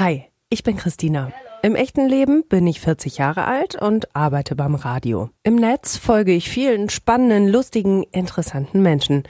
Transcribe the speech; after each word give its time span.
Hi, 0.00 0.24
ich 0.48 0.62
bin 0.62 0.78
Christina. 0.78 1.30
Im 1.62 1.74
echten 1.74 2.06
Leben 2.06 2.42
bin 2.48 2.66
ich 2.66 2.80
40 2.80 3.18
Jahre 3.18 3.44
alt 3.44 3.74
und 3.74 4.16
arbeite 4.16 4.56
beim 4.56 4.74
Radio. 4.74 5.28
Im 5.42 5.56
Netz 5.56 5.98
folge 5.98 6.32
ich 6.32 6.48
vielen 6.48 6.88
spannenden, 6.88 7.48
lustigen, 7.48 8.04
interessanten 8.04 8.80
Menschen. 8.80 9.24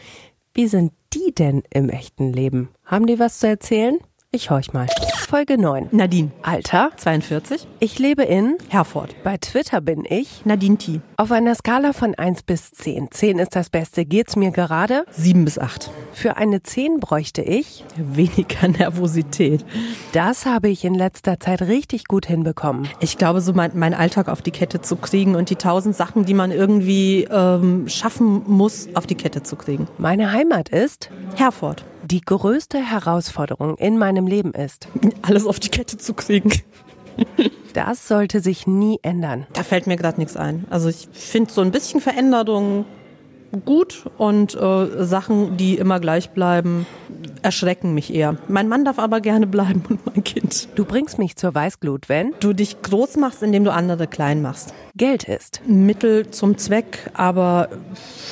Wie 0.54 0.68
sind 0.68 0.92
die 1.12 1.34
denn 1.34 1.64
im 1.70 1.88
echten 1.88 2.32
Leben? 2.32 2.68
Haben 2.84 3.06
die 3.06 3.18
was 3.18 3.40
zu 3.40 3.48
erzählen? 3.48 3.98
Ich 4.32 4.48
horch 4.48 4.72
mal. 4.72 4.86
Folge 5.28 5.60
9. 5.60 5.88
Nadine. 5.90 6.30
Alter? 6.42 6.92
42. 6.96 7.66
Ich 7.80 7.98
lebe 7.98 8.22
in 8.22 8.58
Herford. 8.68 9.16
Bei 9.24 9.36
Twitter 9.38 9.80
bin 9.80 10.04
ich 10.08 10.46
Nadine 10.46 10.78
T. 10.78 11.00
Auf 11.16 11.32
einer 11.32 11.52
Skala 11.56 11.92
von 11.92 12.14
1 12.14 12.44
bis 12.44 12.70
10. 12.70 13.10
10 13.10 13.40
ist 13.40 13.56
das 13.56 13.70
Beste. 13.70 14.04
Geht's 14.04 14.36
mir 14.36 14.52
gerade? 14.52 15.04
7 15.10 15.44
bis 15.44 15.58
8. 15.58 15.90
Für 16.12 16.36
eine 16.36 16.62
10 16.62 17.00
bräuchte 17.00 17.42
ich 17.42 17.84
weniger 17.96 18.68
Nervosität. 18.78 19.64
Das 20.12 20.46
habe 20.46 20.68
ich 20.68 20.84
in 20.84 20.94
letzter 20.94 21.40
Zeit 21.40 21.62
richtig 21.62 22.04
gut 22.04 22.26
hinbekommen. 22.26 22.88
Ich 23.00 23.18
glaube, 23.18 23.40
so 23.40 23.52
mein, 23.52 23.72
mein 23.74 23.94
Alltag 23.94 24.28
auf 24.28 24.42
die 24.42 24.52
Kette 24.52 24.80
zu 24.80 24.94
kriegen 24.94 25.34
und 25.34 25.50
die 25.50 25.56
tausend 25.56 25.96
Sachen, 25.96 26.24
die 26.24 26.34
man 26.34 26.52
irgendwie 26.52 27.24
ähm, 27.28 27.88
schaffen 27.88 28.44
muss, 28.46 28.88
auf 28.94 29.08
die 29.08 29.16
Kette 29.16 29.42
zu 29.42 29.56
kriegen. 29.56 29.88
Meine 29.98 30.30
Heimat 30.30 30.68
ist 30.68 31.10
Herford 31.34 31.84
die 32.10 32.20
größte 32.20 32.78
Herausforderung 32.78 33.76
in 33.76 33.96
meinem 33.96 34.26
Leben 34.26 34.52
ist, 34.52 34.88
alles 35.22 35.46
auf 35.46 35.60
die 35.60 35.68
Kette 35.68 35.98
zu 35.98 36.14
kriegen. 36.14 36.52
Das 37.74 38.08
sollte 38.08 38.40
sich 38.40 38.66
nie 38.66 38.98
ändern. 39.02 39.46
Da 39.52 39.62
fällt 39.62 39.86
mir 39.86 39.96
gerade 39.96 40.18
nichts 40.18 40.36
ein. 40.36 40.64
Also 40.70 40.88
ich 40.88 41.08
finde 41.12 41.52
so 41.52 41.60
ein 41.60 41.70
bisschen 41.70 42.00
Veränderung 42.00 42.84
gut 43.64 44.06
und 44.18 44.54
äh, 44.54 45.04
Sachen, 45.04 45.56
die 45.56 45.76
immer 45.76 46.00
gleich 46.00 46.30
bleiben, 46.30 46.86
erschrecken 47.42 47.94
mich 47.94 48.12
eher. 48.12 48.36
Mein 48.48 48.68
Mann 48.68 48.84
darf 48.84 48.98
aber 48.98 49.20
gerne 49.20 49.46
bleiben 49.46 49.82
und 49.88 50.04
mein 50.06 50.24
Kind. 50.24 50.68
Du 50.74 50.84
bringst 50.84 51.18
mich 51.18 51.36
zur 51.36 51.54
Weißglut, 51.54 52.08
wenn 52.08 52.34
du 52.40 52.52
dich 52.52 52.82
groß 52.82 53.16
machst, 53.16 53.42
indem 53.42 53.64
du 53.64 53.72
andere 53.72 54.06
klein 54.06 54.42
machst. 54.42 54.74
Geld 55.00 55.24
ist 55.24 55.62
Mittel 55.66 56.30
zum 56.30 56.58
Zweck, 56.58 57.10
aber 57.14 57.70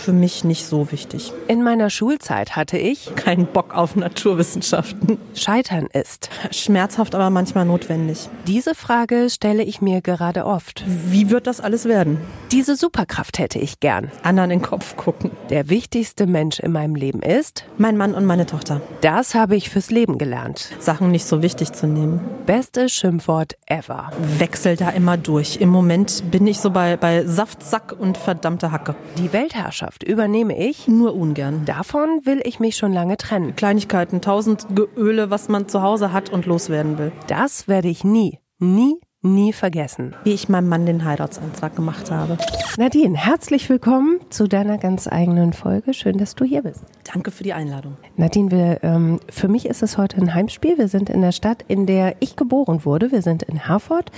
für 0.04 0.12
mich 0.12 0.44
nicht 0.44 0.66
so 0.66 0.92
wichtig. 0.92 1.32
In 1.46 1.62
meiner 1.62 1.88
Schulzeit 1.88 2.56
hatte 2.56 2.76
ich 2.76 3.14
keinen 3.16 3.46
Bock 3.46 3.74
auf 3.74 3.96
Naturwissenschaften. 3.96 5.16
Scheitern 5.34 5.86
ist 5.90 6.28
schmerzhaft, 6.50 7.14
aber 7.14 7.30
manchmal 7.30 7.64
notwendig. 7.64 8.28
Diese 8.46 8.74
Frage 8.74 9.30
stelle 9.30 9.62
ich 9.62 9.80
mir 9.80 10.02
gerade 10.02 10.44
oft. 10.44 10.84
Wie 10.86 11.30
wird 11.30 11.46
das 11.46 11.62
alles 11.62 11.86
werden? 11.86 12.20
Diese 12.52 12.76
Superkraft 12.76 13.38
hätte 13.38 13.58
ich 13.58 13.80
gern. 13.80 14.10
Anderen 14.22 14.50
in 14.50 14.58
den 14.58 14.64
Kopf 14.66 14.94
gucken. 14.96 15.30
Der 15.48 15.70
wichtigste 15.70 16.26
Mensch 16.26 16.60
in 16.60 16.72
meinem 16.72 16.94
Leben 16.94 17.22
ist 17.22 17.64
mein 17.78 17.96
Mann 17.96 18.14
und 18.14 18.26
meine 18.26 18.44
Tochter. 18.44 18.82
Das 19.00 19.34
habe 19.34 19.56
ich 19.56 19.70
fürs 19.70 19.90
Leben 19.90 20.18
gelernt. 20.18 20.70
Sachen 20.80 21.10
nicht 21.12 21.24
so 21.24 21.40
wichtig 21.40 21.72
zu 21.72 21.86
nehmen. 21.86 22.20
Beste 22.44 22.90
Schimpfwort 22.90 23.56
ever. 23.64 24.10
Wechsel 24.38 24.76
da 24.76 24.90
immer 24.90 25.16
durch. 25.16 25.56
Im 25.62 25.70
Moment 25.70 26.30
bin 26.30 26.46
ich 26.46 26.57
so 26.60 26.70
bei, 26.70 26.96
bei 26.96 27.24
Saft, 27.24 27.62
Sack 27.62 27.94
und 27.98 28.18
verdammte 28.18 28.72
Hacke. 28.72 28.94
Die 29.16 29.32
Weltherrschaft 29.32 30.02
übernehme 30.02 30.58
ich. 30.58 30.88
Nur 30.88 31.14
ungern. 31.14 31.64
Davon 31.64 32.20
will 32.24 32.40
ich 32.44 32.60
mich 32.60 32.76
schon 32.76 32.92
lange 32.92 33.16
trennen. 33.16 33.56
Kleinigkeiten, 33.56 34.20
tausend 34.20 34.66
Öle, 34.96 35.30
was 35.30 35.48
man 35.48 35.68
zu 35.68 35.82
Hause 35.82 36.12
hat 36.12 36.30
und 36.30 36.46
loswerden 36.46 36.98
will. 36.98 37.12
Das 37.26 37.68
werde 37.68 37.88
ich 37.88 38.04
nie, 38.04 38.38
nie 38.58 39.00
nie 39.22 39.52
vergessen. 39.52 40.14
Wie 40.22 40.32
ich 40.32 40.48
meinem 40.48 40.68
Mann 40.68 40.86
den 40.86 41.04
Heiratsantrag 41.04 41.74
gemacht 41.74 42.10
habe. 42.10 42.38
Nadine, 42.76 43.16
herzlich 43.16 43.68
willkommen 43.68 44.20
zu 44.30 44.46
deiner 44.46 44.78
ganz 44.78 45.08
eigenen 45.08 45.52
Folge. 45.52 45.92
Schön, 45.92 46.18
dass 46.18 46.36
du 46.36 46.44
hier 46.44 46.62
bist. 46.62 46.84
Danke 47.12 47.32
für 47.32 47.42
die 47.42 47.52
Einladung. 47.52 47.96
Nadine, 48.16 48.50
wir, 48.52 48.78
ähm, 48.84 49.18
für 49.28 49.48
mich 49.48 49.66
ist 49.66 49.82
es 49.82 49.98
heute 49.98 50.18
ein 50.18 50.34
Heimspiel. 50.34 50.78
Wir 50.78 50.86
sind 50.86 51.10
in 51.10 51.20
der 51.20 51.32
Stadt, 51.32 51.64
in 51.66 51.86
der 51.86 52.14
ich 52.20 52.36
geboren 52.36 52.84
wurde. 52.84 53.10
Wir 53.10 53.22
sind 53.22 53.42
in 53.42 53.56
Herford, 53.56 54.12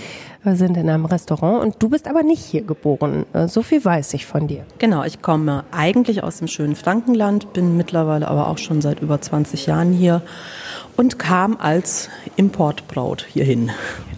sind 0.45 0.77
in 0.77 0.89
einem 0.89 1.05
Restaurant 1.05 1.63
und 1.63 1.83
du 1.83 1.89
bist 1.91 2.09
aber 2.09 2.23
nicht 2.23 2.43
hier 2.45 2.63
geboren. 2.63 3.27
Äh, 3.33 3.49
so 3.49 3.63
viel 3.63 3.85
weiß 3.85 4.15
ich 4.15 4.27
von 4.27 4.47
dir. 4.47 4.65
Genau, 4.79 5.05
ich 5.05 5.21
komme 5.21 5.65
eigentlich 5.71 6.23
aus 6.23 6.39
dem 6.39 6.49
schönen 6.49 6.77
Frankenland, 6.77 7.53
bin 7.53 7.77
mittlerweile 7.77 8.27
aber 8.28 8.49
auch 8.49 8.59
schon 8.59 8.81
seit 8.81 9.00
über 9.00 9.21
20 9.21 9.67
Jahren 9.67 9.93
hier 9.93 10.23
und 10.97 11.19
kam 11.19 11.56
als 11.59 12.09
Importbraut 12.37 13.27
hierhin. 13.29 13.71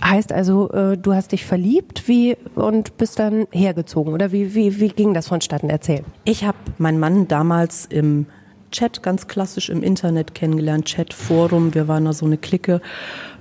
Heißt 0.04 0.32
also, 0.32 0.70
äh, 0.70 0.96
du 0.96 1.14
hast 1.14 1.32
dich 1.32 1.44
verliebt 1.44 2.06
wie 2.06 2.36
und 2.54 2.96
bist 2.96 3.18
dann 3.18 3.46
hergezogen 3.50 4.12
oder 4.12 4.32
wie, 4.32 4.54
wie, 4.54 4.80
wie 4.80 4.88
ging 4.88 5.14
das 5.14 5.28
vonstatten? 5.28 5.70
Erzähl. 5.70 6.04
Ich 6.24 6.44
habe 6.44 6.58
meinen 6.78 7.00
Mann 7.00 7.28
damals 7.28 7.86
im 7.86 8.26
Chat, 8.70 9.02
ganz 9.02 9.28
klassisch 9.28 9.68
im 9.68 9.82
Internet 9.82 10.34
kennengelernt, 10.34 10.86
Chat, 10.86 11.12
Forum, 11.12 11.74
wir 11.74 11.88
waren 11.88 12.04
da 12.04 12.12
so 12.12 12.26
eine 12.26 12.38
Clique. 12.38 12.80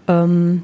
Ähm, 0.08 0.64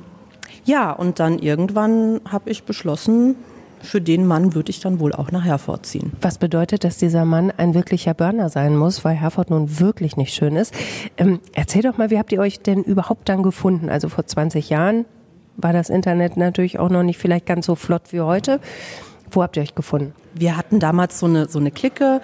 ja, 0.68 0.92
und 0.92 1.20
dann 1.20 1.40
irgendwann 1.40 2.20
habe 2.30 2.50
ich 2.50 2.64
beschlossen, 2.64 3.36
für 3.82 4.02
den 4.02 4.28
Mann 4.28 4.54
würde 4.54 4.70
ich 4.70 4.82
dann 4.82 5.00
wohl 5.00 5.14
auch 5.14 5.32
nach 5.32 5.46
Herford 5.46 5.86
ziehen. 5.86 6.12
Was 6.20 6.40
bedeutet, 6.40 6.84
dass 6.84 6.98
dieser 6.98 7.24
Mann 7.24 7.54
ein 7.56 7.74
wirklicher 7.74 8.14
Burner 8.14 8.50
sein 8.50 8.76
muss, 8.76 9.06
weil 9.06 9.16
Herford 9.16 9.50
nun 9.50 9.80
wirklich 9.80 10.18
nicht 10.18 10.34
schön 10.34 10.58
ist? 10.58 10.74
Ähm, 11.18 11.40
erzähl 11.54 11.84
doch 11.84 11.98
mal, 11.98 12.10
wie 12.10 12.18
habt 12.20 12.34
ihr 12.34 12.42
euch 12.42 12.60
denn 12.60 12.84
überhaupt 12.84 13.30
dann 13.30 13.44
gefunden? 13.44 13.90
Also 13.90 14.10
vor 14.10 14.26
20 14.26 14.70
Jahren 14.70 15.06
war 15.56 15.72
das 15.72 15.90
Internet 15.90 16.36
natürlich 16.36 16.80
auch 16.80 16.90
noch 16.90 17.04
nicht 17.04 17.18
vielleicht 17.18 17.46
ganz 17.46 17.66
so 17.66 17.76
flott 17.76 18.12
wie 18.12 18.22
heute. 18.22 18.60
Wo 19.30 19.44
habt 19.44 19.58
ihr 19.58 19.64
euch 19.64 19.76
gefunden? 19.76 20.14
Wir 20.34 20.56
hatten 20.56 20.80
damals 20.80 21.20
so 21.20 21.26
eine, 21.26 21.48
so 21.48 21.60
eine 21.60 21.72
Clique, 21.72 22.22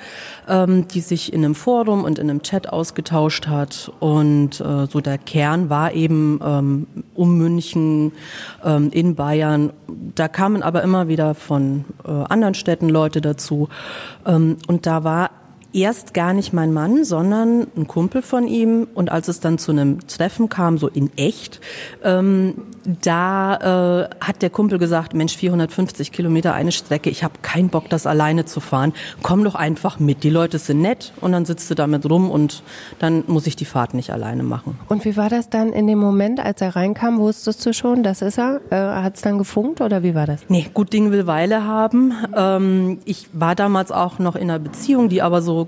ähm, 0.48 0.88
die 0.88 1.02
sich 1.02 1.34
in 1.34 1.44
einem 1.44 1.56
Forum 1.56 2.04
und 2.04 2.20
in 2.20 2.30
einem 2.30 2.44
Chat 2.44 2.70
ausgetauscht 2.70 3.48
hat. 3.48 3.92
Und 4.00 4.62
äh, 4.62 4.86
so 4.86 5.02
der 5.02 5.18
Kern 5.18 5.70
war 5.70 5.94
eben 5.94 6.40
ähm, 6.44 6.88
um 7.14 7.38
München, 7.38 8.12
ähm, 8.64 8.90
in 8.92 9.16
Bayern. 9.16 9.74
Da 10.16 10.28
kamen 10.28 10.64
aber 10.64 10.84
immer 10.84 11.08
wieder 11.08 11.34
von 11.34 11.86
äh, 12.06 12.12
anderen 12.12 12.54
Städten 12.54 12.90
Leute 12.90 13.20
dazu. 13.20 13.70
Ähm, 14.26 14.58
und 14.68 14.86
da 14.86 15.04
war 15.04 15.32
erst 15.74 16.14
gar 16.14 16.34
nicht 16.34 16.54
mein 16.54 16.72
Mann, 16.72 17.04
sondern 17.04 17.68
ein 17.76 17.88
Kumpel 17.88 18.22
von 18.22 18.48
ihm. 18.48 18.88
Und 18.94 19.12
als 19.12 19.28
es 19.28 19.40
dann 19.40 19.58
zu 19.58 19.72
einem 19.72 20.08
Treffen 20.08 20.50
kam, 20.50 20.78
so 20.78 20.88
in 20.88 21.12
echt, 21.18 21.60
ähm, 22.04 22.56
da 23.02 24.04
äh, 24.04 24.10
hat 24.20 24.42
der 24.42 24.50
Kumpel 24.50 24.78
gesagt, 24.78 25.14
Mensch, 25.14 25.36
450 25.36 26.12
Kilometer 26.12 26.54
eine 26.54 26.72
Strecke, 26.72 27.10
ich 27.10 27.24
habe 27.24 27.36
keinen 27.42 27.70
Bock, 27.70 27.90
das 27.90 28.06
alleine 28.06 28.46
zu 28.46 28.60
fahren. 28.60 28.94
Komm 29.22 29.44
doch 29.44 29.56
einfach 29.56 30.00
mit. 30.00 30.24
Die 30.24 30.30
Leute 30.30 30.60
sind 30.60 30.82
nett 30.82 31.14
und 31.22 31.32
dann 31.32 31.46
sitzt 31.46 31.70
du 31.72 31.76
damit 31.76 32.10
rum 32.10 32.30
und 32.30 32.64
dann 33.00 33.24
muss 33.28 33.48
ich 33.48 33.56
die 33.56 33.66
Fahrt 33.66 33.94
nicht 33.94 34.12
alleine 34.12 34.44
machen. 34.44 34.78
Und 34.88 35.06
wie 35.06 35.18
war 35.18 35.30
das 35.30 35.50
dann 35.50 35.74
in 35.74 35.88
dem 35.88 36.00
Moment, 36.00 36.40
als 36.40 36.62
er 36.62 36.76
reinkam? 36.76 37.20
Wusstest 37.20 37.66
du 37.66 37.74
schon, 37.74 38.04
das 38.04 38.22
ist 38.22 38.38
er? 38.38 38.62
Äh, 38.70 38.76
hat 38.76 39.16
es 39.16 39.22
dann 39.22 39.38
gefunkt 39.38 39.82
oder 39.82 40.04
wie 40.04 40.14
war 40.14 40.28
das? 40.28 40.42
Nee, 40.50 40.68
gut 40.74 40.94
Ding 40.94 41.12
will 41.12 41.26
Weile 41.26 41.66
haben. 41.66 42.14
Ähm, 42.36 43.00
ich 43.06 43.30
war 43.34 43.56
damals 43.56 43.92
auch 43.92 44.20
noch 44.20 44.36
in 44.36 44.44
einer 44.44 44.60
Beziehung, 44.60 45.10
die 45.10 45.22
aber 45.22 45.42
so 45.42 45.63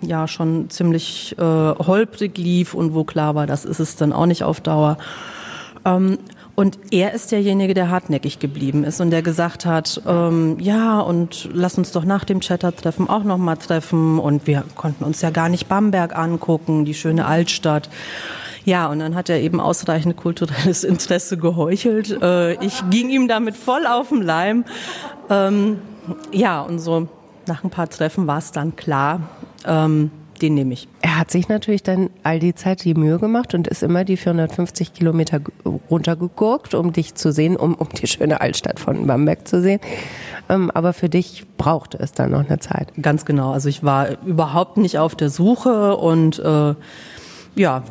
ja 0.00 0.28
schon 0.28 0.70
ziemlich 0.70 1.36
äh, 1.38 1.42
holprig 1.42 2.36
lief 2.38 2.74
und 2.74 2.94
wo 2.94 3.04
klar 3.04 3.34
war, 3.34 3.46
das 3.46 3.64
ist 3.64 3.80
es 3.80 3.96
dann 3.96 4.12
auch 4.12 4.26
nicht 4.26 4.44
auf 4.44 4.60
Dauer. 4.60 4.98
Ähm, 5.84 6.18
und 6.56 6.78
er 6.90 7.12
ist 7.12 7.32
derjenige, 7.32 7.74
der 7.74 7.90
hartnäckig 7.90 8.38
geblieben 8.38 8.82
ist 8.82 9.02
und 9.02 9.10
der 9.10 9.20
gesagt 9.20 9.66
hat, 9.66 10.00
ähm, 10.06 10.56
ja, 10.58 11.00
und 11.00 11.50
lass 11.52 11.76
uns 11.76 11.92
doch 11.92 12.06
nach 12.06 12.24
dem 12.24 12.40
Chatter-Treffen 12.40 13.10
auch 13.10 13.24
nochmal 13.24 13.58
treffen. 13.58 14.18
Und 14.18 14.46
wir 14.46 14.64
konnten 14.74 15.04
uns 15.04 15.20
ja 15.20 15.28
gar 15.28 15.50
nicht 15.50 15.68
Bamberg 15.68 16.16
angucken, 16.16 16.86
die 16.86 16.94
schöne 16.94 17.26
Altstadt. 17.26 17.90
Ja, 18.64 18.88
und 18.88 19.00
dann 19.00 19.14
hat 19.14 19.28
er 19.28 19.38
eben 19.38 19.60
ausreichend 19.60 20.16
kulturelles 20.16 20.82
Interesse 20.84 21.36
geheuchelt. 21.36 22.22
Äh, 22.22 22.54
ich 22.64 22.82
ging 22.88 23.10
ihm 23.10 23.28
damit 23.28 23.54
voll 23.54 23.86
auf 23.86 24.08
den 24.08 24.22
Leim. 24.22 24.64
Ähm, 25.28 25.78
ja, 26.32 26.62
und 26.62 26.78
so 26.78 27.06
nach 27.48 27.64
ein 27.64 27.70
paar 27.70 27.88
Treffen 27.88 28.26
war 28.26 28.38
es 28.38 28.52
dann 28.52 28.76
klar, 28.76 29.20
ähm, 29.64 30.10
den 30.42 30.54
nehme 30.54 30.74
ich. 30.74 30.88
Er 31.00 31.18
hat 31.18 31.30
sich 31.30 31.48
natürlich 31.48 31.82
dann 31.82 32.10
all 32.22 32.38
die 32.38 32.54
Zeit 32.54 32.84
die 32.84 32.94
Mühe 32.94 33.18
gemacht 33.18 33.54
und 33.54 33.66
ist 33.66 33.82
immer 33.82 34.04
die 34.04 34.16
450 34.16 34.92
Kilometer 34.92 35.40
runtergegurkt, 35.90 36.74
um 36.74 36.92
dich 36.92 37.14
zu 37.14 37.32
sehen, 37.32 37.56
um, 37.56 37.74
um 37.74 37.88
die 37.88 38.06
schöne 38.06 38.40
Altstadt 38.40 38.78
von 38.80 39.06
Bamberg 39.06 39.48
zu 39.48 39.62
sehen. 39.62 39.80
Ähm, 40.48 40.70
aber 40.72 40.92
für 40.92 41.08
dich 41.08 41.46
brauchte 41.56 41.98
es 41.98 42.12
dann 42.12 42.32
noch 42.32 42.46
eine 42.46 42.58
Zeit. 42.58 42.92
Ganz 43.00 43.24
genau. 43.24 43.52
Also 43.52 43.68
ich 43.68 43.82
war 43.82 44.22
überhaupt 44.22 44.76
nicht 44.76 44.98
auf 44.98 45.14
der 45.14 45.30
Suche 45.30 45.96
und 45.96 46.38
äh, 46.38 46.74
ja, 47.54 47.82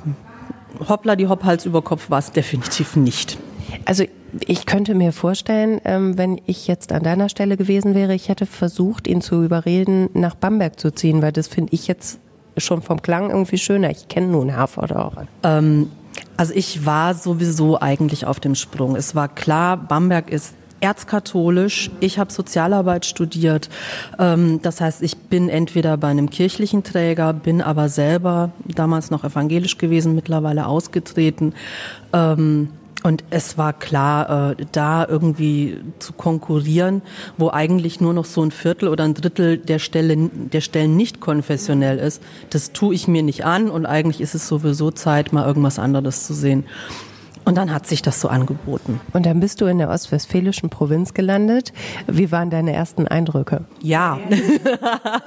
hoppla 0.87 1.15
die 1.15 1.27
Hopp 1.27 1.43
Hals 1.43 1.65
über 1.65 1.81
Kopf 1.81 2.09
war 2.09 2.19
es 2.19 2.31
definitiv 2.31 2.95
nicht. 2.95 3.37
Also 3.85 4.03
ich 4.45 4.65
könnte 4.65 4.95
mir 4.95 5.11
vorstellen, 5.11 5.79
ähm, 5.85 6.17
wenn 6.17 6.41
ich 6.45 6.67
jetzt 6.67 6.91
an 6.91 7.03
deiner 7.03 7.29
Stelle 7.29 7.57
gewesen 7.57 7.95
wäre, 7.95 8.13
ich 8.13 8.29
hätte 8.29 8.45
versucht, 8.45 9.07
ihn 9.07 9.21
zu 9.21 9.43
überreden, 9.43 10.09
nach 10.13 10.35
Bamberg 10.35 10.79
zu 10.79 10.91
ziehen, 10.91 11.21
weil 11.21 11.31
das 11.31 11.47
finde 11.47 11.73
ich 11.73 11.87
jetzt 11.87 12.19
schon 12.57 12.81
vom 12.81 13.01
Klang 13.01 13.29
irgendwie 13.29 13.57
schöner. 13.57 13.89
Ich 13.89 14.07
kenne 14.07 14.27
nun 14.27 14.49
Herford 14.49 14.95
auch. 14.95 15.13
Ähm, 15.43 15.91
also 16.37 16.53
ich 16.53 16.85
war 16.85 17.13
sowieso 17.13 17.79
eigentlich 17.79 18.25
auf 18.25 18.39
dem 18.39 18.55
Sprung. 18.55 18.95
Es 18.95 19.15
war 19.15 19.27
klar, 19.27 19.77
Bamberg 19.77 20.29
ist 20.29 20.53
erzkatholisch. 20.79 21.89
Ich 21.99 22.19
habe 22.19 22.31
Sozialarbeit 22.31 23.05
studiert. 23.05 23.69
Ähm, 24.19 24.61
das 24.61 24.81
heißt, 24.81 25.01
ich 25.01 25.17
bin 25.17 25.49
entweder 25.49 25.97
bei 25.97 26.09
einem 26.09 26.29
kirchlichen 26.29 26.83
Träger, 26.83 27.33
bin 27.33 27.61
aber 27.61 27.89
selber 27.89 28.51
damals 28.65 29.11
noch 29.11 29.23
evangelisch 29.23 29.77
gewesen, 29.77 30.15
mittlerweile 30.15 30.67
ausgetreten. 30.67 31.53
Und 33.03 33.23
es 33.29 33.57
war 33.57 33.73
klar, 33.73 34.51
äh, 34.51 34.65
da 34.71 35.05
irgendwie 35.07 35.77
zu 35.99 36.13
konkurrieren, 36.13 37.03
wo 37.37 37.51
eigentlich 37.51 38.01
nur 38.01 38.13
noch 38.13 38.25
so 38.25 38.41
ein 38.41 38.51
Viertel 38.51 38.87
oder 38.87 39.03
ein 39.03 39.13
Drittel 39.13 39.57
der, 39.57 39.79
Stelle, 39.79 40.29
der 40.33 40.61
Stellen 40.61 40.95
nicht 40.95 41.19
konfessionell 41.19 41.99
ist, 41.99 42.21
das 42.49 42.71
tue 42.71 42.95
ich 42.95 43.07
mir 43.07 43.21
nicht 43.21 43.45
an 43.45 43.69
und 43.69 43.85
eigentlich 43.85 44.21
ist 44.21 44.33
es 44.33 44.47
sowieso 44.47 44.89
Zeit, 44.89 45.33
mal 45.33 45.45
irgendwas 45.45 45.77
anderes 45.77 46.25
zu 46.25 46.33
sehen. 46.33 46.65
Und 47.45 47.55
dann 47.59 47.71
hat 47.71 47.85
sich 47.85 48.01
das 48.01 48.19
so 48.19 48.27
angeboten. 48.27 48.99
Und 49.13 49.27
dann 49.27 49.39
bist 49.39 49.61
du 49.61 49.65
in 49.67 49.77
der 49.77 49.89
ostwestfälischen 49.89 50.71
Provinz 50.71 51.13
gelandet. 51.13 51.73
Wie 52.07 52.31
waren 52.31 52.49
deine 52.49 52.73
ersten 52.73 53.07
Eindrücke? 53.07 53.65
Ja. 53.81 54.17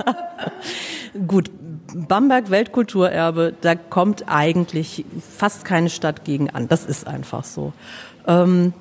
Gut, 1.29 1.49
Bamberg 1.95 2.51
Weltkulturerbe, 2.51 3.55
da 3.61 3.75
kommt 3.75 4.25
eigentlich 4.29 5.05
fast 5.37 5.65
keine 5.65 5.91
Stadt 5.91 6.25
gegen 6.25 6.51
an. 6.51 6.69
Das 6.69 6.85
ist 6.85 7.07
einfach 7.07 7.45
so. 7.45 7.73
Ähm, 8.27 8.73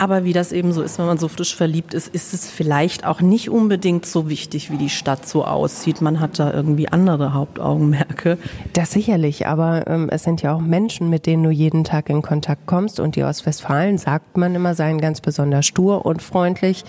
aber 0.00 0.22
wie 0.22 0.32
das 0.32 0.52
eben 0.52 0.72
so 0.72 0.80
ist, 0.82 0.98
wenn 1.00 1.06
man 1.06 1.18
so 1.18 1.26
frisch 1.26 1.56
verliebt 1.56 1.92
ist, 1.92 2.14
ist 2.14 2.32
es 2.32 2.48
vielleicht 2.48 3.04
auch 3.04 3.20
nicht 3.20 3.50
unbedingt 3.50 4.06
so 4.06 4.28
wichtig, 4.28 4.70
wie 4.70 4.76
die 4.76 4.90
Stadt 4.90 5.28
so 5.28 5.44
aussieht. 5.44 6.00
Man 6.00 6.20
hat 6.20 6.38
da 6.38 6.52
irgendwie 6.52 6.88
andere 6.88 7.34
Hauptaugenmerke. 7.34 8.38
Das 8.74 8.92
sicherlich, 8.92 9.48
aber 9.48 9.88
ähm, 9.88 10.08
es 10.08 10.22
sind 10.22 10.40
ja 10.40 10.54
auch 10.54 10.60
Menschen, 10.60 11.10
mit 11.10 11.26
denen 11.26 11.42
du 11.42 11.50
jeden 11.50 11.82
Tag 11.82 12.10
in 12.10 12.22
Kontakt 12.22 12.66
kommst. 12.66 13.00
Und 13.00 13.16
die 13.16 13.24
Ostwestfalen, 13.24 13.98
sagt 13.98 14.36
man 14.36 14.54
immer, 14.54 14.74
seien 14.74 15.00
ganz 15.00 15.20
besonders 15.20 15.66
stur 15.66 16.06
und 16.06 16.22
freundlich. 16.22 16.84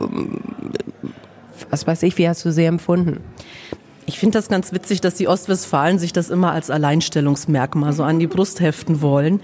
Ähm, 0.00 0.40
was 1.70 1.86
weiß 1.86 2.02
ich, 2.02 2.18
wie 2.18 2.28
hast 2.28 2.44
du 2.44 2.50
sie 2.50 2.64
empfunden? 2.64 3.20
Ich 4.06 4.18
finde 4.18 4.38
das 4.38 4.48
ganz 4.48 4.72
witzig, 4.72 5.00
dass 5.00 5.14
die 5.14 5.28
Ostwestfalen 5.28 5.98
sich 5.98 6.12
das 6.12 6.28
immer 6.28 6.52
als 6.52 6.70
Alleinstellungsmerkmal 6.70 7.92
so 7.92 8.02
an 8.02 8.18
die 8.18 8.26
Brust 8.26 8.60
heften 8.60 9.00
wollen. 9.00 9.40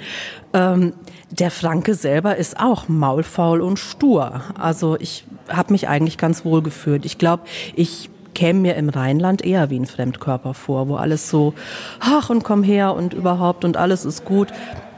Ähm, 0.52 0.94
der 1.30 1.50
Franke 1.50 1.94
selber 1.94 2.36
ist 2.36 2.58
auch 2.58 2.88
maulfaul 2.88 3.60
und 3.60 3.78
stur. 3.78 4.42
Also 4.58 4.96
ich 4.98 5.24
habe 5.48 5.72
mich 5.72 5.88
eigentlich 5.88 6.18
ganz 6.18 6.44
wohl 6.44 6.62
gefühlt. 6.62 7.04
Ich 7.04 7.18
glaube, 7.18 7.44
ich 7.76 8.10
käme 8.34 8.60
mir 8.60 8.76
im 8.76 8.88
Rheinland 8.88 9.44
eher 9.44 9.70
wie 9.70 9.78
ein 9.78 9.86
Fremdkörper 9.86 10.54
vor, 10.54 10.88
wo 10.88 10.96
alles 10.96 11.28
so, 11.28 11.54
ach 12.00 12.30
und 12.30 12.44
komm 12.44 12.62
her 12.62 12.94
und 12.94 13.12
überhaupt 13.14 13.64
und 13.64 13.76
alles 13.76 14.04
ist 14.04 14.24
gut. 14.24 14.48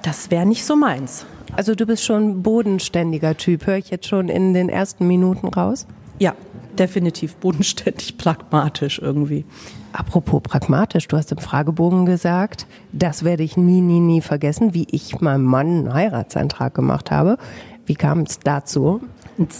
Das 0.02 0.30
wäre 0.30 0.46
nicht 0.46 0.64
so 0.64 0.76
meins. 0.76 1.26
Also 1.56 1.74
du 1.74 1.84
bist 1.84 2.04
schon 2.04 2.42
bodenständiger 2.42 3.36
Typ, 3.36 3.66
höre 3.66 3.76
ich 3.76 3.90
jetzt 3.90 4.06
schon 4.06 4.28
in 4.28 4.54
den 4.54 4.68
ersten 4.68 5.06
Minuten 5.06 5.48
raus? 5.48 5.86
Ja, 6.18 6.34
definitiv 6.78 7.36
bodenständig, 7.36 8.18
pragmatisch 8.18 8.98
irgendwie. 8.98 9.44
Apropos 9.92 10.42
pragmatisch, 10.42 11.08
du 11.08 11.16
hast 11.16 11.32
im 11.32 11.38
Fragebogen 11.38 12.06
gesagt, 12.06 12.66
das 12.92 13.24
werde 13.24 13.42
ich 13.42 13.56
nie, 13.56 13.80
nie, 13.80 14.00
nie 14.00 14.20
vergessen, 14.20 14.74
wie 14.74 14.86
ich 14.90 15.20
meinem 15.20 15.44
Mann 15.44 15.66
einen 15.66 15.94
Heiratsantrag 15.94 16.74
gemacht 16.74 17.10
habe. 17.10 17.38
Wie 17.86 17.94
kam 17.96 18.20
es 18.20 18.38
dazu? 18.38 19.00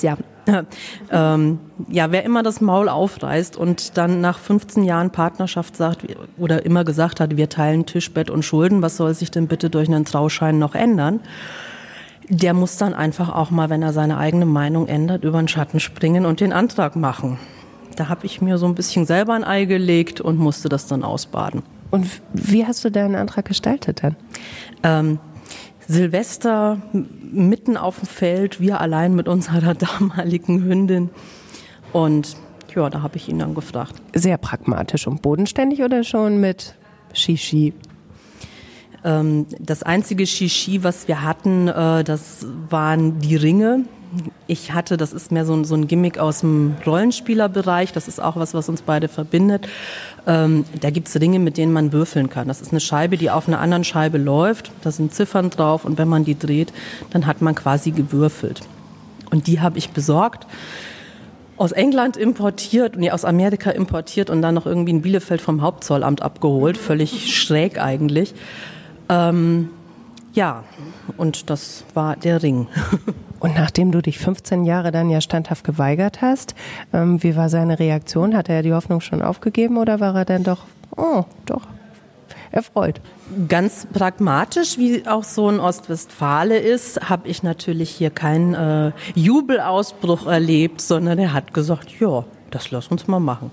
Ja, 0.02 0.16
ähm, 1.10 1.58
ja, 1.88 2.12
wer 2.12 2.24
immer 2.24 2.42
das 2.42 2.60
Maul 2.60 2.88
aufreißt 2.88 3.56
und 3.56 3.96
dann 3.96 4.20
nach 4.20 4.38
15 4.38 4.84
Jahren 4.84 5.10
Partnerschaft 5.10 5.76
sagt 5.76 6.06
oder 6.38 6.64
immer 6.64 6.84
gesagt 6.84 7.20
hat, 7.20 7.36
wir 7.36 7.48
teilen 7.48 7.86
Tischbett 7.86 8.30
und 8.30 8.44
Schulden, 8.44 8.82
was 8.82 8.96
soll 8.96 9.14
sich 9.14 9.30
denn 9.30 9.48
bitte 9.48 9.70
durch 9.70 9.88
einen 9.88 10.04
Trauschein 10.04 10.58
noch 10.58 10.74
ändern? 10.74 11.20
Der 12.30 12.54
muss 12.54 12.76
dann 12.76 12.94
einfach 12.94 13.28
auch 13.28 13.50
mal, 13.50 13.70
wenn 13.70 13.82
er 13.82 13.92
seine 13.92 14.16
eigene 14.16 14.46
Meinung 14.46 14.86
ändert, 14.86 15.24
über 15.24 15.38
den 15.38 15.48
Schatten 15.48 15.80
springen 15.80 16.24
und 16.24 16.40
den 16.40 16.52
Antrag 16.52 16.94
machen. 16.94 17.38
Da 17.96 18.08
habe 18.08 18.24
ich 18.24 18.40
mir 18.40 18.56
so 18.56 18.66
ein 18.66 18.76
bisschen 18.76 19.04
selber 19.04 19.34
ein 19.34 19.44
Ei 19.44 19.64
gelegt 19.64 20.20
und 20.20 20.38
musste 20.38 20.68
das 20.68 20.86
dann 20.86 21.02
ausbaden. 21.02 21.62
Und 21.90 22.06
wie 22.32 22.64
hast 22.64 22.84
du 22.84 22.90
deinen 22.90 23.16
Antrag 23.16 23.46
gestaltet 23.46 24.04
dann? 24.04 24.16
Ähm, 24.84 25.18
Silvester 25.88 26.80
mitten 26.92 27.76
auf 27.76 27.98
dem 27.98 28.06
Feld, 28.06 28.60
wir 28.60 28.80
allein 28.80 29.16
mit 29.16 29.26
unserer 29.26 29.74
damaligen 29.98 30.62
Hündin. 30.62 31.10
Und 31.92 32.36
ja, 32.76 32.88
da 32.88 33.02
habe 33.02 33.16
ich 33.16 33.28
ihn 33.28 33.40
dann 33.40 33.56
gefragt. 33.56 33.94
Sehr 34.14 34.38
pragmatisch 34.38 35.08
und 35.08 35.20
bodenständig 35.20 35.82
oder 35.82 36.04
schon 36.04 36.40
mit 36.40 36.76
Shishi? 37.12 37.74
Ähm, 39.04 39.46
das 39.58 39.82
einzige 39.82 40.26
Shishi, 40.26 40.82
was 40.84 41.08
wir 41.08 41.22
hatten, 41.22 41.68
äh, 41.68 42.04
das 42.04 42.46
waren 42.68 43.18
die 43.20 43.36
Ringe. 43.36 43.84
Ich 44.48 44.72
hatte, 44.72 44.96
das 44.96 45.12
ist 45.12 45.30
mehr 45.30 45.46
so 45.46 45.54
ein, 45.54 45.64
so 45.64 45.76
ein 45.76 45.86
Gimmick 45.86 46.18
aus 46.18 46.40
dem 46.40 46.74
Rollenspielerbereich, 46.84 47.92
das 47.92 48.08
ist 48.08 48.20
auch 48.20 48.34
was, 48.36 48.54
was 48.54 48.68
uns 48.68 48.82
beide 48.82 49.06
verbindet. 49.06 49.68
Ähm, 50.26 50.64
da 50.80 50.90
gibt's 50.90 51.18
Ringe, 51.20 51.38
mit 51.38 51.56
denen 51.56 51.72
man 51.72 51.92
würfeln 51.92 52.28
kann. 52.28 52.48
Das 52.48 52.60
ist 52.60 52.72
eine 52.72 52.80
Scheibe, 52.80 53.16
die 53.16 53.30
auf 53.30 53.46
einer 53.46 53.60
anderen 53.60 53.84
Scheibe 53.84 54.18
läuft. 54.18 54.72
Da 54.82 54.90
sind 54.90 55.14
Ziffern 55.14 55.50
drauf 55.50 55.84
und 55.84 55.96
wenn 55.96 56.08
man 56.08 56.24
die 56.24 56.38
dreht, 56.38 56.72
dann 57.10 57.26
hat 57.26 57.40
man 57.40 57.54
quasi 57.54 57.92
gewürfelt. 57.92 58.62
Und 59.30 59.46
die 59.46 59.60
habe 59.60 59.78
ich 59.78 59.90
besorgt 59.90 60.46
aus 61.60 61.72
England 61.72 62.16
importiert, 62.16 62.96
nee, 62.96 63.10
aus 63.10 63.26
Amerika 63.26 63.70
importiert 63.70 64.30
und 64.30 64.40
dann 64.40 64.54
noch 64.54 64.64
irgendwie 64.64 64.92
in 64.92 65.02
Bielefeld 65.02 65.42
vom 65.42 65.60
Hauptzollamt 65.60 66.22
abgeholt. 66.22 66.78
Völlig 66.78 67.36
schräg 67.36 67.78
eigentlich. 67.78 68.32
Ähm, 69.10 69.68
ja, 70.32 70.62
und 71.16 71.50
das 71.50 71.84
war 71.94 72.16
der 72.16 72.42
Ring. 72.42 72.68
Und 73.40 73.54
nachdem 73.54 73.90
du 73.90 74.02
dich 74.02 74.18
15 74.18 74.64
Jahre 74.64 74.92
dann 74.92 75.08
ja 75.08 75.22
standhaft 75.22 75.64
geweigert 75.64 76.20
hast, 76.20 76.54
ähm, 76.92 77.22
wie 77.22 77.36
war 77.36 77.48
seine 77.48 77.78
Reaktion? 77.78 78.36
Hat 78.36 78.50
er 78.50 78.62
die 78.62 78.74
Hoffnung 78.74 79.00
schon 79.00 79.22
aufgegeben 79.22 79.78
oder 79.78 79.98
war 79.98 80.14
er 80.14 80.26
dann 80.26 80.44
doch, 80.44 80.66
oh, 80.94 81.24
doch, 81.46 81.62
erfreut? 82.50 83.00
Ganz 83.48 83.86
pragmatisch, 83.90 84.76
wie 84.76 85.06
auch 85.06 85.24
so 85.24 85.48
ein 85.48 85.58
Ostwestfale 85.58 86.58
ist, 86.58 87.08
habe 87.08 87.28
ich 87.28 87.42
natürlich 87.42 87.88
hier 87.88 88.10
keinen 88.10 88.54
äh, 88.54 88.92
Jubelausbruch 89.14 90.26
erlebt, 90.26 90.82
sondern 90.82 91.18
er 91.18 91.32
hat 91.32 91.54
gesagt, 91.54 91.98
ja, 91.98 92.24
das 92.50 92.70
lass 92.70 92.88
uns 92.88 93.08
mal 93.08 93.20
machen. 93.20 93.50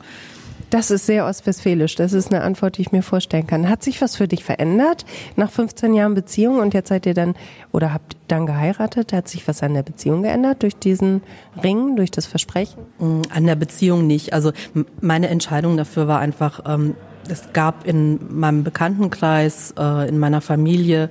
Das 0.70 0.92
ist 0.92 1.06
sehr 1.06 1.26
ostwestfälisch. 1.26 1.96
Das 1.96 2.12
ist 2.12 2.34
eine 2.34 2.44
Antwort, 2.44 2.78
die 2.78 2.82
ich 2.82 2.92
mir 2.92 3.02
vorstellen 3.02 3.48
kann. 3.48 3.70
Hat 3.70 3.84
sich 3.84 4.02
was 4.02 4.18
für 4.18 4.28
dich 4.28 4.44
verändert 4.44 5.06
nach 5.38 5.50
15 5.50 5.94
Jahren 5.94 6.14
Beziehung 6.14 6.60
und 6.60 6.74
jetzt 6.74 6.90
seid 6.90 7.06
ihr 7.06 7.14
dann 7.14 7.36
oder 7.72 7.94
habt 7.94 8.18
dann 8.28 8.46
geheiratet? 8.46 9.14
Hat 9.14 9.30
sich 9.30 9.48
was 9.48 9.64
an 9.64 9.74
der 9.74 9.84
Beziehung 9.84 10.24
geändert 10.24 10.64
durch 10.64 10.76
diesen 10.76 11.22
Ring, 11.64 11.96
durch 11.96 12.12
das 12.12 12.26
Versprechen? 12.26 12.82
Mm, 13.00 13.22
an 13.30 13.46
der 13.46 13.56
Beziehung 13.56 14.08
nicht. 14.08 14.34
Also 14.34 14.52
meine 15.00 15.30
Entscheidung 15.30 15.78
dafür 15.78 16.10
war 16.10 16.20
einfach, 16.20 16.62
ähm, 16.68 16.96
es 17.30 17.54
gab 17.54 17.86
in 17.86 18.20
meinem 18.38 18.64
Bekanntenkreis, 18.64 19.74
äh, 19.78 20.10
in 20.10 20.20
meiner 20.20 20.42
Familie 20.42 21.10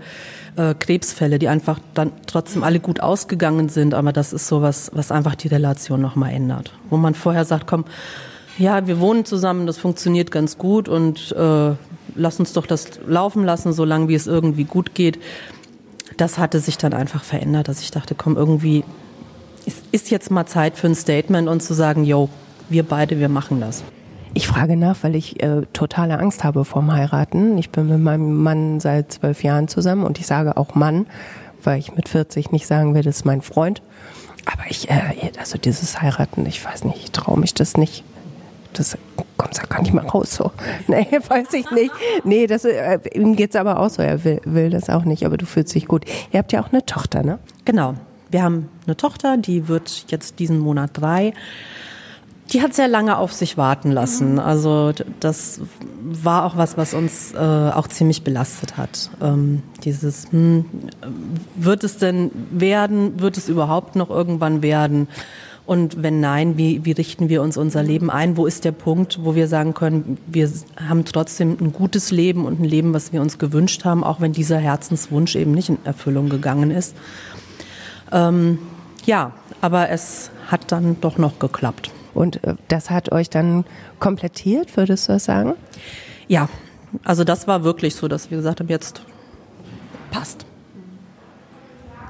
äh, 0.57 0.75
Krebsfälle, 0.75 1.39
die 1.39 1.49
einfach 1.49 1.79
dann 1.95 2.13
trotzdem 2.27 2.63
alle 2.63 2.81
gut 2.81 3.01
ausgegangen 3.01 3.69
sind. 3.69 3.95
Aber 3.95 4.13
das 4.13 4.33
ist 4.33 4.49
sowas, 4.49 4.91
was 4.95 5.11
einfach 5.11 5.35
die 5.35 5.49
Relation 5.49 6.01
nochmal 6.01 6.33
ändert. 6.33 6.73
Wo 6.91 6.97
man 6.97 7.15
vorher 7.15 7.45
sagt, 7.45 7.67
komm, 7.67 7.85
ja, 8.59 8.87
wir 8.87 9.01
wohnen 9.01 9.25
zusammen, 9.25 9.67
das 9.67 9.79
funktioniert 9.79 10.31
ganz 10.31 10.59
gut 10.59 10.89
und 10.89 11.33
äh, 11.33 11.75
lass 12.15 12.41
uns 12.41 12.53
doch 12.53 12.67
das 12.67 13.01
laufen 13.07 13.45
lassen, 13.45 13.73
solange 13.73 14.09
wie 14.09 14.15
es 14.15 14.27
irgendwie 14.27 14.65
gut 14.65 14.95
geht. 14.95 15.19
Das 16.17 16.39
hatte 16.39 16.61
sich 16.61 16.79
dann 16.79 16.95
einfach 16.95 17.23
verändert, 17.23 17.69
dass 17.69 17.81
ich 17.83 17.91
dachte, 17.91 18.15
komm, 18.15 18.37
irgendwie 18.37 18.85
ist, 19.67 19.85
ist 19.93 20.11
jetzt 20.11 20.31
mal 20.31 20.47
Zeit 20.47 20.77
für 20.77 20.87
ein 20.87 20.95
Statement 20.95 21.49
und 21.49 21.63
zu 21.63 21.75
sagen, 21.75 22.05
yo, 22.05 22.31
wir 22.69 22.83
beide, 22.83 23.19
wir 23.19 23.29
machen 23.29 23.61
das. 23.61 23.85
Ich 24.33 24.47
frage 24.47 24.77
nach, 24.77 24.97
weil 25.03 25.15
ich 25.15 25.43
äh, 25.43 25.63
totale 25.73 26.19
Angst 26.19 26.45
habe 26.45 26.65
vorm 26.65 26.93
Heiraten. 26.93 27.59
Ich 27.59 27.71
bin 27.71 27.89
mit 27.89 28.01
meinem 28.01 28.43
Mann 28.43 28.81
seit 28.81 29.13
zwölf 29.13 29.43
Jahren 29.43 29.69
zusammen 29.69 30.05
und 30.05 30.19
ich 30.19 30.27
sage 30.27 30.57
auch 30.57 30.75
Mann, 30.75 31.07
weil 31.63 31.79
ich 31.79 31.95
mit 31.95 32.09
40 32.09 32.53
nicht 32.53 32.67
sagen 32.67 32.95
will, 32.95 33.03
das 33.03 33.17
ist 33.17 33.25
mein 33.25 33.43
Freund. 33.43 33.83
Aber 34.45 34.63
ich, 34.69 34.89
äh, 34.91 35.31
also 35.39 35.59
dieses 35.59 36.01
Heiraten, 36.01 36.47
ich 36.47 36.65
weiß 36.65 36.85
nicht, 36.85 36.99
ich 37.03 37.11
traue 37.13 37.39
mich 37.39 37.55
das 37.55 37.77
nicht 37.77 38.05
das 38.79 38.99
kommt 39.37 39.59
da 39.59 39.63
gar 39.63 39.83
nicht 39.83 39.93
mehr 39.93 40.05
raus 40.05 40.37
so. 40.37 40.53
Nee, 40.89 41.07
weiß 41.27 41.53
ich 41.55 41.71
nicht. 41.71 41.93
Nee, 42.25 42.47
das, 42.47 42.65
äh, 42.65 42.99
ihm 43.15 43.37
geht's 43.37 43.57
aber 43.57 43.81
auch 43.81 43.91
so. 43.91 44.03
Er 44.03 44.25
will, 44.25 44.41
will 44.45 44.71
das 44.71 44.91
auch 44.91 45.05
nicht, 45.05 45.25
aber 45.25 45.37
du 45.37 45.47
fühlst 45.47 45.75
dich 45.75 45.87
gut. 45.87 46.05
Ihr 46.33 46.39
habt 46.39 46.53
ja 46.53 46.63
auch 46.63 46.73
eine 46.73 46.85
Tochter, 46.85 47.23
ne? 47.23 47.39
Genau. 47.65 47.95
Wir 48.31 48.43
haben 48.43 48.69
eine 48.87 48.97
Tochter, 48.97 49.37
die 49.37 49.69
wird 49.69 50.07
jetzt 50.09 50.39
diesen 50.41 50.59
Monat 50.59 50.91
drei. 50.95 51.33
Die 52.53 52.63
hat 52.63 52.75
sehr 52.75 52.87
lange 52.87 53.19
auf 53.19 53.33
sich 53.33 53.57
warten 53.57 53.91
lassen. 53.91 54.39
Also 54.39 54.93
das 55.21 55.61
war 56.03 56.45
auch 56.45 56.57
was, 56.57 56.77
was 56.77 56.95
uns 56.95 57.33
äh, 57.33 57.39
auch 57.39 57.89
ziemlich 57.89 58.23
belastet 58.23 58.77
hat. 58.77 59.11
Ähm, 59.21 59.63
dieses, 59.83 60.31
hm, 60.31 60.65
wird 61.57 61.83
es 61.83 61.99
denn 61.99 62.31
werden? 62.51 63.21
Wird 63.21 63.37
es 63.37 63.49
überhaupt 63.49 63.97
noch 63.97 64.11
irgendwann 64.11 64.63
werden? 64.63 65.09
Und 65.67 66.01
wenn 66.01 66.21
nein, 66.21 66.57
wie, 66.57 66.85
wie 66.85 66.93
richten 66.93 67.29
wir 67.29 67.43
uns 67.43 67.57
unser 67.57 67.83
Leben 67.83 68.09
ein? 68.09 68.37
Wo 68.37 68.47
ist 68.47 68.65
der 68.65 68.71
Punkt, 68.71 69.19
wo 69.25 69.35
wir 69.35 69.49
sagen 69.49 69.75
können, 69.75 70.17
wir 70.29 70.49
haben 70.89 71.05
trotzdem 71.05 71.57
ein 71.61 71.73
gutes 71.73 72.13
Leben 72.13 72.47
und 72.47 72.61
ein 72.61 72.65
Leben, 72.65 72.95
was 72.95 73.13
wir 73.13 73.21
uns 73.21 73.39
gewünscht 73.39 73.85
haben, 73.85 74.05
auch 74.05 74.21
wenn 74.21 74.33
dieser 74.33 74.59
Herzenswunsch 74.59 75.35
eben 75.35 75.51
nicht 75.51 75.69
in 75.69 75.79
Erfüllung 75.85 76.29
gegangen 76.29 76.71
ist. 76.71 76.95
Ähm, 78.13 78.61
ja, 79.07 79.33
aber 79.61 79.91
es 79.91 80.31
hat 80.47 80.71
dann 80.71 81.01
doch 81.01 81.19
noch 81.19 81.41
geklappt. 81.41 81.91
Und 82.15 82.43
äh, 82.45 82.55
das 82.69 82.91
hat 82.91 83.11
euch 83.11 83.29
dann 83.29 83.65
komplettiert, 83.99 84.77
würdest 84.77 85.09
du 85.09 85.15
das 85.15 85.25
sagen? 85.25 85.55
Ja, 86.29 86.49
also 87.03 87.25
das 87.25 87.49
war 87.49 87.65
wirklich 87.65 87.97
so, 87.97 88.07
dass 88.07 88.31
wir 88.31 88.39
gesagt 88.39 88.61
haben, 88.61 88.69
jetzt 88.69 89.03
passt. 90.13 90.47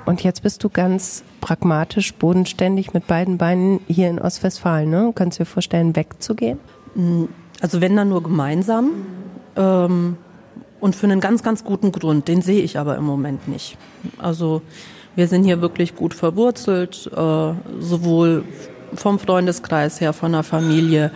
Und 0.07 0.23
jetzt 0.23 0.45
bist 0.45 0.63
du 0.63 0.71
ganz 0.71 1.25
pragmatisch, 1.41 2.15
bodenständig 2.15 2.95
mit 2.95 3.09
beiden 3.09 3.39
Beinen 3.39 3.81
hier 3.89 4.09
in 4.09 4.21
Ostwestfalen. 4.21 4.89
Ne? 4.89 5.13
Kannst 5.15 5.39
du 5.39 5.43
dir 5.43 5.51
vorstellen, 5.51 5.97
wegzugehen? 5.97 6.61
Mm, 6.95 7.25
also 7.61 7.81
wenn 7.81 7.97
dann 7.97 8.09
nur 8.09 8.23
gemeinsam 8.23 8.93
ähm, 9.57 10.17
und 10.81 10.95
für 10.95 11.07
einen 11.07 11.21
ganz, 11.21 11.43
ganz 11.43 11.65
guten 11.65 11.91
Grund. 11.91 12.29
Den 12.29 12.41
sehe 12.41 12.63
ich 12.63 12.79
aber 12.79 12.97
im 12.97 13.05
Moment 13.05 13.49
nicht. 13.49 13.77
Also 14.19 14.63
wir 15.17 15.27
sind 15.27 15.43
hier 15.43 15.61
wirklich 15.61 15.97
gut 15.97 16.15
verwurzelt, 16.15 17.11
äh, 17.13 17.53
sowohl 17.81 18.45
vom 18.95 19.19
Freundeskreis 19.19 20.01
her, 20.01 20.13
von 20.13 20.33
der 20.33 20.45
Familie, 20.45 21.11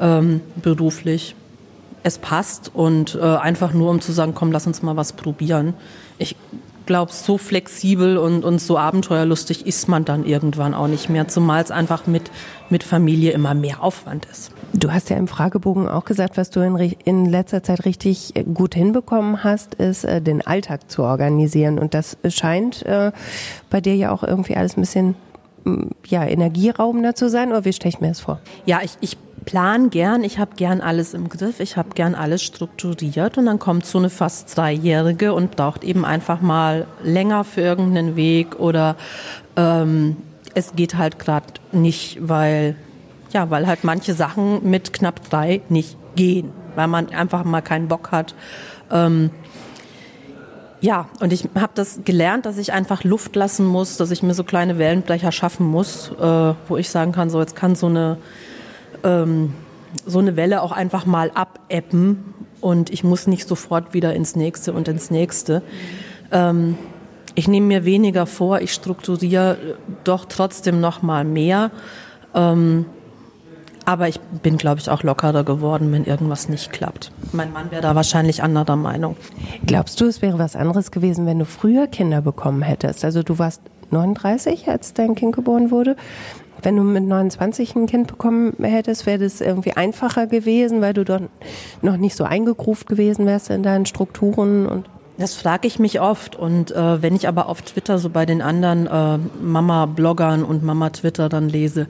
ähm, 0.00 0.42
beruflich. 0.56 1.34
Es 2.02 2.18
passt 2.18 2.70
und 2.74 3.14
äh, 3.14 3.22
einfach 3.22 3.72
nur 3.72 3.90
um 3.90 4.02
zu 4.02 4.12
sagen, 4.12 4.34
komm, 4.34 4.52
lass 4.52 4.66
uns 4.66 4.82
mal 4.82 4.96
was 4.96 5.14
probieren. 5.14 5.74
Ich 6.18 6.36
glaube, 6.88 7.12
so 7.12 7.38
flexibel 7.38 8.16
und, 8.16 8.44
und 8.44 8.60
so 8.60 8.78
abenteuerlustig 8.78 9.66
ist 9.66 9.88
man 9.88 10.04
dann 10.06 10.24
irgendwann 10.24 10.74
auch 10.74 10.88
nicht 10.88 11.10
mehr, 11.10 11.28
zumal 11.28 11.62
es 11.62 11.70
einfach 11.70 12.06
mit, 12.06 12.30
mit 12.70 12.82
Familie 12.82 13.32
immer 13.32 13.52
mehr 13.54 13.82
Aufwand 13.82 14.26
ist. 14.32 14.50
Du 14.72 14.90
hast 14.90 15.10
ja 15.10 15.16
im 15.16 15.28
Fragebogen 15.28 15.86
auch 15.86 16.06
gesagt, 16.06 16.38
was 16.38 16.48
du 16.48 16.60
in, 16.60 16.76
in 17.04 17.26
letzter 17.26 17.62
Zeit 17.62 17.84
richtig 17.84 18.34
äh, 18.34 18.42
gut 18.42 18.74
hinbekommen 18.74 19.44
hast, 19.44 19.74
ist 19.74 20.04
äh, 20.04 20.22
den 20.22 20.44
Alltag 20.46 20.90
zu 20.90 21.02
organisieren. 21.02 21.78
Und 21.78 21.92
das 21.92 22.16
scheint 22.28 22.84
äh, 22.86 23.12
bei 23.68 23.82
dir 23.82 23.94
ja 23.94 24.10
auch 24.10 24.22
irgendwie 24.24 24.56
alles 24.56 24.76
ein 24.76 24.80
bisschen 24.80 25.14
ja, 26.06 26.24
energieraubender 26.24 27.14
zu 27.14 27.28
sein, 27.28 27.50
oder 27.50 27.66
wie 27.66 27.74
stelle 27.74 27.90
ich 27.90 28.00
mir 28.00 28.08
das 28.08 28.20
vor? 28.20 28.40
Ja, 28.64 28.80
ich, 28.82 28.92
ich 29.02 29.18
plan 29.48 29.88
gern, 29.88 30.24
ich 30.24 30.38
habe 30.38 30.56
gern 30.56 30.82
alles 30.82 31.14
im 31.14 31.30
Griff, 31.30 31.60
ich 31.60 31.78
habe 31.78 31.94
gern 31.94 32.14
alles 32.14 32.42
strukturiert. 32.42 33.38
Und 33.38 33.46
dann 33.46 33.58
kommt 33.58 33.86
so 33.86 33.96
eine 33.96 34.10
fast 34.10 34.50
Zweijährige 34.50 35.32
und 35.32 35.56
braucht 35.56 35.84
eben 35.84 36.04
einfach 36.04 36.42
mal 36.42 36.86
länger 37.02 37.44
für 37.44 37.62
irgendeinen 37.62 38.14
Weg 38.14 38.60
oder 38.60 38.96
ähm, 39.56 40.18
es 40.54 40.74
geht 40.76 40.98
halt 40.98 41.18
gerade 41.18 41.46
nicht, 41.72 42.18
weil 42.20 42.76
ja, 43.32 43.48
weil 43.48 43.66
halt 43.66 43.84
manche 43.84 44.12
Sachen 44.12 44.68
mit 44.68 44.92
knapp 44.92 45.26
drei 45.30 45.62
nicht 45.70 45.96
gehen, 46.14 46.50
weil 46.74 46.88
man 46.88 47.08
einfach 47.08 47.44
mal 47.44 47.62
keinen 47.62 47.88
Bock 47.88 48.10
hat. 48.12 48.34
Ähm, 48.90 49.30
ja, 50.82 51.08
und 51.20 51.32
ich 51.32 51.48
habe 51.54 51.72
das 51.74 52.00
gelernt, 52.04 52.44
dass 52.44 52.58
ich 52.58 52.74
einfach 52.74 53.02
Luft 53.02 53.34
lassen 53.34 53.64
muss, 53.64 53.96
dass 53.96 54.10
ich 54.10 54.22
mir 54.22 54.34
so 54.34 54.44
kleine 54.44 54.76
Wellenbrecher 54.76 55.32
schaffen 55.32 55.66
muss, 55.66 56.10
äh, 56.20 56.54
wo 56.68 56.76
ich 56.76 56.90
sagen 56.90 57.12
kann, 57.12 57.30
so 57.30 57.40
jetzt 57.40 57.56
kann 57.56 57.74
so 57.74 57.86
eine 57.86 58.18
ähm, 59.08 59.54
so 60.06 60.18
eine 60.18 60.36
Welle 60.36 60.62
auch 60.62 60.72
einfach 60.72 61.06
mal 61.06 61.30
abebben 61.34 62.34
und 62.60 62.90
ich 62.90 63.04
muss 63.04 63.26
nicht 63.26 63.48
sofort 63.48 63.94
wieder 63.94 64.14
ins 64.14 64.36
nächste 64.36 64.72
und 64.72 64.88
ins 64.88 65.10
nächste. 65.10 65.62
Ähm, 66.30 66.76
ich 67.34 67.48
nehme 67.48 67.66
mir 67.66 67.84
weniger 67.84 68.26
vor, 68.26 68.60
ich 68.60 68.72
strukturiere 68.72 69.76
doch 70.04 70.24
trotzdem 70.26 70.80
noch 70.80 71.02
mal 71.02 71.24
mehr. 71.24 71.70
Ähm, 72.34 72.86
aber 73.84 74.06
ich 74.06 74.20
bin, 74.20 74.58
glaube 74.58 74.80
ich, 74.80 74.90
auch 74.90 75.02
lockerer 75.02 75.44
geworden, 75.44 75.90
wenn 75.92 76.04
irgendwas 76.04 76.50
nicht 76.50 76.72
klappt. 76.72 77.10
Mein 77.32 77.52
Mann 77.54 77.70
wäre 77.70 77.80
da 77.80 77.94
wahrscheinlich 77.94 78.42
anderer 78.42 78.76
Meinung. 78.76 79.16
Glaubst 79.64 79.98
du, 80.00 80.04
es 80.04 80.20
wäre 80.20 80.38
was 80.38 80.56
anderes 80.56 80.90
gewesen, 80.90 81.24
wenn 81.24 81.38
du 81.38 81.46
früher 81.46 81.86
Kinder 81.86 82.20
bekommen 82.20 82.60
hättest? 82.60 83.02
Also 83.02 83.22
du 83.22 83.38
warst 83.38 83.62
39, 83.90 84.68
als 84.68 84.92
dein 84.92 85.14
Kind 85.14 85.34
geboren 85.34 85.70
wurde. 85.70 85.96
Wenn 86.62 86.76
du 86.76 86.82
mit 86.82 87.04
29 87.04 87.76
ein 87.76 87.86
Kind 87.86 88.08
bekommen 88.08 88.54
hättest, 88.62 89.06
wäre 89.06 89.18
das 89.18 89.40
irgendwie 89.40 89.72
einfacher 89.72 90.26
gewesen, 90.26 90.80
weil 90.80 90.94
du 90.94 91.04
dort 91.04 91.24
noch 91.82 91.96
nicht 91.96 92.16
so 92.16 92.24
eingegruft 92.24 92.88
gewesen 92.88 93.26
wärst 93.26 93.50
in 93.50 93.62
deinen 93.62 93.86
Strukturen 93.86 94.66
und 94.66 94.84
das 95.18 95.34
frage 95.34 95.66
ich 95.66 95.80
mich 95.80 96.00
oft 96.00 96.36
und 96.36 96.70
äh, 96.70 97.02
wenn 97.02 97.16
ich 97.16 97.26
aber 97.26 97.48
auf 97.48 97.62
Twitter 97.62 97.98
so 97.98 98.08
bei 98.08 98.24
den 98.24 98.40
anderen 98.40 98.86
äh, 98.86 99.18
Mama-Bloggern 99.42 100.44
und 100.44 100.62
Mama-Twitter 100.62 101.28
dann 101.28 101.48
lese, 101.48 101.88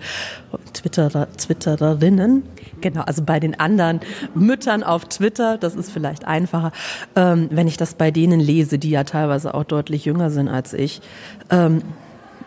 Twitterer, 0.73 1.29
Twittererinnen, 1.37 2.45
genau, 2.81 3.03
also 3.03 3.23
bei 3.23 3.39
den 3.39 3.61
anderen 3.61 4.01
Müttern 4.35 4.83
auf 4.83 5.05
Twitter, 5.05 5.59
das 5.59 5.75
ist 5.75 5.91
vielleicht 5.91 6.27
einfacher, 6.27 6.73
ähm, 7.17 7.49
wenn 7.51 7.69
ich 7.69 7.77
das 7.77 7.95
bei 7.95 8.11
denen 8.11 8.41
lese, 8.41 8.79
die 8.79 8.91
ja 8.91 9.05
teilweise 9.05 9.53
auch 9.53 9.65
deutlich 9.65 10.07
jünger 10.07 10.31
sind 10.31 10.49
als 10.49 10.73
ich. 10.73 11.03
Ähm, 11.51 11.83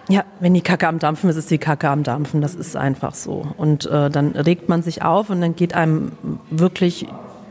ja, 0.09 0.23
wenn 0.39 0.53
die 0.53 0.61
Kacke 0.61 0.87
am 0.87 0.99
Dampfen 0.99 1.29
ist, 1.29 1.37
ist 1.37 1.51
die 1.51 1.57
Kacke 1.57 1.89
am 1.89 2.03
Dampfen, 2.03 2.41
das 2.41 2.55
ist 2.55 2.75
einfach 2.75 3.13
so. 3.15 3.45
Und 3.57 3.85
äh, 3.85 4.09
dann 4.09 4.31
regt 4.31 4.69
man 4.69 4.83
sich 4.83 5.03
auf 5.03 5.29
und 5.29 5.41
dann 5.41 5.55
geht 5.55 5.73
einem 5.73 6.13
wirklich 6.49 7.07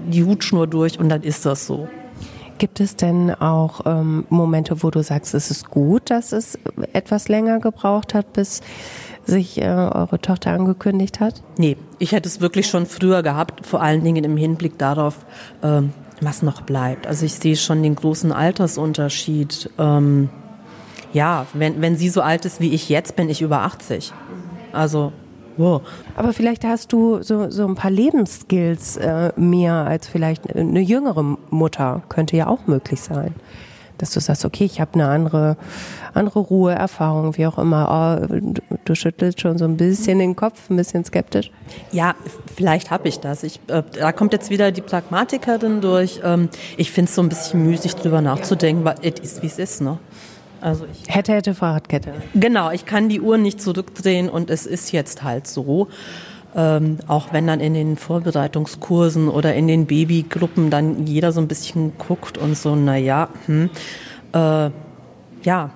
die 0.06 0.24
Hutschnur 0.24 0.66
durch 0.66 0.98
und 0.98 1.08
dann 1.08 1.22
ist 1.22 1.46
das 1.46 1.66
so. 1.66 1.88
Gibt 2.58 2.80
es 2.80 2.94
denn 2.96 3.34
auch 3.34 3.80
ähm, 3.86 4.26
Momente, 4.28 4.82
wo 4.82 4.90
du 4.90 5.02
sagst, 5.02 5.32
es 5.32 5.50
ist 5.50 5.70
gut, 5.70 6.10
dass 6.10 6.32
es 6.32 6.58
etwas 6.92 7.28
länger 7.28 7.58
gebraucht 7.58 8.12
hat, 8.12 8.34
bis 8.34 8.60
sich 9.24 9.58
äh, 9.62 9.64
eure 9.64 10.18
Tochter 10.20 10.50
angekündigt 10.50 11.20
hat? 11.20 11.42
Nee, 11.56 11.78
ich 11.98 12.12
hätte 12.12 12.28
es 12.28 12.42
wirklich 12.42 12.66
schon 12.66 12.84
früher 12.84 13.22
gehabt, 13.22 13.66
vor 13.66 13.80
allen 13.80 14.04
Dingen 14.04 14.24
im 14.24 14.36
Hinblick 14.36 14.76
darauf, 14.76 15.24
ähm, 15.62 15.94
was 16.20 16.42
noch 16.42 16.60
bleibt. 16.60 17.06
Also 17.06 17.24
ich 17.24 17.34
sehe 17.36 17.56
schon 17.56 17.82
den 17.82 17.94
großen 17.94 18.30
Altersunterschied. 18.30 19.70
Ähm, 19.78 20.28
ja, 21.12 21.46
wenn, 21.54 21.80
wenn 21.80 21.96
sie 21.96 22.08
so 22.08 22.22
alt 22.22 22.44
ist 22.44 22.60
wie 22.60 22.72
ich 22.72 22.88
jetzt, 22.88 23.16
bin 23.16 23.28
ich 23.28 23.42
über 23.42 23.62
80. 23.62 24.12
Also 24.72 25.12
Wow. 25.60 25.82
Aber 26.16 26.32
vielleicht 26.32 26.64
hast 26.64 26.90
du 26.92 27.22
so, 27.22 27.50
so 27.50 27.66
ein 27.66 27.74
paar 27.74 27.90
Lebensskills 27.90 28.96
äh, 28.96 29.30
mehr 29.36 29.74
als 29.74 30.08
vielleicht 30.08 30.54
eine 30.56 30.80
jüngere 30.80 31.22
Mutter. 31.50 32.02
Könnte 32.08 32.34
ja 32.36 32.46
auch 32.46 32.66
möglich 32.66 33.02
sein. 33.02 33.34
Dass 33.98 34.12
du 34.12 34.20
sagst, 34.20 34.46
okay, 34.46 34.64
ich 34.64 34.80
habe 34.80 34.94
eine 34.94 35.08
andere, 35.08 35.58
andere 36.14 36.38
Ruhe, 36.38 36.72
Erfahrung, 36.72 37.36
wie 37.36 37.46
auch 37.46 37.58
immer. 37.58 38.22
Oh, 38.22 38.26
du, 38.26 38.62
du, 38.86 38.94
schüttelst 38.94 39.42
schon 39.42 39.58
so 39.58 39.66
ein 39.66 39.76
bisschen 39.76 40.18
den 40.18 40.34
Kopf, 40.34 40.70
ein 40.70 40.76
bisschen 40.76 41.04
skeptisch. 41.04 41.50
Ja, 41.92 42.14
vielleicht 42.56 42.90
habe 42.90 43.08
ich 43.08 43.20
das. 43.20 43.42
Ich, 43.42 43.60
äh, 43.66 43.82
da 43.98 44.12
kommt 44.12 44.32
jetzt 44.32 44.48
wieder 44.48 44.72
die 44.72 44.80
Pragmatikerin 44.80 45.82
durch. 45.82 46.22
Ähm, 46.24 46.48
ich 46.78 46.90
finde 46.90 47.10
es 47.10 47.14
so 47.14 47.20
ein 47.20 47.28
bisschen 47.28 47.66
müßig, 47.66 47.96
drüber 47.96 48.22
nachzudenken, 48.22 48.86
weil 48.86 48.94
es 49.02 49.20
ist, 49.20 49.42
wie 49.42 49.48
es 49.48 49.58
ist. 49.58 49.82
Ne? 49.82 49.98
Also 50.60 50.84
ich 50.90 51.14
hätte, 51.14 51.32
hätte, 51.32 51.54
Fahrradkette. 51.54 52.12
Genau, 52.34 52.70
ich 52.70 52.86
kann 52.86 53.08
die 53.08 53.20
Uhr 53.20 53.38
nicht 53.38 53.60
zurückdrehen 53.60 54.28
und 54.28 54.50
es 54.50 54.66
ist 54.66 54.92
jetzt 54.92 55.22
halt 55.22 55.46
so. 55.46 55.88
Ähm, 56.54 56.98
auch 57.06 57.32
wenn 57.32 57.46
dann 57.46 57.60
in 57.60 57.74
den 57.74 57.96
Vorbereitungskursen 57.96 59.28
oder 59.28 59.54
in 59.54 59.68
den 59.68 59.86
Babygruppen 59.86 60.68
dann 60.68 61.06
jeder 61.06 61.30
so 61.30 61.40
ein 61.40 61.46
bisschen 61.46 61.92
guckt 61.96 62.38
und 62.38 62.56
so, 62.56 62.74
naja, 62.74 63.28
hm, 63.46 63.70
äh, 64.32 64.70
ja, 65.42 65.70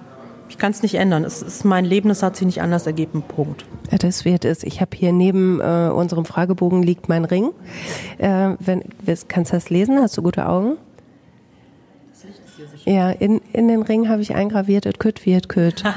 ich 0.49 0.59
kann 0.59 0.73
es 0.73 0.83
nicht 0.83 0.95
ändern. 0.95 1.25
Es 1.25 1.43
ist 1.43 1.65
mein 1.65 1.85
Leben, 1.85 2.11
es 2.11 2.23
hat 2.23 2.37
sich 2.37 2.47
nicht 2.47 2.63
anders 2.63 2.87
ergeben. 2.87 3.23
Punkt. 3.23 3.65
Ja, 3.91 3.99
das 3.99 4.25
wird 4.25 4.45
es. 4.45 4.63
Ich 4.63 4.81
habe 4.81 4.97
hier 4.97 5.13
neben 5.13 5.61
äh, 5.61 5.91
unserem 5.93 6.25
Fragebogen 6.25 6.83
liegt 6.83 7.09
mein 7.09 7.25
Ring. 7.25 7.51
Äh, 8.19 8.51
wenn, 8.61 8.83
kannst 9.29 9.53
du 9.53 9.57
das 9.57 9.71
lesen? 9.71 9.99
Hast 10.01 10.17
du 10.17 10.23
gute 10.23 10.49
Augen? 10.49 10.77
Ja, 12.85 13.11
in, 13.11 13.41
in 13.53 13.69
den 13.69 13.83
Ring 13.83 14.09
habe 14.09 14.23
ich 14.23 14.35
eingraviert, 14.35 14.87
et 14.87 14.99
kütt 14.99 15.25
wie 15.25 15.33
et 15.33 15.49
kütt. 15.49 15.83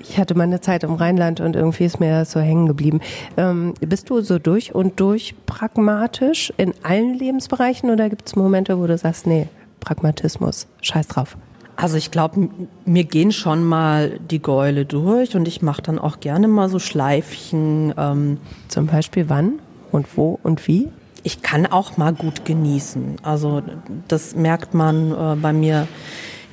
ich 0.00 0.18
hatte 0.18 0.34
meine 0.34 0.60
Zeit 0.60 0.82
im 0.82 0.94
Rheinland 0.94 1.40
und 1.40 1.54
irgendwie 1.54 1.84
ist 1.84 2.00
mir 2.00 2.10
das 2.10 2.32
so 2.32 2.40
hängen 2.40 2.66
geblieben. 2.66 3.00
Ähm, 3.36 3.74
bist 3.80 4.10
du 4.10 4.20
so 4.20 4.38
durch 4.38 4.74
und 4.74 4.98
durch 4.98 5.34
pragmatisch 5.46 6.52
in 6.56 6.74
allen 6.82 7.14
Lebensbereichen 7.14 7.90
oder 7.90 8.08
gibt 8.08 8.26
es 8.26 8.36
Momente, 8.36 8.78
wo 8.78 8.86
du 8.86 8.98
sagst, 8.98 9.26
nee, 9.26 9.48
Pragmatismus, 9.80 10.66
scheiß 10.80 11.06
drauf? 11.08 11.36
Also 11.76 11.96
ich 11.96 12.10
glaube, 12.10 12.48
mir 12.84 13.04
gehen 13.04 13.32
schon 13.32 13.64
mal 13.64 14.18
die 14.18 14.42
Gäule 14.42 14.84
durch 14.84 15.34
und 15.36 15.48
ich 15.48 15.62
mache 15.62 15.82
dann 15.82 15.98
auch 15.98 16.20
gerne 16.20 16.46
mal 16.48 16.68
so 16.68 16.78
Schleifchen. 16.78 17.94
Ähm 17.96 18.38
Zum 18.68 18.86
Beispiel 18.86 19.28
wann 19.28 19.60
und 19.90 20.16
wo 20.16 20.38
und 20.42 20.66
wie? 20.68 20.88
Ich 21.22 21.42
kann 21.42 21.66
auch 21.66 21.96
mal 21.96 22.12
gut 22.12 22.44
genießen. 22.44 23.16
Also 23.22 23.62
das 24.08 24.34
merkt 24.34 24.74
man 24.74 25.12
äh, 25.12 25.36
bei 25.36 25.52
mir 25.52 25.86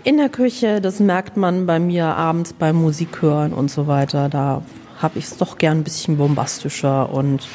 in 0.03 0.17
der 0.17 0.29
Küche, 0.29 0.81
das 0.81 0.99
merkt 0.99 1.37
man 1.37 1.65
bei 1.65 1.79
mir 1.79 2.05
abends 2.05 2.53
beim 2.53 2.77
Musik 2.77 3.21
hören 3.21 3.53
und 3.53 3.69
so 3.69 3.87
weiter. 3.87 4.29
Da 4.29 4.61
habe 4.97 5.19
ich 5.19 5.25
es 5.25 5.37
doch 5.37 5.57
gern 5.57 5.79
ein 5.79 5.83
bisschen 5.83 6.17
bombastischer 6.17 7.11
und 7.11 7.47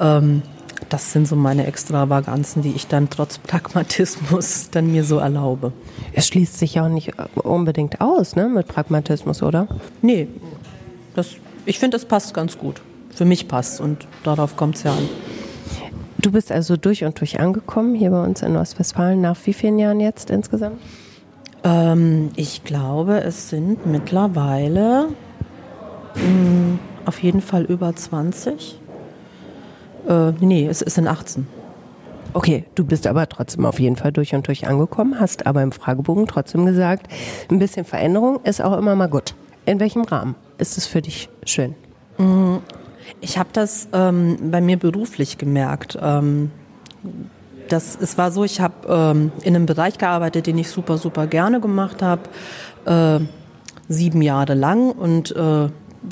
ähm, 0.00 0.42
das 0.88 1.12
sind 1.12 1.26
so 1.26 1.36
meine 1.36 1.66
Extravaganzen, 1.66 2.62
die 2.62 2.72
ich 2.72 2.86
dann 2.86 3.10
trotz 3.10 3.38
Pragmatismus 3.38 4.68
dann 4.72 4.92
mir 4.92 5.04
so 5.04 5.18
erlaube. 5.18 5.72
Es 6.12 6.26
schließt 6.28 6.58
sich 6.58 6.74
ja 6.74 6.84
auch 6.84 6.88
nicht 6.88 7.12
unbedingt 7.34 8.00
aus, 8.00 8.36
ne, 8.36 8.48
mit 8.48 8.68
Pragmatismus, 8.68 9.42
oder? 9.42 9.66
Nee, 10.02 10.28
das, 11.14 11.36
ich 11.66 11.78
finde, 11.78 11.96
das 11.96 12.06
passt 12.06 12.34
ganz 12.34 12.58
gut. 12.58 12.80
Für 13.10 13.24
mich 13.24 13.46
passt 13.48 13.80
und 13.80 14.06
darauf 14.24 14.56
kommt 14.56 14.76
es 14.76 14.82
ja 14.82 14.92
an. 14.92 15.08
Du 16.24 16.32
bist 16.32 16.50
also 16.50 16.78
durch 16.78 17.04
und 17.04 17.20
durch 17.20 17.38
angekommen 17.38 17.94
hier 17.94 18.08
bei 18.08 18.24
uns 18.24 18.40
in 18.40 18.56
Ostwestfalen. 18.56 19.20
Nach 19.20 19.36
wie 19.44 19.52
vielen 19.52 19.78
Jahren 19.78 20.00
jetzt 20.00 20.30
insgesamt? 20.30 20.80
Ähm, 21.62 22.30
ich 22.34 22.64
glaube, 22.64 23.20
es 23.20 23.50
sind 23.50 23.84
mittlerweile 23.84 25.08
mh, 26.14 26.22
hm, 26.22 26.78
auf 27.04 27.22
jeden 27.22 27.42
Fall 27.42 27.64
über 27.64 27.94
20. 27.94 28.80
Äh, 30.08 30.32
nee, 30.40 30.66
es, 30.66 30.80
es 30.80 30.94
sind 30.94 31.08
18. 31.08 31.46
Okay, 32.32 32.64
du 32.74 32.86
bist 32.86 33.06
aber 33.06 33.28
trotzdem 33.28 33.66
auf 33.66 33.78
jeden 33.78 33.96
Fall 33.96 34.10
durch 34.10 34.34
und 34.34 34.46
durch 34.46 34.66
angekommen, 34.66 35.20
hast 35.20 35.46
aber 35.46 35.62
im 35.62 35.72
Fragebogen 35.72 36.26
trotzdem 36.26 36.64
gesagt, 36.64 37.06
ein 37.50 37.58
bisschen 37.58 37.84
Veränderung 37.84 38.40
ist 38.44 38.62
auch 38.62 38.78
immer 38.78 38.94
mal 38.94 39.10
gut. 39.10 39.34
In 39.66 39.78
welchem 39.78 40.04
Rahmen 40.04 40.36
ist 40.56 40.78
es 40.78 40.86
für 40.86 41.02
dich 41.02 41.28
schön? 41.44 41.74
Ich 43.20 43.38
habe 43.38 43.50
das 43.52 43.88
ähm, 43.92 44.50
bei 44.50 44.60
mir 44.60 44.78
beruflich 44.78 45.38
gemerkt. 45.38 45.98
Ähm, 46.00 46.50
das, 47.68 47.98
es 48.00 48.18
war 48.18 48.30
so, 48.30 48.44
ich 48.44 48.60
habe 48.60 48.86
ähm, 48.88 49.32
in 49.42 49.56
einem 49.56 49.66
Bereich 49.66 49.98
gearbeitet, 49.98 50.46
den 50.46 50.58
ich 50.58 50.68
super, 50.68 50.98
super 50.98 51.26
gerne 51.26 51.60
gemacht 51.60 52.02
habe, 52.02 52.22
äh, 52.84 53.24
sieben 53.88 54.22
Jahre 54.22 54.54
lang. 54.54 54.90
Und 54.90 55.34
äh, 55.34 55.68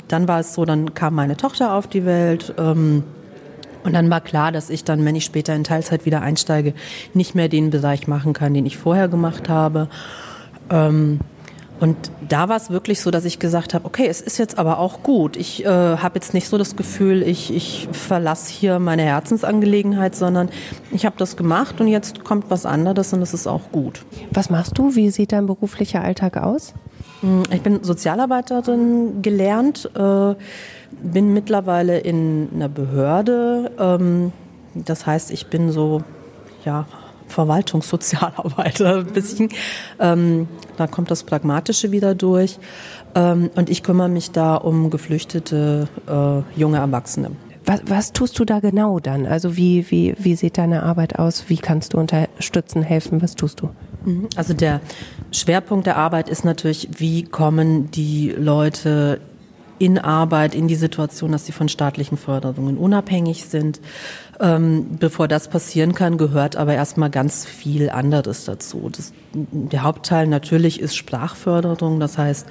dann 0.07 0.27
war 0.27 0.39
es 0.39 0.53
so, 0.53 0.65
dann 0.65 0.93
kam 0.93 1.15
meine 1.15 1.37
Tochter 1.37 1.73
auf 1.73 1.87
die 1.87 2.05
Welt. 2.05 2.53
Ähm, 2.57 3.03
und 3.83 3.93
dann 3.93 4.09
war 4.09 4.21
klar, 4.21 4.51
dass 4.51 4.69
ich 4.69 4.83
dann, 4.83 5.03
wenn 5.05 5.15
ich 5.15 5.25
später 5.25 5.53
in 5.53 5.63
Teilzeit 5.63 6.05
wieder 6.05 6.21
einsteige, 6.21 6.73
nicht 7.13 7.35
mehr 7.35 7.49
den 7.49 7.69
Bereich 7.69 8.07
machen 8.07 8.33
kann, 8.33 8.53
den 8.53 8.65
ich 8.65 8.77
vorher 8.77 9.07
gemacht 9.07 9.49
habe. 9.49 9.89
Ähm, 10.69 11.19
und 11.79 11.97
da 12.27 12.49
war 12.49 12.55
es 12.55 12.69
wirklich 12.69 13.01
so, 13.01 13.11
dass 13.11 13.25
ich 13.25 13.39
gesagt 13.39 13.73
habe, 13.73 13.85
okay, 13.85 14.07
es 14.07 14.21
ist 14.21 14.37
jetzt 14.37 14.57
aber 14.57 14.79
auch 14.79 15.03
gut. 15.03 15.35
Ich 15.35 15.65
äh, 15.65 15.67
habe 15.67 16.15
jetzt 16.15 16.33
nicht 16.33 16.47
so 16.47 16.57
das 16.57 16.75
Gefühl, 16.75 17.23
ich, 17.23 17.53
ich 17.53 17.89
verlasse 17.91 18.51
hier 18.51 18.79
meine 18.79 19.03
Herzensangelegenheit, 19.03 20.15
sondern 20.15 20.49
ich 20.91 21.05
habe 21.05 21.15
das 21.17 21.35
gemacht 21.35 21.81
und 21.81 21.87
jetzt 21.87 22.23
kommt 22.23 22.45
was 22.49 22.65
anderes 22.65 23.11
und 23.13 23.21
es 23.21 23.33
ist 23.33 23.47
auch 23.47 23.71
gut. 23.71 24.05
Was 24.31 24.49
machst 24.49 24.77
du? 24.77 24.95
Wie 24.95 25.09
sieht 25.09 25.31
dein 25.31 25.45
beruflicher 25.45 26.01
Alltag 26.01 26.37
aus? 26.37 26.73
Hm, 27.21 27.43
ich 27.51 27.61
bin 27.61 27.83
Sozialarbeiterin 27.83 29.21
gelernt, 29.21 29.89
äh, 29.95 30.35
bin 31.01 31.33
mittlerweile 31.33 31.99
in 31.99 32.49
einer 32.53 32.69
Behörde. 32.69 33.71
Ähm, 33.79 34.31
das 34.75 35.05
heißt, 35.05 35.31
ich 35.31 35.47
bin 35.47 35.71
so, 35.71 36.01
ja, 36.65 36.85
Verwaltungssozialarbeiter 37.33 38.95
ein 38.99 39.05
bisschen. 39.07 39.49
Ähm, 39.99 40.47
da 40.77 40.87
kommt 40.87 41.11
das 41.11 41.23
Pragmatische 41.23 41.91
wieder 41.91 42.15
durch. 42.15 42.59
Ähm, 43.15 43.49
und 43.55 43.69
ich 43.69 43.83
kümmere 43.83 44.09
mich 44.09 44.31
da 44.31 44.55
um 44.55 44.89
geflüchtete 44.89 45.87
äh, 46.07 46.59
junge 46.59 46.77
Erwachsene. 46.77 47.31
Was, 47.65 47.81
was 47.87 48.13
tust 48.13 48.37
du 48.39 48.45
da 48.45 48.59
genau 48.59 48.99
dann? 48.99 49.25
Also 49.25 49.55
wie, 49.55 49.89
wie, 49.89 50.15
wie 50.17 50.35
sieht 50.35 50.57
deine 50.57 50.83
Arbeit 50.83 51.17
aus? 51.17 51.45
Wie 51.47 51.57
kannst 51.57 51.93
du 51.93 51.97
unterstützen, 51.97 52.81
helfen? 52.81 53.21
Was 53.21 53.35
tust 53.35 53.61
du? 53.61 53.69
Mhm. 54.05 54.27
Also 54.35 54.53
der 54.53 54.81
Schwerpunkt 55.31 55.87
der 55.87 55.97
Arbeit 55.97 56.29
ist 56.29 56.43
natürlich, 56.43 56.89
wie 56.97 57.23
kommen 57.23 57.89
die 57.91 58.33
Leute 58.37 59.21
in 59.79 59.97
Arbeit 59.97 60.55
in 60.55 60.67
die 60.67 60.75
Situation, 60.75 61.31
dass 61.31 61.45
sie 61.45 61.51
von 61.51 61.69
staatlichen 61.69 62.17
Förderungen 62.17 62.77
unabhängig 62.77 63.45
sind. 63.45 63.81
Ähm, 64.39 64.97
bevor 64.99 65.27
das 65.27 65.47
passieren 65.47 65.93
kann, 65.93 66.17
gehört 66.17 66.55
aber 66.55 66.73
erstmal 66.73 67.09
ganz 67.09 67.45
viel 67.45 67.89
anderes 67.89 68.45
dazu. 68.45 68.89
Das, 68.91 69.13
der 69.33 69.83
Hauptteil 69.83 70.27
natürlich 70.27 70.79
ist 70.79 70.95
Sprachförderung, 70.95 71.99
das 71.99 72.17
heißt 72.17 72.47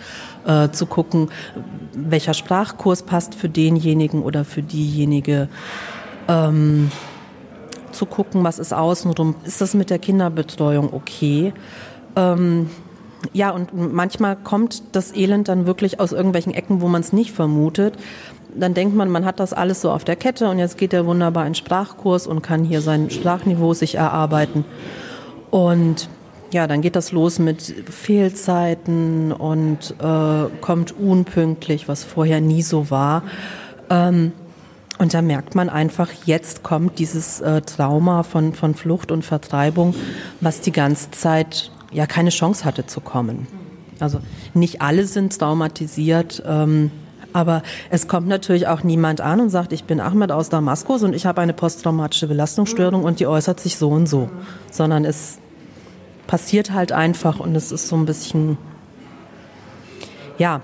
äh, 0.47 0.71
zu 0.71 0.87
gucken, 0.87 1.31
welcher 1.95 2.35
Sprachkurs 2.35 3.02
passt 3.02 3.35
für 3.35 3.49
denjenigen 3.49 4.23
oder 4.23 4.45
für 4.45 4.62
diejenige. 4.62 5.49
Ähm, 6.29 6.91
zu 7.93 8.07
gucken, 8.07 8.43
was 8.43 8.59
ist 8.59 8.73
außenrum, 8.73 9.35
ist 9.45 9.61
das 9.61 9.75
mit 9.75 9.91
der 9.91 9.99
Kinderbetreuung 9.99 10.93
okay? 10.93 11.52
Ähm, 12.17 12.71
ja, 13.33 13.50
und 13.50 13.71
manchmal 13.75 14.37
kommt 14.37 14.83
das 14.93 15.14
Elend 15.14 15.49
dann 15.49 15.67
wirklich 15.67 16.00
aus 16.00 16.12
irgendwelchen 16.12 16.55
Ecken, 16.55 16.81
wo 16.81 16.88
man 16.88 17.00
es 17.00 17.12
nicht 17.12 17.33
vermutet. 17.33 17.95
Dann 18.55 18.75
denkt 18.75 18.95
man, 18.95 19.09
man 19.09 19.25
hat 19.25 19.41
das 19.41 19.52
alles 19.52 19.81
so 19.81 19.91
auf 19.91 20.05
der 20.05 20.17
Kette 20.17 20.49
und 20.49 20.59
jetzt 20.59 20.76
geht 20.76 20.93
er 20.93 21.07
wunderbar 21.07 21.47
in 21.47 21.55
Sprachkurs 21.55 22.26
und 22.26 22.43
kann 22.43 22.64
hier 22.64 22.81
sein 22.83 23.11
Sprachniveau 23.11 23.73
sich 23.75 23.95
erarbeiten. 23.95 24.64
Und 25.50 26.09
ja, 26.52 26.67
dann 26.67 26.83
geht 26.83 26.97
das 26.97 27.12
los 27.12 27.38
mit 27.38 27.62
Fehlzeiten 27.62 29.33
und 29.33 29.95
äh, 30.02 30.50
kommt 30.61 30.93
unpünktlich, 30.93 31.88
was 31.88 32.05
vorher 32.05 32.41
nie 32.41 32.62
so 32.62 32.91
war. 32.91 33.23
Ähm, 33.89 34.32
und 34.99 35.15
da 35.15 35.23
merkt 35.23 35.54
man 35.54 35.69
einfach, 35.69 36.11
jetzt 36.26 36.63
kommt 36.63 36.99
dieses 36.99 37.41
äh, 37.41 37.63
Trauma 37.63 38.23
von, 38.23 38.52
von 38.52 38.75
Flucht 38.75 39.11
und 39.11 39.25
Vertreibung, 39.25 39.95
was 40.41 40.61
die 40.61 40.73
ganze 40.73 41.11
Zeit 41.11 41.71
ja 41.93 42.07
keine 42.07 42.31
Chance 42.31 42.65
hatte 42.65 42.87
zu 42.87 43.00
kommen. 43.00 43.47
Also 44.00 44.19
nicht 44.55 44.83
alle 44.83 45.07
sind 45.07 45.39
traumatisiert, 45.39 46.43
ähm, 46.47 46.91
aber 47.33 47.63
es 47.91 48.09
kommt 48.09 48.28
natürlich 48.28 48.67
auch 48.67 48.83
niemand 48.83 49.21
an 49.21 49.41
und 49.41 49.50
sagt, 49.50 49.73
ich 49.73 49.85
bin 49.85 50.00
Ahmed 50.00 50.33
aus 50.33 50.49
Damaskus 50.49 51.02
und 51.02 51.15
ich 51.15 51.25
habe 51.25 51.41
eine 51.41 51.52
posttraumatische 51.52 52.26
Belastungsstörung 52.26 53.05
und 53.05 53.21
die 53.21 53.26
äußert 53.26 53.61
sich 53.61 53.76
so 53.76 53.89
und 53.91 54.07
so, 54.07 54.28
sondern 54.71 55.05
es 55.05 55.39
passiert 56.26 56.73
halt 56.73 56.93
einfach 56.93 57.41
und 57.41 57.55
es 57.57 57.73
ist 57.73 57.89
so 57.89 57.97
ein 57.97 58.07
bisschen, 58.07 58.59
ja, 60.39 60.61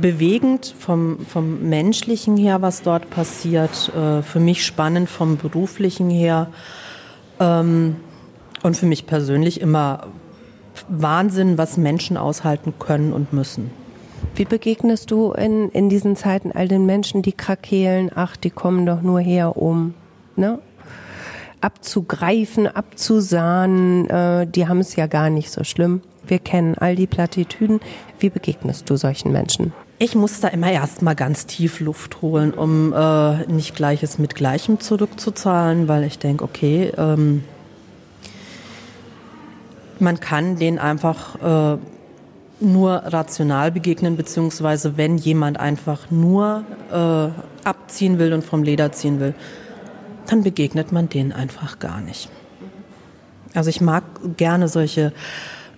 bewegend 0.00 0.74
vom, 0.78 1.18
vom 1.26 1.68
menschlichen 1.68 2.36
her, 2.36 2.62
was 2.62 2.82
dort 2.82 3.10
passiert, 3.10 3.92
äh, 3.94 4.22
für 4.22 4.40
mich 4.40 4.64
spannend 4.64 5.10
vom 5.10 5.36
beruflichen 5.36 6.08
her 6.08 6.48
ähm, 7.38 7.96
und 8.62 8.76
für 8.76 8.86
mich 8.86 9.06
persönlich 9.06 9.60
immer 9.60 10.06
Wahnsinn, 10.88 11.58
was 11.58 11.76
Menschen 11.76 12.16
aushalten 12.16 12.74
können 12.78 13.12
und 13.12 13.32
müssen. 13.32 13.70
Wie 14.34 14.44
begegnest 14.44 15.10
du 15.10 15.32
in, 15.32 15.68
in 15.70 15.88
diesen 15.88 16.16
Zeiten 16.16 16.50
all 16.52 16.66
den 16.66 16.86
Menschen, 16.86 17.22
die 17.22 17.32
krakeelen, 17.32 18.10
ach, 18.14 18.36
die 18.36 18.50
kommen 18.50 18.86
doch 18.86 19.02
nur 19.02 19.20
her, 19.20 19.56
um 19.56 19.94
ne? 20.36 20.58
abzugreifen, 21.60 22.66
abzusahnen, 22.66 24.08
äh, 24.10 24.46
die 24.46 24.68
haben 24.68 24.80
es 24.80 24.96
ja 24.96 25.06
gar 25.06 25.30
nicht 25.30 25.50
so 25.50 25.64
schlimm. 25.64 26.02
Wir 26.26 26.38
kennen 26.38 26.74
all 26.76 26.94
die 26.94 27.06
Plattitüden. 27.06 27.80
Wie 28.18 28.28
begegnest 28.28 28.88
du 28.90 28.96
solchen 28.96 29.32
Menschen? 29.32 29.72
Ich 29.98 30.14
muss 30.14 30.40
da 30.40 30.48
immer 30.48 30.70
erstmal 30.70 31.14
ganz 31.14 31.46
tief 31.46 31.80
Luft 31.80 32.20
holen, 32.20 32.52
um 32.52 32.92
äh, 32.92 33.46
nicht 33.46 33.76
Gleiches 33.76 34.18
mit 34.18 34.34
Gleichem 34.34 34.80
zurückzuzahlen, 34.80 35.88
weil 35.88 36.04
ich 36.04 36.18
denke, 36.18 36.44
okay, 36.44 36.92
ähm, 36.98 37.44
man 40.00 40.20
kann 40.20 40.56
den 40.56 40.78
einfach 40.78 41.74
äh, 41.74 41.78
nur 42.60 42.90
rational 42.90 43.70
begegnen, 43.70 44.16
beziehungsweise 44.16 44.96
wenn 44.96 45.18
jemand 45.18 45.58
einfach 45.58 46.10
nur 46.10 46.64
äh, 46.90 47.68
abziehen 47.68 48.18
will 48.18 48.32
und 48.32 48.44
vom 48.44 48.62
Leder 48.62 48.92
ziehen 48.92 49.20
will, 49.20 49.34
dann 50.26 50.42
begegnet 50.42 50.92
man 50.92 51.08
denen 51.08 51.32
einfach 51.32 51.78
gar 51.78 52.00
nicht. 52.00 52.28
Also 53.54 53.70
ich 53.70 53.80
mag 53.80 54.04
gerne 54.36 54.68
solche 54.68 55.12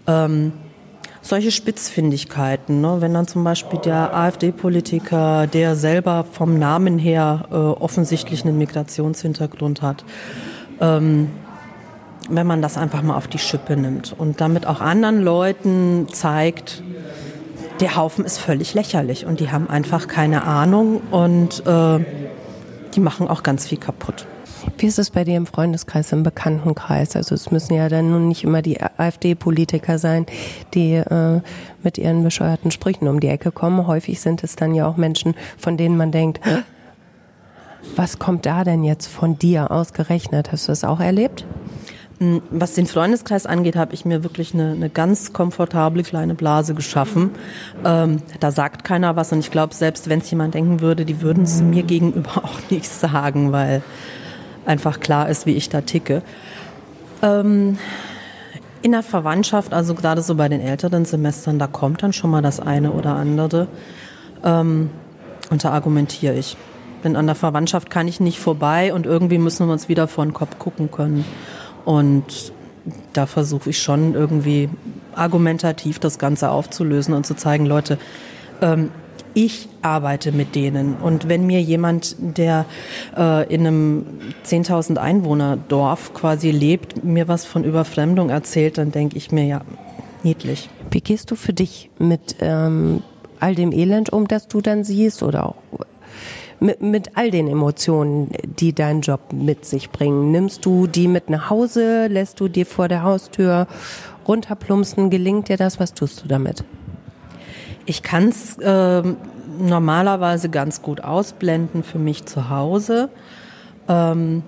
ähm, 0.06 0.52
solche 1.26 1.50
Spitzfindigkeiten, 1.50 2.80
ne? 2.80 2.98
wenn 3.00 3.12
dann 3.12 3.26
zum 3.26 3.42
Beispiel 3.42 3.80
der 3.80 4.14
AfD-Politiker, 4.14 5.46
der 5.46 5.74
selber 5.74 6.24
vom 6.30 6.58
Namen 6.58 6.98
her 6.98 7.48
äh, 7.50 7.54
offensichtlich 7.54 8.44
einen 8.44 8.56
Migrationshintergrund 8.58 9.82
hat, 9.82 10.04
ähm, 10.80 11.30
wenn 12.28 12.46
man 12.46 12.62
das 12.62 12.76
einfach 12.76 13.02
mal 13.02 13.16
auf 13.16 13.28
die 13.28 13.38
Schippe 13.38 13.76
nimmt 13.76 14.14
und 14.16 14.40
damit 14.40 14.66
auch 14.66 14.80
anderen 14.80 15.22
Leuten 15.22 16.08
zeigt, 16.12 16.82
der 17.80 17.96
Haufen 17.96 18.24
ist 18.24 18.38
völlig 18.38 18.74
lächerlich 18.74 19.26
und 19.26 19.40
die 19.40 19.50
haben 19.50 19.68
einfach 19.68 20.08
keine 20.08 20.44
Ahnung 20.44 21.02
und 21.10 21.66
äh, 21.66 22.04
die 22.94 23.00
machen 23.00 23.28
auch 23.28 23.42
ganz 23.42 23.66
viel 23.66 23.78
kaputt. 23.78 24.26
Wie 24.78 24.86
ist 24.86 24.98
es 24.98 25.10
bei 25.10 25.24
dir 25.24 25.36
im 25.36 25.46
Freundeskreis, 25.46 26.12
im 26.12 26.22
Bekanntenkreis? 26.22 27.14
Also 27.14 27.34
es 27.34 27.50
müssen 27.50 27.74
ja 27.74 27.88
dann 27.88 28.10
nun 28.10 28.28
nicht 28.28 28.44
immer 28.44 28.62
die 28.62 28.80
AfD-Politiker 28.80 29.98
sein, 29.98 30.26
die 30.74 30.94
äh, 30.94 31.40
mit 31.82 31.98
ihren 31.98 32.24
bescheuerten 32.24 32.70
Sprüchen 32.70 33.08
um 33.08 33.20
die 33.20 33.28
Ecke 33.28 33.52
kommen. 33.52 33.86
Häufig 33.86 34.20
sind 34.20 34.42
es 34.42 34.56
dann 34.56 34.74
ja 34.74 34.86
auch 34.88 34.96
Menschen, 34.96 35.34
von 35.56 35.76
denen 35.76 35.96
man 35.96 36.10
denkt, 36.10 36.40
was 37.94 38.18
kommt 38.18 38.46
da 38.46 38.64
denn 38.64 38.82
jetzt 38.82 39.06
von 39.06 39.38
dir 39.38 39.70
ausgerechnet? 39.70 40.50
Hast 40.50 40.66
du 40.66 40.72
das 40.72 40.82
auch 40.82 41.00
erlebt? 41.00 41.46
Hm, 42.18 42.40
was 42.50 42.72
den 42.74 42.86
Freundeskreis 42.86 43.44
angeht, 43.44 43.76
habe 43.76 43.92
ich 43.92 44.04
mir 44.04 44.22
wirklich 44.22 44.54
eine, 44.54 44.72
eine 44.72 44.88
ganz 44.88 45.32
komfortable 45.32 46.02
kleine 46.02 46.34
Blase 46.34 46.74
geschaffen. 46.74 47.30
Ähm, 47.84 48.22
da 48.40 48.50
sagt 48.50 48.84
keiner 48.84 49.16
was 49.16 49.32
und 49.32 49.40
ich 49.40 49.50
glaube, 49.50 49.74
selbst 49.74 50.08
wenn 50.08 50.20
es 50.20 50.30
jemand 50.30 50.54
denken 50.54 50.80
würde, 50.80 51.04
die 51.04 51.20
würden 51.20 51.44
es 51.44 51.60
mir 51.60 51.82
gegenüber 51.82 52.38
auch 52.44 52.70
nicht 52.70 52.88
sagen, 52.88 53.52
weil 53.52 53.82
einfach 54.64 55.00
klar 55.00 55.28
ist, 55.28 55.46
wie 55.46 55.54
ich 55.54 55.68
da 55.68 55.82
ticke. 55.82 56.22
Ähm, 57.22 57.78
in 58.82 58.92
der 58.92 59.02
Verwandtschaft, 59.02 59.74
also 59.74 59.94
gerade 59.94 60.22
so 60.22 60.36
bei 60.36 60.48
den 60.48 60.60
älteren 60.60 61.04
Semestern, 61.04 61.58
da 61.58 61.66
kommt 61.66 62.02
dann 62.02 62.12
schon 62.12 62.30
mal 62.30 62.42
das 62.42 62.60
eine 62.60 62.92
oder 62.92 63.14
andere. 63.14 63.68
Ähm, 64.42 64.90
und 65.50 65.64
da 65.64 65.70
argumentiere 65.70 66.34
ich. 66.34 66.56
Denn 67.04 67.14
an 67.14 67.26
der 67.26 67.34
Verwandtschaft 67.34 67.90
kann 67.90 68.08
ich 68.08 68.20
nicht 68.20 68.38
vorbei 68.38 68.92
und 68.94 69.06
irgendwie 69.06 69.38
müssen 69.38 69.66
wir 69.66 69.72
uns 69.72 69.88
wieder 69.88 70.08
vor 70.08 70.24
den 70.24 70.32
Kopf 70.32 70.58
gucken 70.58 70.90
können. 70.90 71.24
Und 71.86 72.52
da 73.14 73.26
versuche 73.26 73.70
ich 73.70 73.80
schon 73.80 74.14
irgendwie 74.14 74.68
argumentativ 75.14 75.98
das 75.98 76.18
Ganze 76.18 76.50
aufzulösen 76.50 77.14
und 77.14 77.24
zu 77.24 77.34
zeigen, 77.34 77.64
Leute, 77.64 77.96
ähm, 78.60 78.90
ich 79.32 79.68
arbeite 79.82 80.32
mit 80.32 80.54
denen. 80.54 80.96
Und 80.96 81.28
wenn 81.28 81.46
mir 81.46 81.60
jemand, 81.62 82.16
der 82.18 82.64
äh, 83.16 83.52
in 83.52 83.66
einem 83.66 84.06
10.000 84.44 84.96
Einwohner 84.96 85.56
Dorf 85.56 86.12
quasi 86.12 86.50
lebt, 86.50 87.04
mir 87.04 87.28
was 87.28 87.44
von 87.44 87.62
Überfremdung 87.62 88.30
erzählt, 88.30 88.78
dann 88.78 88.92
denke 88.92 89.16
ich 89.16 89.30
mir, 89.32 89.44
ja, 89.44 89.60
niedlich. 90.22 90.68
Wie 90.90 91.00
gehst 91.00 91.30
du 91.30 91.36
für 91.36 91.52
dich 91.52 91.90
mit 91.98 92.36
ähm, 92.40 93.02
all 93.38 93.54
dem 93.54 93.72
Elend 93.72 94.10
um, 94.10 94.26
das 94.26 94.48
du 94.48 94.60
dann 94.60 94.84
siehst 94.84 95.22
oder 95.22 95.46
auch 95.46 95.56
mit, 96.60 96.80
mit 96.82 97.16
all 97.16 97.30
den 97.30 97.48
Emotionen, 97.48 98.30
die 98.58 98.72
dein 98.72 99.00
Job 99.00 99.32
mit 99.32 99.64
sich 99.64 99.90
bringen? 99.90 100.30
Nimmst 100.30 100.64
du 100.64 100.86
die 100.86 101.08
mit 101.08 101.30
nach 101.30 101.50
Hause? 101.50 102.06
Lässt 102.08 102.40
du 102.40 102.48
dir 102.48 102.66
vor 102.66 102.88
der 102.88 103.02
Haustür 103.02 103.66
runterplumpsen? 104.26 105.10
Gelingt 105.10 105.48
dir 105.48 105.56
das? 105.56 105.80
Was 105.80 105.94
tust 105.94 106.24
du 106.24 106.28
damit? 106.28 106.64
Ich 107.84 108.02
kann 108.02 108.28
es 108.28 108.58
äh, 108.58 109.02
normalerweise 109.58 110.48
ganz 110.48 110.82
gut 110.82 111.02
ausblenden 111.02 111.82
für 111.82 111.98
mich 111.98 112.26
zu 112.26 112.50
Hause. 112.50 113.08
Ähm, 113.88 114.42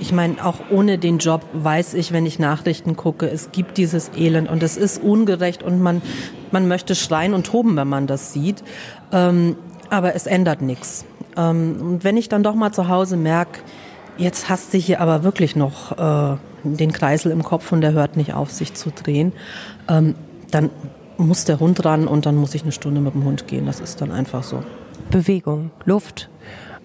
ich 0.00 0.12
meine, 0.12 0.44
auch 0.44 0.56
ohne 0.70 0.98
den 0.98 1.18
Job 1.18 1.42
weiß 1.52 1.94
ich, 1.94 2.12
wenn 2.12 2.26
ich 2.26 2.38
Nachrichten 2.38 2.96
gucke, 2.96 3.28
es 3.28 3.52
gibt 3.52 3.76
dieses 3.76 4.10
Elend 4.16 4.50
und 4.50 4.62
es 4.62 4.76
ist 4.76 5.02
ungerecht 5.02 5.62
und 5.62 5.80
man, 5.80 6.00
man 6.50 6.66
möchte 6.66 6.94
schreien 6.94 7.34
und 7.34 7.46
toben, 7.46 7.76
wenn 7.76 7.88
man 7.88 8.06
das 8.06 8.32
sieht. 8.32 8.64
Ähm, 9.12 9.56
aber 9.92 10.14
es 10.14 10.26
ändert 10.26 10.62
nichts. 10.62 11.04
Ähm, 11.36 11.76
und 11.80 12.04
wenn 12.04 12.16
ich 12.16 12.28
dann 12.28 12.42
doch 12.42 12.54
mal 12.54 12.72
zu 12.72 12.88
Hause 12.88 13.16
merke, 13.16 13.60
jetzt 14.16 14.48
hast 14.48 14.72
du 14.72 14.78
hier 14.78 15.00
aber 15.00 15.22
wirklich 15.22 15.54
noch 15.54 15.92
äh, 15.98 16.36
den 16.64 16.92
Kreisel 16.92 17.30
im 17.30 17.42
Kopf 17.42 17.70
und 17.72 17.82
der 17.82 17.92
hört 17.92 18.16
nicht 18.16 18.32
auf, 18.32 18.50
sich 18.50 18.74
zu 18.74 18.90
drehen, 18.90 19.32
ähm, 19.88 20.14
dann 20.50 20.70
muss 21.18 21.44
der 21.44 21.60
Hund 21.60 21.84
ran 21.84 22.08
und 22.08 22.24
dann 22.26 22.36
muss 22.36 22.54
ich 22.54 22.62
eine 22.62 22.72
Stunde 22.72 23.00
mit 23.00 23.14
dem 23.14 23.24
Hund 23.24 23.46
gehen. 23.46 23.66
Das 23.66 23.80
ist 23.80 24.00
dann 24.00 24.10
einfach 24.10 24.42
so. 24.42 24.62
Bewegung, 25.10 25.70
Luft, 25.84 26.30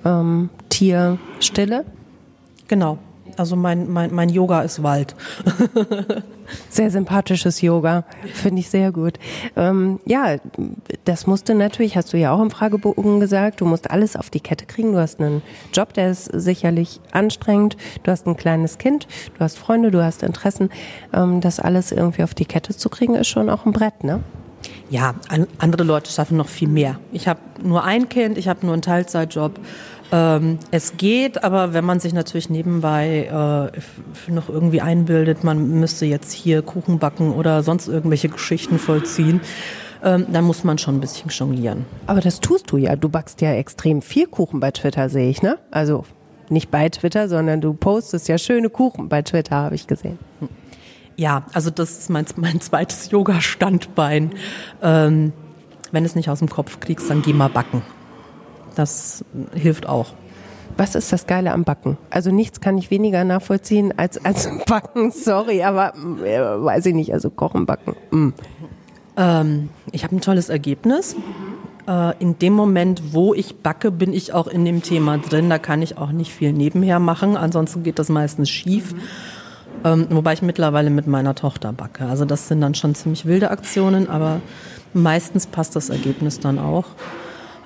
ähm, 0.04 0.50
Tier, 0.70 1.18
Stille? 1.40 1.86
Genau. 2.68 2.98
Also 3.38 3.56
mein, 3.56 3.92
mein, 3.92 4.14
mein 4.14 4.30
Yoga 4.30 4.62
ist 4.62 4.82
Wald. 4.82 5.16
sehr 6.70 6.90
sympathisches 6.90 7.62
Yoga, 7.62 8.04
finde 8.34 8.62
ich 8.62 8.70
sehr 8.70 8.92
gut. 8.92 9.20
Ähm, 9.56 10.00
ja, 10.06 10.38
das 11.06 11.28
musste 11.28 11.54
natürlich, 11.54 11.96
hast 11.96 12.14
du 12.14 12.18
ja 12.18 12.32
auch 12.32 12.42
im 12.42 12.50
Fragebogen 12.50 13.20
gesagt, 13.20 13.62
du 13.62 13.66
musst 13.66 13.92
alles 13.92 14.16
auf 14.16 14.32
die 14.32 14.40
Kette 14.40 14.66
kriegen. 14.66 14.94
Du 14.94 15.00
hast 15.00 15.20
einen 15.20 15.44
Job, 15.72 15.94
der 15.94 16.10
ist 16.10 16.26
sicherlich 16.34 17.00
anstrengend. 17.12 17.78
Du 18.02 18.12
hast 18.12 18.26
ein 18.26 18.38
kleines 18.38 18.80
Kind, 18.80 19.08
du 19.38 19.40
hast 19.42 19.60
Freunde, 19.60 19.92
du 19.92 20.04
hast 20.04 20.24
Interessen. 20.24 20.70
Ähm, 21.14 21.40
das 21.40 21.60
alles 21.60 21.92
irgendwie 21.92 22.24
auf 22.24 22.34
die 22.34 22.46
Kette 22.46 22.76
zu 22.76 22.90
kriegen, 22.90 23.14
ist 23.14 23.28
schon 23.28 23.50
auch 23.52 23.66
ein 23.66 23.72
Brett, 23.72 24.04
ne? 24.04 24.22
Ja, 24.90 25.16
an, 25.28 25.48
andere 25.60 25.84
Leute 25.84 26.10
schaffen 26.12 26.38
noch 26.38 26.48
viel 26.48 26.70
mehr. 26.70 27.00
Ich 27.12 27.28
habe 27.28 27.40
nur 27.62 27.84
ein 27.84 28.10
Kind, 28.10 28.38
ich 28.38 28.48
habe 28.48 28.66
nur 28.66 28.74
einen 28.74 28.82
Teilzeitjob. 28.82 29.60
Ähm, 30.12 30.60
es 30.72 30.96
geht, 30.98 31.44
aber 31.44 31.74
wenn 31.74 31.84
man 31.84 32.00
sich 32.00 32.14
natürlich 32.14 32.50
nebenbei 32.50 33.72
äh, 33.76 34.32
noch 34.32 34.50
irgendwie 34.50 34.82
einbildet, 34.82 35.44
man 35.44 35.80
müsste 35.80 36.06
jetzt 36.06 36.32
hier 36.32 36.62
Kuchen 36.62 37.00
backen 37.00 37.34
oder 37.34 37.62
sonst 37.64 37.88
irgendwelche 37.88 38.30
Geschichten 38.30 38.80
vollziehen, 38.80 39.42
ähm, 40.04 40.28
dann 40.32 40.46
muss 40.46 40.64
man 40.64 40.78
schon 40.78 40.96
ein 40.96 41.02
bisschen 41.02 41.30
jonglieren. 41.30 41.86
Aber 42.06 42.22
das 42.22 42.40
tust 42.40 42.72
du 42.72 42.78
ja. 42.78 42.96
Du 42.96 43.10
backst 43.10 43.42
ja 43.42 43.54
extrem 43.54 44.02
viel 44.02 44.28
Kuchen 44.28 44.60
bei 44.60 44.72
Twitter, 44.72 45.10
sehe 45.10 45.30
ich, 45.30 45.42
ne? 45.42 45.58
Also 45.72 46.06
nicht 46.50 46.72
bei 46.72 46.88
Twitter, 46.88 47.28
sondern 47.28 47.60
du 47.60 47.74
postest 47.74 48.30
ja 48.30 48.38
schöne 48.38 48.70
Kuchen 48.70 49.10
bei 49.10 49.22
Twitter, 49.22 49.56
habe 49.56 49.76
ich 49.76 49.88
gesehen. 49.88 50.18
Ja, 51.18 51.44
also 51.52 51.70
das 51.70 51.98
ist 51.98 52.10
mein, 52.10 52.26
mein 52.36 52.62
zweites 52.62 53.12
Yoga-Standbein. 53.12 54.32
Ähm, 54.82 55.34
wenn 55.92 56.04
du 56.04 56.08
es 56.08 56.16
nicht 56.16 56.30
aus 56.30 56.40
dem 56.40 56.50
Kopf 56.50 56.80
kriegst, 56.80 57.10
dann 57.10 57.22
geh 57.22 57.34
mal 57.34 57.50
backen. 57.50 57.82
Das 58.78 59.26
hilft 59.56 59.90
auch. 59.90 60.14
Was 60.78 60.94
ist 60.94 61.12
das 61.12 61.26
Geile 61.26 61.52
am 61.52 61.64
Backen? 61.64 61.98
Also 62.12 62.30
nichts 62.32 62.62
kann 62.62 62.78
ich 62.78 62.92
weniger 62.92 63.24
nachvollziehen 63.24 63.92
als, 63.98 64.24
als 64.24 64.48
Backen, 64.68 65.10
sorry, 65.12 65.64
aber 65.64 65.96
äh, 66.24 66.40
weiß 66.40 66.86
ich 66.86 66.94
nicht, 66.94 67.12
also 67.12 67.32
Kochen, 67.32 67.66
Backen. 67.66 67.96
Mm. 68.12 68.34
Ähm, 69.18 69.70
ich 69.92 70.04
habe 70.04 70.16
ein 70.16 70.22
tolles 70.22 70.50
Ergebnis. 70.50 71.16
Äh, 71.88 72.14
in 72.20 72.38
dem 72.38 72.54
Moment, 72.54 73.14
wo 73.14 73.34
ich 73.34 73.56
backe, 73.56 73.90
bin 73.90 74.14
ich 74.14 74.34
auch 74.34 74.46
in 74.46 74.66
dem 74.66 74.84
Thema 74.84 75.18
drin. 75.18 75.50
Da 75.50 75.58
kann 75.58 75.82
ich 75.82 75.98
auch 75.98 76.12
nicht 76.12 76.32
viel 76.32 76.54
nebenher 76.54 77.00
machen, 77.00 77.36
ansonsten 77.36 77.82
geht 77.82 77.98
das 77.98 78.10
meistens 78.10 78.52
schief. 78.52 78.94
Mhm. 78.94 79.00
Ähm, 79.84 80.08
wobei 80.12 80.34
ich 80.34 80.44
mittlerweile 80.44 80.92
mit 80.92 81.08
meiner 81.08 81.34
Tochter 81.34 81.74
backe. 81.74 82.06
Also 82.06 82.26
das 82.26 82.48
sind 82.48 82.62
dann 82.62 82.76
schon 82.76 82.94
ziemlich 82.94 83.26
wilde 83.26 83.50
Aktionen, 83.50 84.10
aber 84.10 84.42
meistens 84.94 85.48
passt 85.48 85.76
das 85.76 85.90
Ergebnis 85.90 86.40
dann 86.40 86.60
auch 86.60 86.86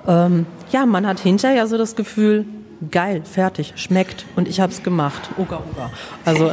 ähm, 0.06 0.46
ja, 0.70 0.86
man 0.86 1.06
hat 1.06 1.20
hinterher 1.20 1.66
so 1.66 1.78
das 1.78 1.96
Gefühl, 1.96 2.46
geil, 2.90 3.22
fertig, 3.24 3.74
schmeckt 3.76 4.24
und 4.36 4.48
ich 4.48 4.60
habe 4.60 4.72
es 4.72 4.82
gemacht. 4.82 5.30
Uga, 5.38 5.60
uga. 5.70 5.90
Also 6.24 6.50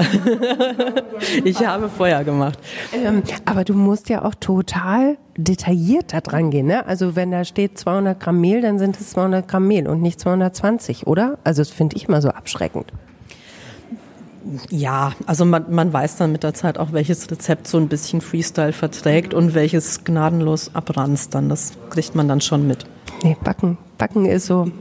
ich 1.44 1.66
habe 1.66 1.90
Feuer 1.90 2.24
gemacht. 2.24 2.60
Ähm, 2.94 3.24
aber 3.46 3.64
du 3.64 3.74
musst 3.74 4.10
ja 4.10 4.24
auch 4.24 4.36
total 4.36 5.18
detailliert 5.38 6.14
da 6.14 6.22
dran 6.22 6.52
gehen. 6.52 6.68
Ne? 6.68 6.86
Also 6.86 7.16
wenn 7.16 7.32
da 7.32 7.46
steht 7.46 7.78
200 7.78 8.20
Gramm 8.20 8.40
Mehl, 8.40 8.62
dann 8.62 8.78
sind 8.78 9.00
es 9.00 9.12
200 9.12 9.48
Gramm 9.48 9.68
Mehl 9.68 9.88
und 9.88 10.02
nicht 10.02 10.20
220, 10.20 11.08
oder? 11.08 11.40
Also 11.44 11.62
das 11.62 11.72
finde 11.72 11.96
ich 11.96 12.08
mal 12.08 12.22
so 12.22 12.30
abschreckend. 12.30 12.92
Ja, 14.70 15.14
also 15.26 15.46
man, 15.46 15.66
man 15.70 15.92
weiß 15.92 16.18
dann 16.18 16.32
mit 16.32 16.44
der 16.44 16.54
Zeit 16.54 16.78
auch, 16.78 16.94
welches 16.94 17.30
Rezept 17.30 17.68
so 17.68 17.78
ein 17.78 17.88
bisschen 17.88 18.22
Freestyle 18.22 18.74
verträgt 18.74 19.34
und 19.34 19.54
welches 19.54 20.04
gnadenlos 20.04 20.72
abranzt 20.74 21.36
dann. 21.36 21.50
Das 21.50 21.74
kriegt 21.90 22.16
man 22.16 22.28
dann 22.28 22.42
schon 22.42 22.66
mit. 22.68 22.86
Nee, 23.24 23.36
Backen. 23.44 23.78
Backen 23.98 24.26
ist 24.26 24.46
so. 24.46 24.72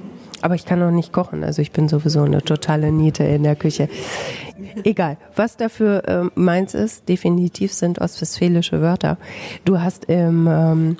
Aber 0.40 0.54
ich 0.54 0.64
kann 0.64 0.82
auch 0.82 0.92
nicht 0.92 1.12
kochen. 1.12 1.42
Also 1.42 1.62
ich 1.62 1.72
bin 1.72 1.88
sowieso 1.88 2.22
eine 2.22 2.42
totale 2.42 2.92
Niete 2.92 3.24
in 3.24 3.42
der 3.42 3.56
Küche. 3.56 3.88
Egal. 4.84 5.16
Was 5.34 5.56
dafür 5.56 6.02
ähm, 6.06 6.30
meins 6.36 6.74
ist, 6.74 7.08
definitiv 7.08 7.72
sind 7.72 8.00
ostwestfälische 8.00 8.80
Wörter. 8.80 9.18
Du 9.64 9.80
hast 9.80 10.04
im, 10.04 10.46
ähm, 10.48 10.96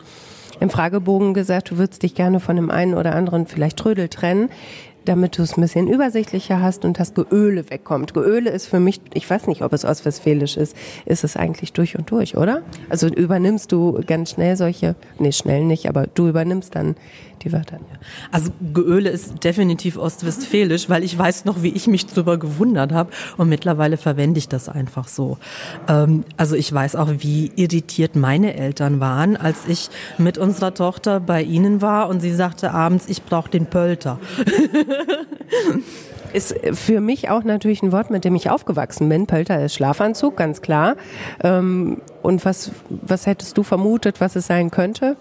im 0.59 0.71
Fragebogen 0.71 1.35
gesagt, 1.35 1.71
du 1.71 1.79
würdest 1.79 2.03
dich 2.03 2.17
gerne 2.17 2.41
von 2.41 2.57
dem 2.57 2.71
einen 2.71 2.95
oder 2.95 3.15
anderen 3.15 3.47
vielleicht 3.47 3.77
Trödel 3.77 4.09
trennen 4.09 4.51
damit 5.05 5.39
du 5.39 5.43
es 5.43 5.57
ein 5.57 5.61
bisschen 5.61 5.89
übersichtlicher 5.89 6.61
hast 6.61 6.85
und 6.85 6.99
das 6.99 7.15
Geöle 7.15 7.71
wegkommt. 7.71 8.15
Geöle 8.15 8.51
ist 8.51 8.67
für 8.67 8.81
mich, 8.81 9.01
ich 9.15 9.29
weiß 9.29 9.47
nicht, 9.47 9.63
ob 9.63 9.73
es 9.73 9.85
ostwestfälisch 9.85 10.57
ist, 10.57 10.77
ist 11.07 11.25
es 11.25 11.37
eigentlich 11.37 11.73
durch 11.73 11.99
und 11.99 12.11
durch, 12.11 12.37
oder? 12.37 12.63
Also 12.89 13.09
übernimmst 13.09 13.73
du 13.73 14.01
ganz 14.07 14.31
schnell 14.31 14.57
solche, 14.57 14.95
nee, 15.19 15.33
schnell 15.33 15.65
nicht, 15.65 15.89
aber 15.89 16.07
du 16.07 16.29
übernimmst 16.29 16.75
dann 16.75 16.97
die 17.39 17.53
Wörter. 17.53 17.79
Also 18.33 18.51
Geöle 18.73 19.11
ist 19.11 19.45
definitiv 19.45 19.97
ostwestfälisch, 19.97 20.89
weil 20.89 21.05
ich 21.05 21.17
weiß 21.19 21.45
noch, 21.45 21.63
wie 21.63 21.69
ich 21.69 21.87
mich 21.87 22.07
drüber 22.07 22.39
gewundert 22.39 22.93
habe 22.93 23.11
und 23.37 23.49
mittlerweile 23.49 23.97
verwende 23.97 24.39
ich 24.39 24.49
das 24.49 24.69
einfach 24.69 25.09
so. 25.09 25.39
Ähm, 25.89 26.25
also 26.37 26.57
ich 26.57 26.73
weiß 26.73 26.97
auch, 26.97 27.09
wie 27.19 27.53
irritiert 27.57 28.17
meine 28.17 28.55
Eltern 28.55 29.01
waren, 29.01 29.37
als 29.37 29.67
ich 29.67 29.91
mit 30.19 30.39
unserer 30.39 30.75
Tochter 30.75 31.21
bei 31.21 31.43
ihnen 31.43 31.83
war 31.83 32.09
und 32.09 32.21
sie 32.21 32.35
sagte 32.35 32.73
abends, 32.73 33.07
ich 33.09 33.23
brauche 33.23 33.51
den 33.51 33.67
Pölter. 33.67 34.19
ist 36.33 36.55
für 36.73 37.01
mich 37.01 37.31
auch 37.31 37.45
natürlich 37.45 37.83
ein 37.83 37.93
Wort, 37.93 38.11
mit 38.11 38.25
dem 38.25 38.35
ich 38.35 38.51
aufgewachsen 38.51 39.09
bin. 39.09 39.27
Pölter 39.27 39.65
ist 39.65 39.75
Schlafanzug, 39.75 40.37
ganz 40.37 40.61
klar. 40.61 40.97
Ähm, 41.43 42.01
und 42.23 42.45
was, 42.45 42.73
was 42.89 43.27
hättest 43.27 43.57
du 43.57 43.63
vermutet, 43.63 44.21
was 44.21 44.37
es 44.37 44.47
sein 44.47 44.71
könnte, 44.71 45.17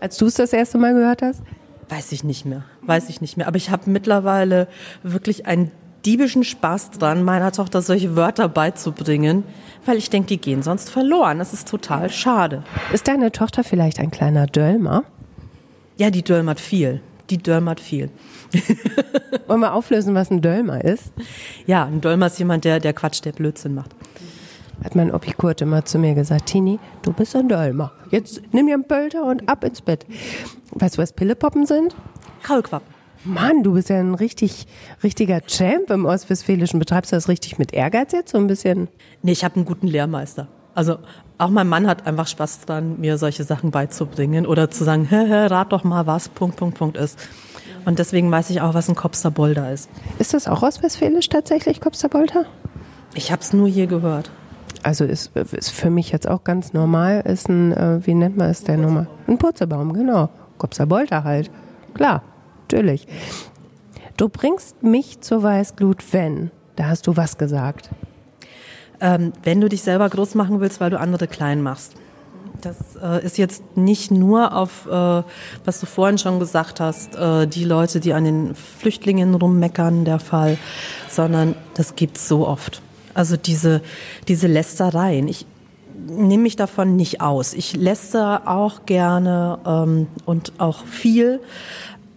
als 0.00 0.16
du 0.16 0.26
es 0.26 0.34
das 0.34 0.52
erste 0.52 0.78
Mal 0.78 0.94
gehört 0.94 1.22
hast? 1.22 1.42
Weiß 1.88 2.12
ich 2.12 2.24
nicht 2.24 2.44
mehr. 2.44 2.64
Weiß 2.82 3.08
ich 3.08 3.20
nicht 3.20 3.36
mehr. 3.36 3.46
Aber 3.46 3.56
ich 3.56 3.70
habe 3.70 3.90
mittlerweile 3.90 4.68
wirklich 5.02 5.46
einen 5.46 5.70
diebischen 6.04 6.44
Spaß 6.44 6.92
dran, 6.92 7.22
meiner 7.22 7.52
Tochter 7.52 7.82
solche 7.82 8.16
Wörter 8.16 8.48
beizubringen, 8.48 9.44
weil 9.84 9.96
ich 9.98 10.10
denke, 10.10 10.28
die 10.28 10.38
gehen 10.38 10.62
sonst 10.62 10.90
verloren. 10.90 11.38
Das 11.38 11.52
ist 11.52 11.68
total 11.68 12.10
schade. 12.10 12.62
Ist 12.92 13.08
deine 13.08 13.32
Tochter 13.32 13.64
vielleicht 13.64 13.98
ein 13.98 14.10
kleiner 14.10 14.46
Dölmer? 14.46 15.04
Ja, 15.96 16.10
die 16.10 16.22
dölmert 16.22 16.60
viel. 16.60 17.00
Die 17.30 17.38
dölmert 17.38 17.80
viel. 17.80 18.10
Wollen 19.48 19.60
wir 19.60 19.72
auflösen, 19.72 20.14
was 20.14 20.30
ein 20.30 20.42
Dölmer 20.42 20.84
ist? 20.84 21.12
Ja, 21.66 21.84
ein 21.84 22.00
Dölmer 22.00 22.28
ist 22.28 22.38
jemand, 22.38 22.64
der, 22.64 22.78
der 22.78 22.92
Quatsch, 22.92 23.24
der 23.24 23.32
Blödsinn 23.32 23.74
macht. 23.74 23.90
Hat 24.84 24.94
mein 24.94 25.12
Opi 25.12 25.32
Kurt 25.32 25.62
immer 25.62 25.84
zu 25.84 25.98
mir 25.98 26.14
gesagt, 26.14 26.46
Tini, 26.46 26.78
du 27.02 27.12
bist 27.12 27.34
ein 27.34 27.48
Dölmer. 27.48 27.92
Jetzt 28.10 28.42
nimm 28.52 28.66
dir 28.66 28.74
einen 28.74 28.84
Pölter 28.84 29.24
und 29.24 29.48
ab 29.48 29.64
ins 29.64 29.80
Bett. 29.80 30.06
Weißt 30.72 30.96
du, 30.96 31.02
was 31.02 31.12
Pillepoppen 31.12 31.66
sind? 31.66 31.94
Kaulquappen. 32.42 32.94
Mann, 33.24 33.64
du 33.64 33.74
bist 33.74 33.88
ja 33.88 33.98
ein 33.98 34.14
richtig, 34.14 34.66
richtiger 35.02 35.40
Champ 35.40 35.90
im 35.90 36.04
Ostwestfälischen. 36.04 36.78
Betreibst 36.78 37.10
du 37.10 37.16
das 37.16 37.28
richtig 37.28 37.58
mit 37.58 37.72
Ehrgeiz 37.72 38.12
jetzt 38.12 38.30
so 38.30 38.38
ein 38.38 38.46
bisschen? 38.46 38.88
Nee, 39.22 39.32
ich 39.32 39.44
habe 39.44 39.56
einen 39.56 39.64
guten 39.64 39.88
Lehrmeister. 39.88 40.46
Also 40.74 40.98
auch 41.38 41.48
mein 41.48 41.68
Mann 41.68 41.88
hat 41.88 42.06
einfach 42.06 42.28
Spaß 42.28 42.60
dran, 42.66 43.00
mir 43.00 43.18
solche 43.18 43.44
Sachen 43.44 43.70
beizubringen 43.70 44.46
oder 44.46 44.70
zu 44.70 44.84
sagen, 44.84 45.06
hä, 45.10 45.26
hä, 45.26 45.46
rat 45.46 45.72
doch 45.72 45.82
mal, 45.82 46.06
was 46.06 46.28
Punkt, 46.28 46.56
Punkt, 46.56 46.78
Punkt 46.78 46.96
ist. 46.96 47.18
Und 47.84 47.98
deswegen 47.98 48.30
weiß 48.30 48.50
ich 48.50 48.60
auch, 48.60 48.74
was 48.74 48.88
ein 48.88 48.94
Kopsterbolder 48.94 49.72
ist. 49.72 49.88
Ist 50.18 50.34
das 50.34 50.48
auch 50.48 50.62
ostwestfälisch 50.62 51.28
tatsächlich, 51.28 51.80
Kopsterbolder? 51.80 52.44
Ich 53.14 53.32
habe 53.32 53.42
es 53.42 53.52
nur 53.52 53.68
hier 53.68 53.86
gehört. 53.86 54.30
Also 54.86 55.04
ist, 55.04 55.34
ist 55.34 55.72
für 55.72 55.90
mich 55.90 56.12
jetzt 56.12 56.28
auch 56.28 56.44
ganz 56.44 56.72
normal, 56.72 57.20
ist 57.26 57.48
ein, 57.48 57.72
äh, 57.72 58.06
wie 58.06 58.14
nennt 58.14 58.36
man 58.36 58.50
es 58.50 58.62
der 58.62 58.76
Nummer? 58.76 59.08
Ein 59.26 59.36
Purzelbaum, 59.36 59.92
genau. 59.92 60.28
Kopserbolter 60.58 61.24
halt. 61.24 61.50
Klar, 61.92 62.22
natürlich. 62.60 63.08
Du 64.16 64.28
bringst 64.28 64.84
mich 64.84 65.20
zur 65.22 65.42
Weißglut, 65.42 66.04
wenn. 66.12 66.52
Da 66.76 66.86
hast 66.86 67.08
du 67.08 67.16
was 67.16 67.36
gesagt. 67.36 67.90
Ähm, 69.00 69.32
wenn 69.42 69.60
du 69.60 69.68
dich 69.68 69.82
selber 69.82 70.08
groß 70.08 70.36
machen 70.36 70.60
willst, 70.60 70.80
weil 70.80 70.90
du 70.90 71.00
andere 71.00 71.26
klein 71.26 71.64
machst. 71.64 71.94
Das 72.60 72.76
äh, 73.02 73.26
ist 73.26 73.38
jetzt 73.38 73.76
nicht 73.76 74.12
nur 74.12 74.54
auf, 74.54 74.86
äh, 74.86 75.22
was 75.64 75.80
du 75.80 75.86
vorhin 75.86 76.18
schon 76.18 76.38
gesagt 76.38 76.78
hast, 76.78 77.16
äh, 77.16 77.48
die 77.48 77.64
Leute, 77.64 77.98
die 77.98 78.12
an 78.12 78.22
den 78.22 78.54
Flüchtlingen 78.54 79.34
rummeckern, 79.34 80.04
der 80.04 80.20
Fall, 80.20 80.58
sondern 81.10 81.56
das 81.74 81.96
gibt's 81.96 82.28
so 82.28 82.46
oft. 82.46 82.82
Also 83.16 83.36
diese, 83.36 83.80
diese 84.28 84.46
Lästereien. 84.46 85.26
Ich 85.26 85.46
nehme 86.06 86.42
mich 86.42 86.56
davon 86.56 86.96
nicht 86.96 87.20
aus. 87.22 87.54
Ich 87.54 87.74
lästere 87.74 88.46
auch 88.46 88.84
gerne 88.84 89.58
ähm, 89.66 90.06
und 90.26 90.52
auch 90.58 90.84
viel, 90.84 91.40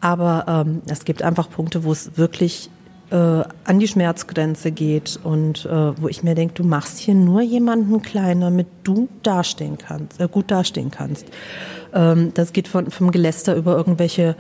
aber 0.02 0.66
ähm, 0.68 0.82
es 0.88 1.06
gibt 1.06 1.24
einfach 1.24 1.50
Punkte, 1.50 1.86
wo 1.86 1.94
es 1.94 2.18
wirklich 2.18 2.70
äh, 3.12 3.16
an 3.16 3.80
die 3.80 3.88
Schmerzgrenze 3.88 4.72
geht 4.72 5.18
und 5.24 5.66
äh, 5.66 6.02
wo 6.02 6.10
ich 6.10 6.22
mir 6.24 6.36
denke, 6.36 6.56
du 6.56 6.64
machst 6.64 7.00
hier 7.00 7.16
nur 7.16 7.42
jemanden 7.42 8.02
klein, 8.02 8.42
damit 8.42 8.68
du 8.84 9.08
dastehen 9.24 9.78
kannst, 9.78 10.20
äh, 10.20 10.28
gut 10.30 10.52
dastehen 10.52 10.92
kannst. 10.92 11.28
Ähm, 11.94 12.34
das 12.34 12.54
geht 12.54 12.68
von, 12.68 12.92
vom 12.92 13.12
Geläster 13.12 13.56
über 13.56 13.76
irgendwelche 13.76 14.36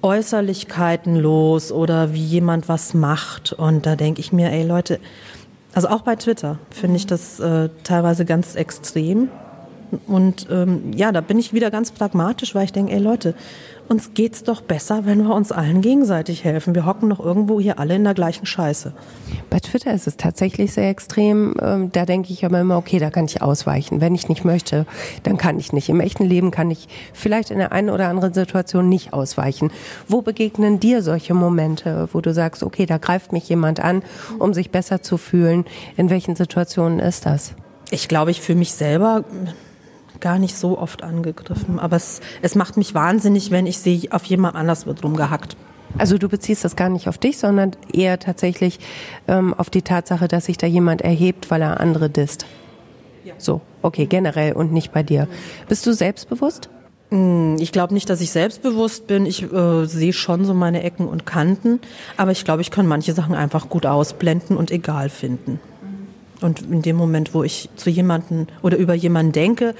Äußerlichkeiten 0.00 1.16
los 1.16 1.72
oder 1.72 2.14
wie 2.14 2.24
jemand 2.24 2.68
was 2.68 2.94
macht. 2.94 3.52
Und 3.52 3.84
da 3.84 3.96
denke 3.96 4.20
ich 4.20 4.32
mir, 4.32 4.50
ey 4.52 4.62
Leute, 4.62 5.00
also 5.74 5.88
auch 5.88 6.02
bei 6.02 6.16
Twitter 6.16 6.58
finde 6.70 6.96
ich 6.96 7.06
das 7.06 7.40
äh, 7.40 7.68
teilweise 7.84 8.24
ganz 8.24 8.54
extrem. 8.54 9.28
Und 10.06 10.46
ähm, 10.50 10.92
ja, 10.94 11.12
da 11.12 11.20
bin 11.20 11.38
ich 11.38 11.54
wieder 11.54 11.70
ganz 11.70 11.92
pragmatisch, 11.92 12.54
weil 12.54 12.64
ich 12.64 12.72
denke, 12.72 12.92
ey 12.92 12.98
Leute, 12.98 13.34
uns 13.88 14.12
geht's 14.14 14.44
doch 14.44 14.60
besser, 14.60 15.06
wenn 15.06 15.22
wir 15.22 15.34
uns 15.34 15.50
allen 15.50 15.80
gegenseitig 15.80 16.44
helfen. 16.44 16.74
Wir 16.74 16.84
hocken 16.84 17.10
doch 17.10 17.20
irgendwo 17.20 17.60
hier 17.60 17.78
alle 17.78 17.96
in 17.96 18.04
der 18.04 18.14
gleichen 18.14 18.46
Scheiße. 18.46 18.92
Bei 19.50 19.60
Twitter 19.60 19.92
ist 19.92 20.06
es 20.06 20.16
tatsächlich 20.16 20.72
sehr 20.72 20.90
extrem. 20.90 21.54
Ähm, 21.60 21.90
da 21.92 22.04
denke 22.04 22.32
ich 22.32 22.44
aber 22.44 22.60
immer, 22.60 22.76
okay, 22.76 22.98
da 22.98 23.10
kann 23.10 23.24
ich 23.24 23.40
ausweichen. 23.40 24.00
Wenn 24.00 24.14
ich 24.14 24.28
nicht 24.28 24.44
möchte, 24.44 24.86
dann 25.22 25.38
kann 25.38 25.58
ich 25.58 25.72
nicht. 25.72 25.88
Im 25.88 26.00
echten 26.00 26.24
Leben 26.24 26.50
kann 26.50 26.70
ich 26.70 26.88
vielleicht 27.14 27.50
in 27.50 27.58
der 27.58 27.72
einen 27.72 27.90
oder 27.90 28.08
anderen 28.08 28.34
Situation 28.34 28.88
nicht 28.88 29.12
ausweichen. 29.12 29.70
Wo 30.06 30.22
begegnen 30.22 30.80
dir 30.80 31.02
solche 31.02 31.34
Momente, 31.34 32.08
wo 32.12 32.20
du 32.20 32.34
sagst, 32.34 32.62
okay, 32.62 32.86
da 32.86 32.98
greift 32.98 33.32
mich 33.32 33.48
jemand 33.48 33.80
an, 33.80 34.02
um 34.38 34.52
sich 34.52 34.70
besser 34.70 35.02
zu 35.02 35.16
fühlen? 35.16 35.64
In 35.96 36.10
welchen 36.10 36.36
Situationen 36.36 36.98
ist 36.98 37.24
das? 37.24 37.54
Ich 37.90 38.08
glaube, 38.08 38.30
ich 38.30 38.42
fühle 38.42 38.58
mich 38.58 38.74
selber 38.74 39.24
gar 40.20 40.38
nicht 40.38 40.56
so 40.56 40.78
oft 40.78 41.02
angegriffen. 41.02 41.78
Aber 41.78 41.96
es, 41.96 42.20
es 42.42 42.54
macht 42.54 42.76
mich 42.76 42.94
wahnsinnig, 42.94 43.50
wenn 43.50 43.66
ich 43.66 43.78
sehe, 43.78 44.08
auf 44.10 44.24
jemand 44.24 44.56
anders 44.56 44.86
wird 44.86 45.02
rumgehackt. 45.04 45.56
Also 45.96 46.18
du 46.18 46.28
beziehst 46.28 46.64
das 46.64 46.76
gar 46.76 46.90
nicht 46.90 47.08
auf 47.08 47.18
dich, 47.18 47.38
sondern 47.38 47.72
eher 47.92 48.18
tatsächlich 48.18 48.78
ähm, 49.26 49.54
auf 49.54 49.70
die 49.70 49.82
Tatsache, 49.82 50.28
dass 50.28 50.46
sich 50.46 50.58
da 50.58 50.66
jemand 50.66 51.00
erhebt, 51.00 51.50
weil 51.50 51.62
er 51.62 51.80
andere 51.80 52.10
disst. 52.10 52.46
Ja. 53.24 53.34
So, 53.38 53.62
okay, 53.82 54.06
generell 54.06 54.52
und 54.52 54.72
nicht 54.72 54.92
bei 54.92 55.02
dir. 55.02 55.28
Bist 55.68 55.86
du 55.86 55.92
selbstbewusst? 55.92 56.68
Hm, 57.10 57.56
ich 57.58 57.72
glaube 57.72 57.94
nicht, 57.94 58.10
dass 58.10 58.20
ich 58.20 58.30
selbstbewusst 58.30 59.06
bin. 59.06 59.24
Ich 59.24 59.50
äh, 59.50 59.86
sehe 59.86 60.12
schon 60.12 60.44
so 60.44 60.54
meine 60.54 60.82
Ecken 60.82 61.08
und 61.08 61.24
Kanten, 61.26 61.80
aber 62.16 62.32
ich 62.32 62.44
glaube, 62.44 62.62
ich 62.62 62.70
kann 62.70 62.86
manche 62.86 63.14
Sachen 63.14 63.34
einfach 63.34 63.68
gut 63.68 63.86
ausblenden 63.86 64.56
und 64.56 64.70
egal 64.70 65.08
finden. 65.08 65.58
Und 66.40 66.62
in 66.62 66.82
dem 66.82 66.96
Moment, 66.96 67.34
wo 67.34 67.42
ich 67.42 67.68
zu 67.76 67.90
jemanden 67.90 68.46
oder 68.62 68.76
über 68.76 68.94
jemanden 68.94 69.32
denke, 69.32 69.74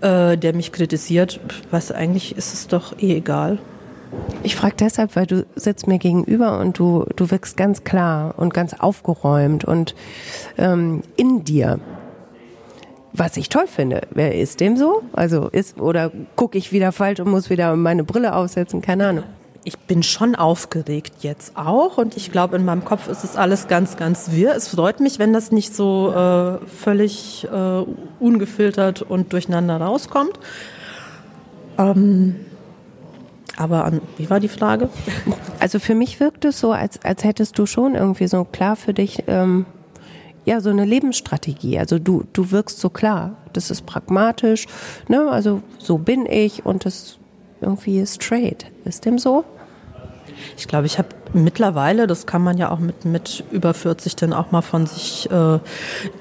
äh, 0.00 0.36
der 0.36 0.54
mich 0.54 0.72
kritisiert, 0.72 1.40
was 1.70 1.92
eigentlich 1.92 2.36
ist 2.36 2.54
es 2.54 2.66
doch 2.68 2.98
eh 2.98 3.16
egal. 3.16 3.58
Ich 4.42 4.56
frage 4.56 4.76
deshalb, 4.78 5.16
weil 5.16 5.26
du 5.26 5.46
sitzt 5.56 5.86
mir 5.86 5.98
gegenüber 5.98 6.58
und 6.60 6.78
du, 6.78 7.06
du 7.16 7.30
wirkst 7.30 7.56
ganz 7.56 7.84
klar 7.84 8.34
und 8.36 8.54
ganz 8.54 8.74
aufgeräumt 8.74 9.64
und 9.64 9.94
ähm, 10.58 11.02
in 11.16 11.44
dir. 11.44 11.80
Was 13.12 13.36
ich 13.38 13.48
toll 13.48 13.66
finde. 13.66 14.02
Wer 14.10 14.34
ist 14.34 14.60
dem 14.60 14.76
so? 14.76 15.02
Also 15.12 15.48
ist 15.48 15.80
oder 15.80 16.12
gucke 16.36 16.58
ich 16.58 16.72
wieder 16.72 16.92
falsch 16.92 17.18
und 17.18 17.30
muss 17.30 17.48
wieder 17.48 17.74
meine 17.74 18.04
Brille 18.04 18.34
aufsetzen? 18.34 18.82
Keine 18.82 19.06
Ahnung 19.06 19.24
ich 19.66 19.76
bin 19.78 20.04
schon 20.04 20.36
aufgeregt 20.36 21.12
jetzt 21.22 21.56
auch 21.56 21.98
und 21.98 22.16
ich 22.16 22.30
glaube, 22.30 22.54
in 22.54 22.64
meinem 22.64 22.84
Kopf 22.84 23.08
ist 23.08 23.24
es 23.24 23.34
alles 23.34 23.66
ganz, 23.66 23.96
ganz 23.96 24.30
wirr. 24.30 24.54
Es 24.54 24.68
freut 24.68 25.00
mich, 25.00 25.18
wenn 25.18 25.32
das 25.32 25.50
nicht 25.50 25.74
so 25.74 26.12
äh, 26.14 26.64
völlig 26.68 27.48
äh, 27.52 27.84
ungefiltert 28.20 29.02
und 29.02 29.32
durcheinander 29.32 29.78
rauskommt. 29.78 30.38
Ähm, 31.78 32.36
aber 33.56 33.84
an, 33.86 34.02
wie 34.16 34.30
war 34.30 34.38
die 34.38 34.48
Frage? 34.48 34.88
Also 35.58 35.78
für 35.78 35.94
mich 35.94 36.20
wirkt 36.20 36.44
es 36.44 36.60
so, 36.60 36.70
als, 36.72 37.02
als 37.02 37.24
hättest 37.24 37.58
du 37.58 37.64
schon 37.64 37.94
irgendwie 37.94 38.28
so 38.28 38.44
klar 38.44 38.76
für 38.76 38.92
dich 38.92 39.24
ähm, 39.26 39.64
ja 40.44 40.60
so 40.60 40.68
eine 40.68 40.84
Lebensstrategie. 40.84 41.78
Also 41.78 41.98
du, 41.98 42.24
du 42.34 42.52
wirkst 42.52 42.78
so 42.78 42.90
klar. 42.90 43.36
Das 43.54 43.70
ist 43.70 43.86
pragmatisch, 43.86 44.66
ne? 45.08 45.28
Also 45.30 45.62
so 45.78 45.96
bin 45.96 46.26
ich 46.26 46.64
und 46.66 46.84
das 46.84 47.18
irgendwie 47.62 48.06
straight. 48.06 48.66
Ist 48.84 49.06
dem 49.06 49.18
so? 49.18 49.44
Ich 50.56 50.68
glaube, 50.68 50.86
ich 50.86 50.98
habe 50.98 51.08
mittlerweile, 51.32 52.06
das 52.06 52.26
kann 52.26 52.42
man 52.42 52.58
ja 52.58 52.70
auch 52.70 52.78
mit, 52.78 53.04
mit 53.04 53.44
über 53.50 53.74
40 53.74 54.16
dann 54.16 54.32
auch 54.32 54.50
mal 54.52 54.62
von 54.62 54.86
sich 54.86 55.30
äh, 55.30 55.58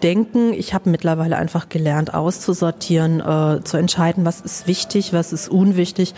denken, 0.03 0.53
ich 0.53 0.73
habe 0.73 0.89
mittlerweile 0.89 1.37
einfach 1.37 1.69
gelernt 1.69 2.13
auszusortieren, 2.13 3.19
äh, 3.19 3.63
zu 3.63 3.77
entscheiden, 3.77 4.25
was 4.25 4.41
ist 4.41 4.67
wichtig, 4.67 5.13
was 5.13 5.33
ist 5.33 5.49
unwichtig 5.49 6.13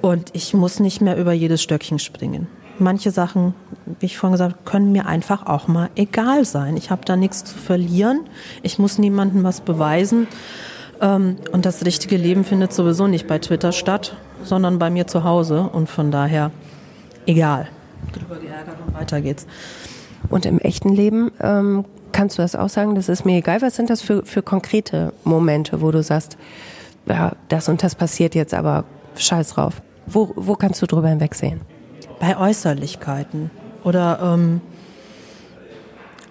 und 0.00 0.30
ich 0.32 0.54
muss 0.54 0.80
nicht 0.80 1.00
mehr 1.00 1.16
über 1.16 1.32
jedes 1.32 1.62
Stöckchen 1.62 1.98
springen. 1.98 2.48
Manche 2.78 3.10
Sachen, 3.10 3.54
wie 3.98 4.06
ich 4.06 4.16
vorhin 4.16 4.32
gesagt 4.32 4.54
habe, 4.54 4.64
können 4.64 4.90
mir 4.90 5.04
einfach 5.04 5.44
auch 5.44 5.68
mal 5.68 5.90
egal 5.96 6.46
sein. 6.46 6.78
Ich 6.78 6.90
habe 6.90 7.04
da 7.04 7.14
nichts 7.14 7.44
zu 7.44 7.58
verlieren. 7.58 8.20
Ich 8.62 8.78
muss 8.78 8.96
niemandem 8.96 9.44
was 9.44 9.60
beweisen. 9.60 10.26
Ähm, 11.00 11.36
und 11.52 11.66
das 11.66 11.84
richtige 11.84 12.16
Leben 12.16 12.42
findet 12.42 12.72
sowieso 12.72 13.06
nicht 13.06 13.26
bei 13.26 13.38
Twitter 13.38 13.72
statt, 13.72 14.16
sondern 14.44 14.78
bei 14.78 14.88
mir 14.88 15.06
zu 15.06 15.24
Hause. 15.24 15.68
Und 15.70 15.90
von 15.90 16.10
daher 16.10 16.52
egal. 17.26 17.68
Drüber 18.12 18.36
geärgert 18.36 18.76
und 18.86 18.94
weiter 18.94 19.20
geht's. 19.20 19.46
Und 20.28 20.46
im 20.46 20.58
echten 20.58 20.90
Leben 20.90 21.30
ähm, 21.40 21.84
kannst 22.12 22.38
du 22.38 22.42
das 22.42 22.56
auch 22.56 22.68
sagen, 22.68 22.94
das 22.94 23.08
ist 23.08 23.24
mir 23.24 23.38
egal. 23.38 23.62
Was 23.62 23.76
sind 23.76 23.90
das 23.90 24.02
für, 24.02 24.24
für 24.24 24.42
konkrete 24.42 25.12
Momente, 25.24 25.80
wo 25.80 25.90
du 25.90 26.02
sagst, 26.02 26.36
ja, 27.06 27.32
das 27.48 27.68
und 27.68 27.82
das 27.82 27.94
passiert 27.94 28.34
jetzt, 28.34 28.54
aber 28.54 28.84
scheiß 29.16 29.50
drauf. 29.50 29.82
Wo, 30.06 30.32
wo 30.36 30.54
kannst 30.54 30.82
du 30.82 30.86
drüber 30.86 31.08
hinwegsehen? 31.08 31.60
Bei 32.18 32.36
Äußerlichkeiten. 32.36 33.50
Oder 33.84 34.18
ähm, 34.22 34.60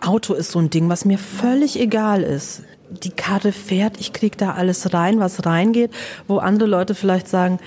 Auto 0.02 0.34
ist 0.34 0.52
so 0.52 0.60
ein 0.60 0.70
Ding, 0.70 0.90
was 0.90 1.06
mir 1.06 1.18
völlig 1.18 1.80
egal 1.80 2.22
ist. 2.22 2.64
Die 2.90 3.12
Karte 3.12 3.52
fährt, 3.52 4.00
ich 4.00 4.14
krieg 4.14 4.38
da 4.38 4.54
alles 4.54 4.94
rein, 4.94 5.20
was 5.20 5.46
reingeht, 5.46 5.92
wo 6.28 6.38
andere 6.38 6.68
Leute 6.68 6.96
vielleicht 6.96 7.28
sagen, 7.28 7.60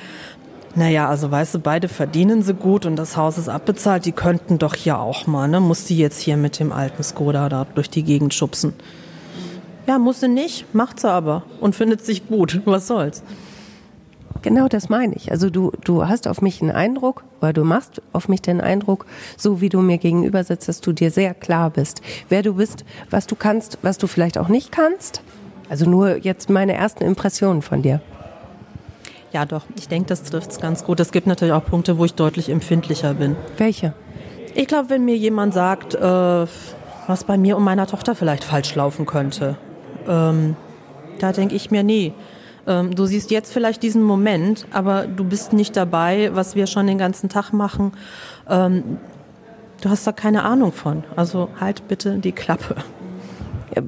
naja, 0.75 1.09
also 1.09 1.31
weißt 1.31 1.55
du, 1.55 1.59
beide 1.59 1.89
verdienen 1.89 2.43
sie 2.43 2.55
gut 2.55 2.87
und 2.87 2.97
das 2.97 3.17
Haus 3.17 3.37
ist 3.37 3.49
abbezahlt. 3.49 4.07
Die 4.07 4.13
könnten 4.13 4.59
doch 4.59 4.75
hier 4.75 4.99
auch 4.99 5.27
mal, 5.27 5.47
ne? 5.47 5.61
Muss 5.61 5.85
die 5.85 5.99
jetzt 5.99 6.21
hier 6.21 6.37
mit 6.37 6.59
dem 6.59 6.73
alten 6.73 7.03
Skoda 7.03 7.49
da 7.49 7.67
durch 7.75 7.91
die 7.91 8.03
Gegend 8.03 8.33
schubsen? 8.33 8.73
Ja, 9.87 9.99
muss 9.99 10.21
sie 10.21 10.29
nicht, 10.29 10.75
macht 10.75 11.01
sie 11.01 11.11
aber 11.11 11.43
und 11.61 11.75
findet 11.75 12.05
sich 12.05 12.27
gut. 12.27 12.63
Was 12.65 12.87
soll's? 12.87 13.23
Genau 14.41 14.67
das 14.67 14.89
meine 14.89 15.15
ich. 15.15 15.31
Also 15.31 15.51
du, 15.51 15.73
du 15.85 16.09
hast 16.09 16.27
auf 16.27 16.41
mich 16.41 16.63
einen 16.63 16.73
Eindruck, 16.73 17.23
weil 17.41 17.53
du 17.53 17.65
machst 17.65 18.03
auf 18.13 18.29
mich 18.29 18.43
den 18.43 18.61
Eindruck, 18.61 19.07
so 19.37 19.61
wie 19.61 19.69
du 19.69 19.81
mir 19.81 19.99
gegenüber 19.99 20.43
sitzt, 20.43 20.69
dass 20.69 20.81
du 20.81 20.93
dir 20.93 21.11
sehr 21.11 21.35
klar 21.35 21.71
bist, 21.71 22.03
wer 22.29 22.43
du 22.43 22.55
bist, 22.55 22.85
was 23.11 23.27
du 23.27 23.37
kannst, 23.37 23.79
was 23.83 23.99
du 23.99 24.07
vielleicht 24.07 24.39
auch 24.39 24.49
nicht 24.49 24.73
kannst. 24.73 25.23
Also 25.69 25.89
nur 25.89 26.17
jetzt 26.17 26.51
meine 26.51 26.75
ersten 26.75 27.05
Impressionen 27.05 27.63
von 27.63 27.83
dir. 27.83 28.01
Ja, 29.33 29.47
doch. 29.47 29.63
Ich 29.77 29.89
denke, 29.89 30.09
das 30.09 30.23
trifft 30.25 30.51
es 30.51 30.61
ganz 30.61 30.85
gut. 30.85 31.01
Es 31.01 31.11
gibt 31.11 31.27
natürlich 31.27 31.55
auch 31.55 31.65
Punkte, 31.65 31.97
wo 31.99 32.05
ich 32.05 32.15
deutlich 32.15 32.51
empfindlicher 32.51 33.15
bin. 33.15 33.37
Welche? 33.57 33.95
Ich 34.55 34.67
glaube, 34.67 34.91
wenn 34.91 35.05
mir 35.05 35.17
jemand 35.17 35.55
sagt, 35.55 35.95
äh, 35.95 36.47
was 37.07 37.25
bei 37.25 37.39
mir 37.39 37.57
und 37.57 37.65
meiner 37.65 37.87
Tochter 37.87 38.15
vielleicht 38.15 38.45
falsch 38.45 38.75
laufen 38.75 39.07
könnte, 39.07 39.57
ähm, 40.07 40.57
da 41.19 41.33
denke 41.33 41.55
ich 41.55 41.71
mir, 41.71 41.83
nee. 41.83 42.13
Ähm, 42.67 42.95
du 42.95 43.07
siehst 43.07 43.31
jetzt 43.31 43.53
vielleicht 43.53 43.83
diesen 43.83 44.03
Moment, 44.03 44.67
aber 44.71 45.07
du 45.07 45.25
bist 45.25 45.53
nicht 45.53 45.77
dabei, 45.77 46.31
was 46.35 46.55
wir 46.55 46.67
schon 46.67 46.87
den 46.87 46.99
ganzen 46.99 47.29
Tag 47.29 47.53
machen. 47.53 47.93
Ähm, 48.49 48.99
du 49.81 49.89
hast 49.89 50.07
da 50.07 50.13
keine 50.13 50.45
Ahnung 50.45 50.73
von. 50.73 51.05
Also 51.17 51.49
halt 51.59 51.89
bitte 51.89 52.19
die 52.19 52.33
Klappe. 52.33 52.77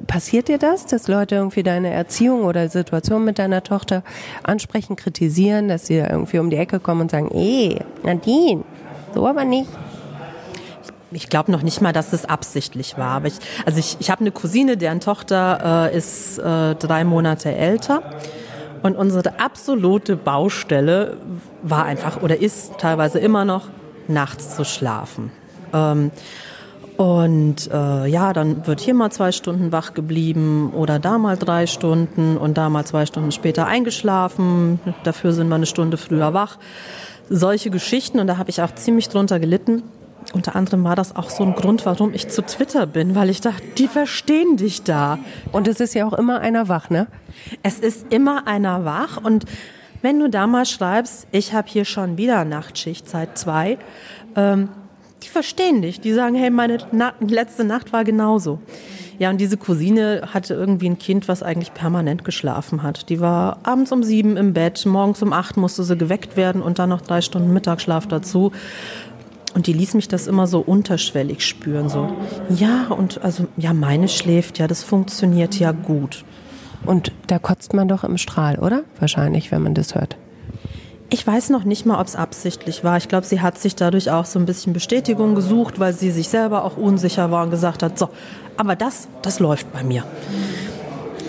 Passiert 0.07 0.47
dir 0.47 0.57
das, 0.57 0.85
dass 0.85 1.07
Leute 1.07 1.35
irgendwie 1.35 1.63
deine 1.63 1.91
Erziehung 1.91 2.43
oder 2.43 2.69
Situation 2.69 3.23
mit 3.23 3.39
deiner 3.39 3.63
Tochter 3.63 4.03
ansprechen, 4.43 4.95
kritisieren, 4.95 5.67
dass 5.67 5.87
sie 5.87 5.97
irgendwie 5.97 6.39
um 6.39 6.49
die 6.49 6.57
Ecke 6.57 6.79
kommen 6.79 7.01
und 7.01 7.11
sagen, 7.11 7.29
eh, 7.33 7.79
Nadine, 8.03 8.63
so 9.13 9.27
aber 9.27 9.45
nicht? 9.45 9.69
ich 11.11 11.29
glaube 11.29 11.51
noch 11.51 11.61
nicht 11.61 11.81
mal, 11.81 11.93
dass 11.93 12.13
es 12.13 12.25
absichtlich 12.25 12.97
war. 12.97 13.11
Aber 13.11 13.27
ich, 13.27 13.35
also 13.65 13.79
ich, 13.79 13.97
ich 13.99 14.09
habe 14.09 14.21
eine 14.21 14.31
Cousine, 14.31 14.77
deren 14.77 14.99
Tochter 14.99 15.89
äh, 15.91 15.97
ist 15.97 16.37
äh, 16.37 16.75
drei 16.75 17.03
Monate 17.03 17.53
älter. 17.53 18.01
Und 18.83 18.95
unsere 18.95 19.39
absolute 19.39 20.15
Baustelle 20.15 21.17
war 21.63 21.85
einfach 21.85 22.21
oder 22.21 22.39
ist 22.39 22.77
teilweise 22.77 23.19
immer 23.19 23.45
noch, 23.45 23.69
nachts 24.07 24.55
zu 24.55 24.63
schlafen. 24.63 25.31
Ähm, 25.73 26.11
und 26.97 27.69
äh, 27.71 28.07
ja, 28.07 28.31
dann 28.31 28.65
wird 28.67 28.79
hier 28.79 28.93
mal 28.93 29.11
zwei 29.11 29.31
Stunden 29.31 29.71
wach 29.71 29.93
geblieben 29.93 30.71
oder 30.73 30.99
da 30.99 31.17
mal 31.17 31.37
drei 31.37 31.67
Stunden 31.67 32.37
und 32.37 32.57
da 32.57 32.69
mal 32.69 32.85
zwei 32.85 33.05
Stunden 33.05 33.31
später 33.31 33.67
eingeschlafen. 33.67 34.79
Dafür 35.03 35.33
sind 35.33 35.49
wir 35.49 35.55
eine 35.55 35.65
Stunde 35.65 35.97
früher 35.97 36.33
wach. 36.33 36.57
Solche 37.29 37.69
Geschichten 37.69 38.19
und 38.19 38.27
da 38.27 38.37
habe 38.37 38.49
ich 38.49 38.61
auch 38.61 38.73
ziemlich 38.75 39.09
drunter 39.09 39.39
gelitten. 39.39 39.83
Unter 40.33 40.55
anderem 40.55 40.83
war 40.83 40.95
das 40.95 41.15
auch 41.15 41.29
so 41.29 41.43
ein 41.43 41.53
Grund, 41.53 41.85
warum 41.85 42.13
ich 42.13 42.29
zu 42.29 42.41
Twitter 42.41 42.87
bin, 42.87 43.13
weil 43.13 43.29
ich 43.29 43.41
dachte, 43.41 43.61
die 43.77 43.87
verstehen 43.87 44.57
dich 44.57 44.83
da. 44.83 45.19
Und 45.51 45.67
es 45.67 45.79
ist 45.79 45.93
ja 45.93 46.07
auch 46.07 46.13
immer 46.13 46.39
einer 46.39 46.67
wach, 46.67 46.89
ne? 46.89 47.07
Es 47.61 47.79
ist 47.79 48.11
immer 48.11 48.47
einer 48.47 48.85
wach 48.85 49.17
und 49.23 49.45
wenn 50.01 50.19
du 50.19 50.29
da 50.29 50.45
mal 50.45 50.65
schreibst, 50.65 51.27
ich 51.31 51.53
habe 51.53 51.67
hier 51.67 51.83
schon 51.83 52.17
wieder 52.17 52.45
Nachtschicht 52.45 53.09
seit 53.09 53.37
zwei, 53.37 53.79
ähm, 54.35 54.69
die 55.25 55.29
verstehen 55.29 55.81
dich. 55.81 55.99
Die 55.99 56.13
sagen, 56.13 56.35
hey, 56.35 56.49
meine 56.49 56.77
Na 56.91 57.13
letzte 57.19 57.63
Nacht 57.63 57.91
war 57.91 58.03
genauso. 58.03 58.59
Ja, 59.17 59.29
und 59.29 59.39
diese 59.39 59.57
Cousine 59.57 60.29
hatte 60.33 60.53
irgendwie 60.53 60.89
ein 60.89 60.99
Kind, 60.99 61.27
was 61.27 61.41
eigentlich 61.41 61.73
permanent 61.73 62.25
geschlafen 62.25 62.83
hat. 62.83 63.09
Die 63.09 63.19
war 63.19 63.59
abends 63.63 63.91
um 63.91 64.03
sieben 64.03 64.37
im 64.37 64.53
Bett, 64.53 64.85
morgens 64.85 65.21
um 65.23 65.33
acht 65.33 65.57
musste 65.57 65.83
sie 65.83 65.97
geweckt 65.97 66.35
werden 66.35 66.61
und 66.61 66.79
dann 66.79 66.89
noch 66.89 67.01
drei 67.01 67.21
Stunden 67.21 67.53
Mittagsschlaf 67.53 68.07
dazu. 68.07 68.51
Und 69.53 69.67
die 69.67 69.73
ließ 69.73 69.93
mich 69.93 70.09
das 70.09 70.27
immer 70.27 70.47
so 70.47 70.59
unterschwellig 70.59 71.45
spüren, 71.45 71.87
so. 71.87 72.11
Ja, 72.49 72.87
und 72.89 73.23
also, 73.23 73.47
ja, 73.55 73.73
meine 73.73 74.09
schläft, 74.09 74.59
ja, 74.59 74.67
das 74.67 74.83
funktioniert 74.83 75.57
ja 75.57 75.71
gut. 75.71 76.25
Und 76.85 77.13
da 77.27 77.39
kotzt 77.39 77.73
man 77.73 77.87
doch 77.87 78.03
im 78.03 78.17
Strahl, 78.17 78.59
oder? 78.59 78.83
Wahrscheinlich, 78.99 79.51
wenn 79.51 79.63
man 79.63 79.73
das 79.73 79.95
hört. 79.95 80.17
Ich 81.09 81.25
weiß 81.25 81.51
noch 81.51 81.65
nicht 81.65 81.85
mal, 81.85 81.99
ob 81.99 82.07
es 82.07 82.15
absichtlich 82.15 82.83
war. 82.83 82.97
Ich 82.97 83.07
glaube, 83.07 83.25
sie 83.25 83.41
hat 83.41 83.59
sich 83.59 83.75
dadurch 83.75 84.09
auch 84.09 84.25
so 84.25 84.39
ein 84.39 84.45
bisschen 84.45 84.73
Bestätigung 84.73 85.35
gesucht, 85.35 85.79
weil 85.79 85.93
sie 85.93 86.11
sich 86.11 86.29
selber 86.29 86.63
auch 86.63 86.77
unsicher 86.77 87.29
war 87.29 87.43
und 87.43 87.51
gesagt 87.51 87.83
hat, 87.83 87.99
so, 87.99 88.09
aber 88.57 88.75
das, 88.75 89.07
das 89.21 89.39
läuft 89.39 89.71
bei 89.71 89.83
mir. 89.83 90.03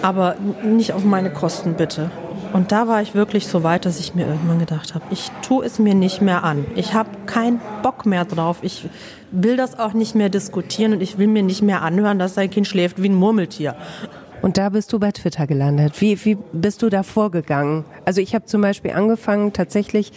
Aber 0.00 0.36
nicht 0.64 0.92
auf 0.92 1.04
meine 1.04 1.30
Kosten 1.30 1.74
bitte. 1.74 2.10
Und 2.52 2.72
da 2.72 2.88
war 2.88 3.02
ich 3.02 3.14
wirklich 3.14 3.46
so 3.48 3.64
weit, 3.64 3.84
dass 3.84 4.00
ich 4.00 4.14
mir 4.14 4.26
irgendwann 4.26 4.58
gedacht 4.58 4.94
habe, 4.94 5.04
ich 5.10 5.30
tue 5.42 5.64
es 5.64 5.78
mir 5.78 5.94
nicht 5.94 6.22
mehr 6.22 6.42
an. 6.42 6.64
Ich 6.74 6.94
habe 6.94 7.10
keinen 7.26 7.60
Bock 7.82 8.06
mehr 8.06 8.24
drauf. 8.24 8.58
Ich 8.62 8.88
will 9.30 9.56
das 9.58 9.78
auch 9.78 9.92
nicht 9.92 10.14
mehr 10.14 10.30
diskutieren 10.30 10.94
und 10.94 11.02
ich 11.02 11.18
will 11.18 11.26
mir 11.26 11.42
nicht 11.42 11.60
mehr 11.60 11.82
anhören, 11.82 12.18
dass 12.18 12.34
dein 12.34 12.48
Kind 12.48 12.66
schläft 12.66 13.02
wie 13.02 13.10
ein 13.10 13.14
Murmeltier. 13.14 13.74
Und 14.42 14.58
da 14.58 14.68
bist 14.68 14.92
du 14.92 14.98
bei 14.98 15.12
Twitter 15.12 15.46
gelandet. 15.46 16.00
Wie, 16.00 16.24
wie 16.24 16.36
bist 16.52 16.82
du 16.82 16.88
da 16.88 17.02
vorgegangen? 17.02 17.84
Also 18.04 18.20
ich 18.20 18.34
habe 18.34 18.44
zum 18.44 18.60
Beispiel 18.60 18.92
angefangen, 18.92 19.52
tatsächlich 19.52 20.12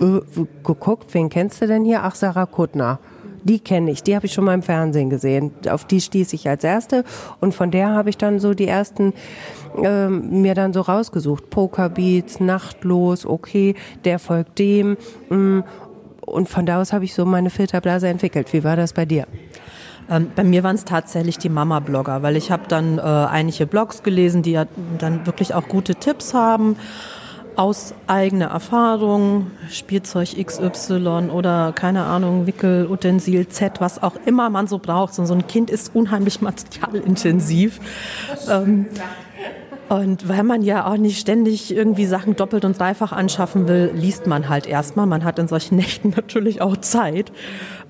äh, 0.00 0.20
geguckt, 0.64 1.14
wen 1.14 1.28
kennst 1.28 1.62
du 1.62 1.66
denn 1.66 1.84
hier? 1.84 2.02
Ach, 2.02 2.14
Sarah 2.14 2.46
Kuttner. 2.46 2.98
Die 3.42 3.58
kenne 3.58 3.90
ich, 3.90 4.02
die 4.02 4.14
habe 4.14 4.26
ich 4.26 4.34
schon 4.34 4.44
mal 4.44 4.52
im 4.52 4.62
Fernsehen 4.62 5.08
gesehen. 5.08 5.52
Auf 5.70 5.86
die 5.86 6.02
stieß 6.02 6.34
ich 6.34 6.46
als 6.46 6.62
erste 6.62 7.04
und 7.40 7.54
von 7.54 7.70
der 7.70 7.88
habe 7.88 8.10
ich 8.10 8.18
dann 8.18 8.38
so 8.38 8.52
die 8.52 8.66
ersten 8.66 9.14
äh, 9.82 10.08
mir 10.08 10.54
dann 10.54 10.74
so 10.74 10.82
rausgesucht. 10.82 11.48
Pokerbeats, 11.48 12.40
Nachtlos, 12.40 13.24
okay, 13.24 13.76
der 14.04 14.18
folgt 14.18 14.58
dem. 14.58 14.98
Mh, 15.30 15.36
mm, 15.36 15.64
und 16.26 16.48
von 16.48 16.66
da 16.66 16.80
aus 16.80 16.92
habe 16.92 17.04
ich 17.04 17.14
so 17.14 17.24
meine 17.24 17.50
Filterblase 17.50 18.08
entwickelt. 18.08 18.52
Wie 18.52 18.62
war 18.62 18.76
das 18.76 18.92
bei 18.92 19.04
dir? 19.04 19.26
Ähm, 20.10 20.30
bei 20.34 20.44
mir 20.44 20.62
waren 20.62 20.74
es 20.74 20.84
tatsächlich 20.84 21.38
die 21.38 21.48
Mama-Blogger, 21.48 22.22
weil 22.22 22.36
ich 22.36 22.50
habe 22.50 22.64
dann 22.68 22.98
äh, 22.98 23.02
einige 23.02 23.66
Blogs 23.66 24.02
gelesen, 24.02 24.42
die 24.42 24.52
ja 24.52 24.66
dann 24.98 25.26
wirklich 25.26 25.54
auch 25.54 25.68
gute 25.68 25.94
Tipps 25.94 26.34
haben 26.34 26.76
aus 27.56 27.94
eigener 28.06 28.46
Erfahrung, 28.46 29.50
Spielzeug 29.70 30.30
XY 30.46 31.28
oder 31.30 31.72
keine 31.74 32.04
Ahnung, 32.04 32.46
Wickel, 32.46 32.86
Utensil 32.88 33.48
Z, 33.48 33.80
was 33.80 34.02
auch 34.02 34.14
immer 34.24 34.50
man 34.50 34.66
so 34.66 34.78
braucht. 34.78 35.14
So, 35.14 35.22
ein 35.22 35.46
Kind 35.46 35.68
ist 35.68 35.94
unheimlich 35.94 36.40
materialintensiv. 36.40 37.80
Ähm, 38.48 38.86
und 39.90 40.28
weil 40.28 40.44
man 40.44 40.62
ja 40.62 40.86
auch 40.86 40.96
nicht 40.96 41.18
ständig 41.18 41.74
irgendwie 41.74 42.06
Sachen 42.06 42.36
doppelt 42.36 42.64
und 42.64 42.78
dreifach 42.78 43.10
anschaffen 43.10 43.66
will, 43.66 43.90
liest 43.92 44.24
man 44.28 44.48
halt 44.48 44.68
erstmal. 44.68 45.04
Man 45.06 45.24
hat 45.24 45.40
in 45.40 45.48
solchen 45.48 45.74
Nächten 45.82 46.10
natürlich 46.10 46.62
auch 46.62 46.76
Zeit. 46.76 47.32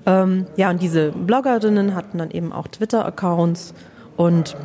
Ähm, 0.07 0.47
ja, 0.55 0.71
und 0.71 0.81
diese 0.81 1.11
Bloggerinnen 1.11 1.93
hatten 1.93 2.17
dann 2.17 2.31
eben 2.31 2.53
auch 2.53 2.67
Twitter-Accounts. 2.67 3.75
Und 4.17 4.57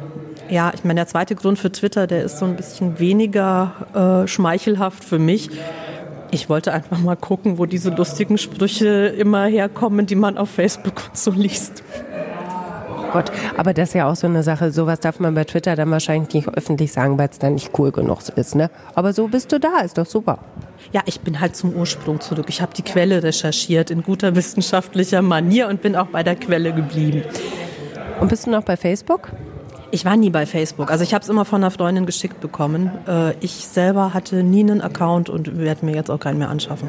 ja, 0.49 0.72
ich 0.75 0.83
meine, 0.85 1.01
der 1.01 1.09
zweite 1.09 1.35
Grund 1.35 1.59
für 1.59 1.70
Twitter, 1.70 2.07
der 2.07 2.22
ist 2.25 2.38
so 2.38 2.46
ein 2.46 2.57
bisschen 2.57 2.99
weniger 2.99 4.25
äh, 4.25 4.27
schmeichelhaft 4.27 5.05
für 5.05 5.18
mich. 5.18 5.51
Ich 6.31 6.49
wollte 6.49 6.72
einfach 6.72 6.99
mal 7.01 7.16
gucken, 7.16 7.59
wo 7.59 7.66
diese 7.66 7.90
lustigen 7.90 8.38
Sprüche 8.38 9.09
immer 9.09 9.44
herkommen, 9.44 10.07
die 10.07 10.16
man 10.16 10.38
auf 10.38 10.49
Facebook 10.49 11.03
so 11.12 11.33
liest. 11.33 11.85
Gott, 13.12 13.31
aber 13.57 13.75
das 13.75 13.90
ist 13.90 13.95
ja 13.95 14.11
auch 14.11 14.16
so 14.16 14.27
eine 14.27 14.42
Sache, 14.42 14.71
sowas 14.73 15.01
darf 15.01 15.21
man 15.21 15.35
bei 15.35 15.45
Twitter 15.45 15.77
dann 15.77 15.90
wahrscheinlich 15.90 16.33
nicht 16.35 16.49
öffentlich 16.49 16.92
sagen, 16.92 17.19
weil 17.19 17.29
es 17.29 17.38
dann 17.38 17.55
nicht 17.55 17.79
cool 17.79 17.92
genug 17.92 18.19
ist, 18.37 18.55
ne? 18.55 18.71
Aber 18.95 19.12
so 19.12 19.29
bist 19.29 19.53
du 19.53 19.61
da, 19.61 19.81
ist 19.85 19.99
doch 19.99 20.07
super. 20.07 20.38
Ja, 20.92 21.03
ich 21.07 21.21
bin 21.21 21.40
halt 21.40 21.57
zum 21.57 21.73
Ursprung 21.75 22.21
zurück. 22.21 22.47
Ich 22.49 22.62
habe 22.62 22.73
die 22.75 22.83
Quelle 22.83 23.23
recherchiert 23.23 23.90
in 23.90 24.03
guter 24.03 24.37
wissenschaftlicher 24.37 25.23
Manier 25.23 25.69
und 25.69 25.83
bin 25.83 25.97
auch 25.97 26.07
bei 26.07 26.23
der 26.23 26.37
Quelle 26.37 26.73
geblieben. 26.73 27.23
Und 28.21 28.29
bist 28.29 28.47
du 28.47 28.51
noch 28.51 28.62
bei 28.62 28.77
Facebook? 28.77 29.31
Ich 29.90 30.05
war 30.05 30.16
nie 30.16 30.31
bei 30.31 30.47
Facebook. 30.47 30.90
Also 30.90 31.05
ich 31.05 31.14
habe 31.14 31.23
es 31.23 31.29
immer 31.29 31.45
von 31.45 31.62
einer 31.62 31.71
Freundin 31.71 32.07
geschickt 32.07 32.40
bekommen. 32.40 32.90
Äh, 33.07 33.35
ich 33.40 33.66
selber 33.66 34.14
hatte 34.14 34.42
nie 34.42 34.61
einen 34.61 34.81
Account 34.81 35.29
und 35.31 35.59
werde 35.59 35.87
mir 35.87 35.95
jetzt 35.95 36.11
auch 36.11 36.19
keinen 36.21 36.38
mehr 36.38 36.51
anschaffen. 36.51 36.88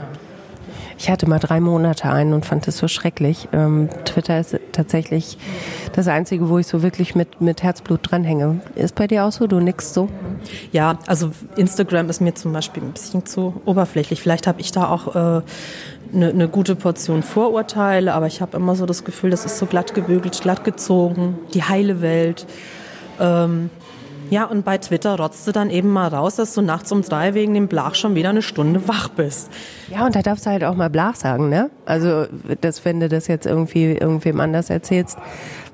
Ich 0.99 1.11
hatte 1.11 1.29
mal 1.29 1.39
drei 1.39 1.59
Monate 1.59 2.09
einen 2.09 2.33
und 2.33 2.45
fand 2.45 2.67
es 2.67 2.77
so 2.77 2.87
schrecklich. 2.87 3.47
Ähm, 3.53 3.89
Twitter 4.05 4.39
ist 4.39 4.57
tatsächlich 4.71 5.37
das 5.93 6.07
Einzige, 6.07 6.49
wo 6.49 6.57
ich 6.57 6.65
so 6.65 6.81
wirklich 6.81 7.13
mit, 7.13 7.39
mit 7.39 7.61
Herzblut 7.61 7.99
dranhänge. 8.03 8.61
Ist 8.75 8.95
bei 8.95 9.05
dir 9.05 9.25
auch 9.25 9.31
so? 9.31 9.45
Du 9.45 9.59
nix 9.59 9.93
so? 9.93 10.09
Ja, 10.71 10.97
also 11.05 11.31
Instagram 11.55 12.09
ist 12.09 12.19
mir 12.19 12.33
zum 12.33 12.51
Beispiel 12.51 12.81
ein 12.81 12.93
bisschen 12.93 13.25
zu 13.25 13.61
oberflächlich. 13.65 14.21
Vielleicht 14.21 14.47
habe 14.47 14.59
ich 14.59 14.71
da 14.71 14.89
auch 14.89 15.15
eine 15.15 15.43
äh, 16.13 16.17
ne, 16.17 16.33
ne 16.33 16.47
gute 16.47 16.75
Portion 16.75 17.21
Vorurteile, 17.21 18.13
aber 18.13 18.25
ich 18.25 18.41
habe 18.41 18.57
immer 18.57 18.75
so 18.75 18.87
das 18.87 19.03
Gefühl, 19.03 19.29
das 19.29 19.45
ist 19.45 19.59
so 19.59 19.67
glatt 19.67 19.93
gebügelt, 19.93 20.41
glatt 20.41 20.63
gezogen, 20.63 21.37
die 21.53 21.63
heile 21.63 22.01
Welt. 22.01 22.47
Ähm, 23.19 23.69
ja, 24.29 24.45
und 24.45 24.65
bei 24.65 24.77
Twitter 24.77 25.17
rotzt 25.17 25.47
du 25.47 25.51
dann 25.51 25.69
eben 25.69 25.89
mal 25.89 26.07
raus, 26.07 26.35
dass 26.35 26.53
du 26.53 26.61
nachts 26.61 26.91
um 26.91 27.01
drei 27.01 27.33
wegen 27.33 27.53
dem 27.53 27.67
Blach 27.67 27.95
schon 27.95 28.15
wieder 28.15 28.29
eine 28.29 28.41
Stunde 28.41 28.87
wach 28.87 29.09
bist. 29.09 29.49
Ja, 29.89 30.05
und 30.05 30.15
da 30.15 30.21
darfst 30.21 30.45
du 30.45 30.49
halt 30.49 30.63
auch 30.63 30.75
mal 30.75 30.89
Blach 30.89 31.15
sagen, 31.15 31.49
ne? 31.49 31.69
Also, 31.85 32.25
das, 32.61 32.83
wenn 32.85 32.99
du 32.99 33.09
das 33.09 33.27
jetzt 33.27 33.45
irgendwie 33.45 33.93
irgendwem 33.93 34.39
anders 34.39 34.69
erzählst, 34.69 35.17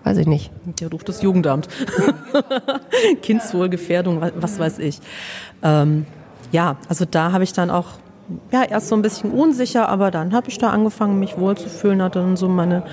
weiß 0.04 0.18
ich 0.18 0.28
nicht. 0.28 0.52
Der 0.80 0.90
ruft 0.90 1.10
das 1.10 1.22
Jugendamt. 1.22 1.68
Kindswohlgefährdung, 3.22 4.22
was 4.36 4.60
weiß 4.60 4.80
ich. 4.80 5.00
Ähm, 5.62 6.06
ja, 6.52 6.78
also 6.90 7.06
da 7.06 7.32
habe 7.32 7.44
ich 7.44 7.54
dann 7.54 7.70
auch 7.70 7.88
ja, 8.52 8.64
erst 8.64 8.88
so 8.88 8.96
ein 8.96 9.02
bisschen 9.02 9.32
unsicher, 9.32 9.90
aber 9.90 10.12
dann 10.12 10.34
habe 10.34 10.50
ich 10.50 10.58
da 10.58 10.70
angefangen, 10.70 11.20
mich 11.20 11.38
wohlzufühlen, 11.38 12.02
hatte 12.02 12.20
dann 12.20 12.38
so 12.38 12.48
meine 12.48 12.84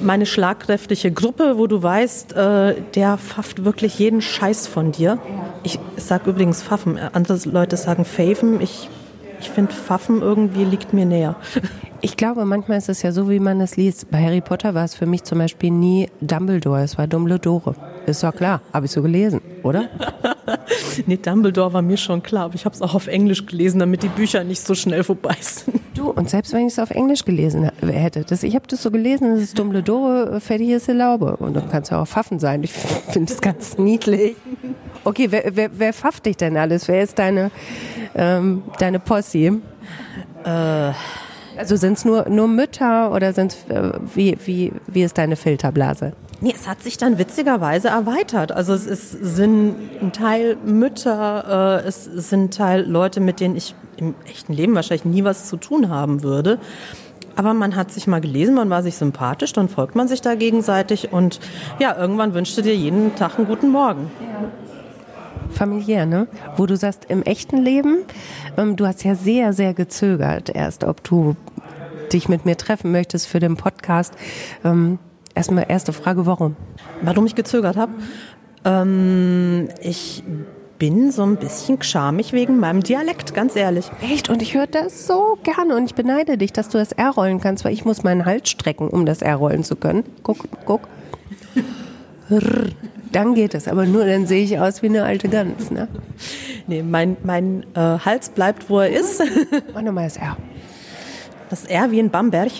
meine 0.00 0.26
schlagkräftige 0.26 1.12
Gruppe, 1.12 1.58
wo 1.58 1.66
du 1.66 1.82
weißt, 1.82 2.32
äh, 2.34 2.74
der 2.94 3.18
pfafft 3.18 3.64
wirklich 3.64 3.98
jeden 3.98 4.20
Scheiß 4.20 4.66
von 4.66 4.92
dir. 4.92 5.18
Ich 5.62 5.78
sage 5.96 6.30
übrigens 6.30 6.62
Pfaffen, 6.62 6.98
andere 6.98 7.38
Leute 7.48 7.76
sagen 7.76 8.04
Faven. 8.04 8.60
Ich, 8.60 8.88
ich 9.40 9.50
finde 9.50 9.72
Pfaffen 9.72 10.22
irgendwie 10.22 10.64
liegt 10.64 10.92
mir 10.92 11.06
näher. 11.06 11.36
Ich 12.00 12.18
glaube, 12.18 12.44
manchmal 12.44 12.76
ist 12.76 12.90
es 12.90 13.00
ja 13.00 13.12
so, 13.12 13.30
wie 13.30 13.40
man 13.40 13.62
es 13.62 13.78
liest. 13.78 14.10
Bei 14.10 14.22
Harry 14.22 14.42
Potter 14.42 14.74
war 14.74 14.84
es 14.84 14.94
für 14.94 15.06
mich 15.06 15.24
zum 15.24 15.38
Beispiel 15.38 15.70
nie 15.70 16.10
Dumbledore, 16.20 16.82
es 16.82 16.98
war 16.98 17.06
Dumbledore. 17.06 17.74
Ist 18.06 18.22
doch 18.22 18.34
klar, 18.34 18.60
habe 18.72 18.86
ich 18.86 18.92
so 18.92 19.02
gelesen, 19.02 19.40
oder? 19.62 19.88
nee, 21.06 21.16
Dumbledore 21.16 21.72
war 21.72 21.82
mir 21.82 21.96
schon 21.96 22.22
klar, 22.22 22.44
aber 22.44 22.54
ich 22.54 22.64
habe 22.64 22.74
es 22.74 22.82
auch 22.82 22.94
auf 22.94 23.06
Englisch 23.06 23.46
gelesen, 23.46 23.78
damit 23.78 24.02
die 24.02 24.08
Bücher 24.08 24.44
nicht 24.44 24.64
so 24.66 24.74
schnell 24.74 25.02
vorbei 25.02 25.36
sind. 25.40 25.80
Du, 25.94 26.10
und 26.10 26.28
selbst 26.28 26.52
wenn 26.52 26.66
ich 26.66 26.72
es 26.74 26.78
auf 26.78 26.90
Englisch 26.90 27.24
gelesen 27.24 27.70
hätte, 27.80 28.24
das, 28.24 28.42
ich 28.42 28.54
habe 28.54 28.66
das 28.66 28.82
so 28.82 28.90
gelesen, 28.90 29.34
das 29.34 29.42
ist 29.42 29.58
Dumbledore, 29.58 30.40
fertig 30.40 30.70
ist 30.70 30.88
die 30.88 30.92
Laube. 30.92 31.36
Und 31.36 31.54
dann 31.54 31.70
kannst 31.70 31.90
du 31.90 31.96
auch 31.96 32.06
Pfaffen 32.06 32.38
sein. 32.38 32.62
Ich 32.62 32.72
finde 33.10 33.32
das 33.32 33.40
ganz 33.40 33.78
niedlich. 33.78 34.36
Okay, 35.04 35.28
wer, 35.30 35.44
wer, 35.54 35.70
wer 35.72 35.92
pfafft 35.92 36.26
dich 36.26 36.36
denn 36.36 36.56
alles? 36.56 36.88
Wer 36.88 37.02
ist 37.02 37.18
deine, 37.18 37.50
ähm, 38.14 38.64
deine 38.78 39.00
Posse? 39.00 39.60
Äh 40.44 40.92
also 41.56 41.76
sind 41.76 41.94
es 41.94 42.04
nur, 42.04 42.28
nur 42.28 42.48
Mütter 42.48 43.12
oder 43.12 43.32
sind 43.32 43.56
äh, 43.68 43.92
wie, 44.14 44.36
wie, 44.44 44.72
wie 44.86 45.02
ist 45.02 45.18
deine 45.18 45.36
Filterblase? 45.36 46.12
Nee, 46.40 46.52
es 46.54 46.68
hat 46.68 46.82
sich 46.82 46.98
dann 46.98 47.18
witzigerweise 47.18 47.88
erweitert. 47.88 48.52
Also 48.52 48.74
es 48.74 48.86
ist, 48.86 49.12
sind 49.12 49.76
ein 50.02 50.12
Teil 50.12 50.56
Mütter, 50.64 51.80
äh, 51.82 51.88
es 51.88 52.04
sind 52.04 52.54
Teil 52.54 52.82
Leute, 52.82 53.20
mit 53.20 53.40
denen 53.40 53.56
ich 53.56 53.74
im 53.96 54.14
echten 54.26 54.52
Leben 54.52 54.74
wahrscheinlich 54.74 55.04
nie 55.04 55.24
was 55.24 55.48
zu 55.48 55.56
tun 55.56 55.88
haben 55.88 56.22
würde. 56.22 56.58
Aber 57.36 57.54
man 57.54 57.74
hat 57.74 57.90
sich 57.90 58.06
mal 58.06 58.20
gelesen, 58.20 58.54
man 58.54 58.70
war 58.70 58.82
sich 58.82 58.96
sympathisch, 58.96 59.52
dann 59.52 59.68
folgt 59.68 59.96
man 59.96 60.06
sich 60.06 60.20
da 60.20 60.34
gegenseitig 60.34 61.12
und 61.12 61.40
ja, 61.80 61.96
irgendwann 61.96 62.34
wünschte 62.34 62.62
dir 62.62 62.76
jeden 62.76 63.16
Tag 63.16 63.38
einen 63.38 63.48
guten 63.48 63.70
Morgen. 63.70 64.10
Ja. 64.20 64.63
Familiär, 65.50 66.06
ne? 66.06 66.26
Wo 66.56 66.66
du 66.66 66.76
sagst, 66.76 67.06
im 67.08 67.22
echten 67.22 67.58
Leben, 67.58 67.98
ähm, 68.56 68.76
du 68.76 68.86
hast 68.86 69.04
ja 69.04 69.14
sehr, 69.14 69.52
sehr 69.52 69.74
gezögert 69.74 70.50
erst, 70.50 70.84
ob 70.84 71.02
du 71.04 71.36
dich 72.12 72.28
mit 72.28 72.44
mir 72.44 72.56
treffen 72.56 72.92
möchtest 72.92 73.26
für 73.26 73.40
den 73.40 73.56
Podcast. 73.56 74.14
Ähm, 74.64 74.98
erstmal 75.34 75.66
erste 75.68 75.92
Frage, 75.92 76.26
warum? 76.26 76.56
Warum 77.02 77.26
ich 77.26 77.34
gezögert 77.34 77.76
habe? 77.76 77.92
Ähm, 78.64 79.68
ich 79.80 80.22
bin 80.78 81.12
so 81.12 81.22
ein 81.22 81.36
bisschen 81.36 81.82
schamig 81.82 82.32
wegen 82.32 82.58
meinem 82.58 82.82
Dialekt, 82.82 83.34
ganz 83.34 83.56
ehrlich. 83.56 83.90
Echt? 84.02 84.28
Und 84.28 84.42
ich 84.42 84.54
höre 84.54 84.66
das 84.66 85.06
so 85.06 85.38
gerne 85.42 85.76
und 85.76 85.84
ich 85.84 85.94
beneide 85.94 86.36
dich, 86.36 86.52
dass 86.52 86.68
du 86.68 86.78
das 86.78 86.92
R 86.92 87.10
rollen 87.10 87.40
kannst, 87.40 87.64
weil 87.64 87.72
ich 87.72 87.84
muss 87.84 88.02
meinen 88.02 88.24
Hals 88.24 88.50
strecken, 88.50 88.88
um 88.88 89.06
das 89.06 89.22
R 89.22 89.36
rollen 89.36 89.64
zu 89.64 89.76
können. 89.76 90.04
Guck, 90.22 90.44
guck. 90.64 90.88
Dann 93.14 93.34
geht 93.34 93.54
es, 93.54 93.68
aber 93.68 93.86
nur 93.86 94.04
dann 94.04 94.26
sehe 94.26 94.42
ich 94.42 94.58
aus 94.58 94.82
wie 94.82 94.86
eine 94.86 95.04
alte 95.04 95.28
Gans. 95.28 95.70
Ne? 95.70 95.86
Nee, 96.66 96.82
mein, 96.82 97.16
mein 97.22 97.64
äh, 97.74 97.78
Hals 97.78 98.28
bleibt, 98.30 98.68
wo 98.68 98.80
er 98.80 98.88
ist. 98.88 99.22
Mach 99.72 99.82
nochmal 99.82 100.04
das 100.04 100.16
R. 100.16 100.36
Das 101.50 101.66
R 101.66 101.90
wie 101.90 101.98
in 101.98 102.10
Bamberg. 102.10 102.50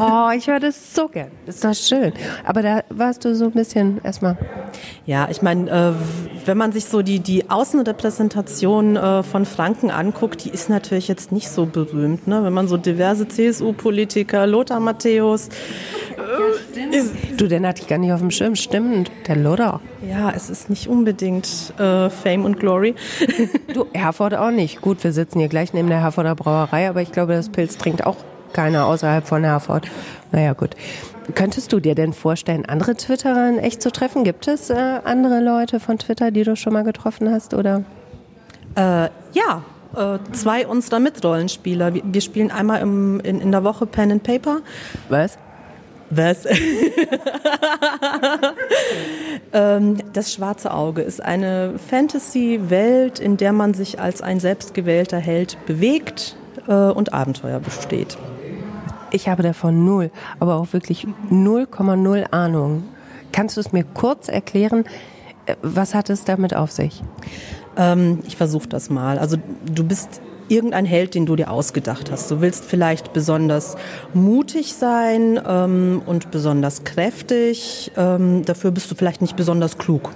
Oh, 0.00 0.28
ich 0.36 0.48
höre 0.48 0.60
das 0.60 0.94
so 0.94 1.08
gern. 1.08 1.30
Das 1.46 1.56
ist 1.56 1.64
doch 1.64 1.74
schön. 1.74 2.12
Aber 2.44 2.62
da 2.62 2.82
warst 2.88 3.24
du 3.24 3.34
so 3.34 3.46
ein 3.46 3.52
bisschen 3.52 4.00
erstmal. 4.02 4.36
Ja, 5.06 5.28
ich 5.30 5.40
meine, 5.40 5.70
äh, 5.70 5.92
wenn 6.46 6.58
man 6.58 6.72
sich 6.72 6.86
so 6.86 7.02
die, 7.02 7.20
die 7.20 7.48
Außenrepräsentation 7.48 8.96
äh, 8.96 9.22
von 9.22 9.46
Franken 9.46 9.90
anguckt, 9.90 10.44
die 10.44 10.50
ist 10.50 10.68
natürlich 10.68 11.08
jetzt 11.08 11.30
nicht 11.30 11.48
so 11.48 11.66
berühmt. 11.66 12.26
Ne? 12.26 12.42
Wenn 12.42 12.52
man 12.52 12.66
so 12.66 12.76
diverse 12.76 13.28
CSU-Politiker, 13.28 14.46
Lothar 14.46 14.80
Matthäus. 14.80 15.48
Äh, 15.48 16.90
du, 17.36 17.46
den 17.46 17.66
hatte 17.66 17.82
ich 17.82 17.88
gar 17.88 17.98
nicht 17.98 18.12
auf 18.12 18.20
dem 18.20 18.30
Schirm. 18.30 18.56
Stimmt, 18.56 19.10
der 19.28 19.36
Lothar. 19.36 19.80
Ja, 20.08 20.32
es 20.34 20.50
ist 20.50 20.70
nicht 20.70 20.88
unbedingt 20.88 21.72
äh, 21.78 22.10
Fame 22.10 22.44
und 22.44 22.58
Glory. 22.58 22.94
du, 23.72 23.86
Herford 23.92 24.34
auch 24.34 24.50
nicht. 24.50 24.80
Gut, 24.80 25.02
wir 25.04 25.12
sitzen 25.12 25.38
hier 25.38 25.48
gleich 25.48 25.72
neben 25.72 25.88
der 25.88 26.00
Herforder 26.00 26.34
Brauerei, 26.34 26.88
aber 26.88 27.00
ich 27.00 27.12
glaube, 27.12 27.34
das 27.34 27.48
Pilz 27.48 27.78
trinkt 27.78 28.04
auch 28.04 28.16
keiner 28.54 28.86
außerhalb 28.86 29.26
von 29.26 29.44
Herford. 29.44 29.86
Naja, 30.32 30.54
gut. 30.54 30.70
Könntest 31.34 31.72
du 31.72 31.80
dir 31.80 31.94
denn 31.94 32.12
vorstellen, 32.12 32.66
andere 32.66 32.94
Twitterer 32.96 33.48
in 33.48 33.58
echt 33.58 33.82
zu 33.82 33.90
treffen? 33.90 34.24
Gibt 34.24 34.48
es 34.48 34.70
äh, 34.70 34.74
andere 35.04 35.40
Leute 35.40 35.80
von 35.80 35.98
Twitter, 35.98 36.30
die 36.30 36.42
du 36.42 36.56
schon 36.56 36.72
mal 36.72 36.84
getroffen 36.84 37.30
hast, 37.30 37.54
oder? 37.54 37.82
Äh, 38.74 39.08
ja, 39.32 39.62
äh, 39.96 40.18
zwei 40.32 40.66
unserer 40.66 41.00
Mitrollenspieler. 41.00 41.94
Wir, 41.94 42.02
wir 42.04 42.20
spielen 42.20 42.50
einmal 42.50 42.80
im, 42.80 43.20
in, 43.20 43.40
in 43.40 43.52
der 43.52 43.64
Woche 43.64 43.86
Pen 43.86 44.12
and 44.12 44.22
Paper. 44.22 44.58
Was? 45.08 45.38
Was? 46.10 46.46
Ähm, 49.54 49.98
das 50.12 50.32
schwarze 50.32 50.74
Auge 50.74 51.02
ist 51.02 51.22
eine 51.22 51.74
Fantasy-Welt, 51.88 53.20
in 53.20 53.36
der 53.36 53.52
man 53.52 53.72
sich 53.72 54.00
als 54.00 54.20
ein 54.20 54.40
selbstgewählter 54.40 55.18
Held 55.18 55.56
bewegt 55.66 56.36
äh, 56.66 56.72
und 56.72 57.12
Abenteuer 57.12 57.60
besteht. 57.60 58.18
Ich 59.14 59.28
habe 59.28 59.44
davon 59.44 59.84
null, 59.84 60.10
aber 60.40 60.56
auch 60.56 60.72
wirklich 60.72 61.06
0,0 61.30 62.32
Ahnung. 62.32 62.82
Kannst 63.30 63.56
du 63.56 63.60
es 63.60 63.70
mir 63.70 63.84
kurz 63.84 64.28
erklären? 64.28 64.84
Äh, 65.46 65.54
was 65.62 65.94
hat 65.94 66.10
es 66.10 66.24
damit 66.24 66.56
auf 66.56 66.72
sich? 66.72 67.00
Ähm, 67.76 68.18
ich 68.26 68.36
versuche 68.36 68.68
das 68.68 68.90
mal. 68.90 69.20
Also 69.20 69.36
du 69.72 69.84
bist 69.84 70.20
irgendein 70.48 70.84
Held, 70.84 71.14
den 71.14 71.26
du 71.26 71.36
dir 71.36 71.48
ausgedacht 71.48 72.10
hast. 72.10 72.28
Du 72.28 72.40
willst 72.40 72.64
vielleicht 72.64 73.12
besonders 73.12 73.76
mutig 74.14 74.74
sein 74.74 75.40
ähm, 75.46 76.02
und 76.04 76.32
besonders 76.32 76.82
kräftig. 76.82 77.92
Ähm, 77.96 78.44
dafür 78.44 78.72
bist 78.72 78.90
du 78.90 78.96
vielleicht 78.96 79.22
nicht 79.22 79.36
besonders 79.36 79.78
klug. 79.78 80.10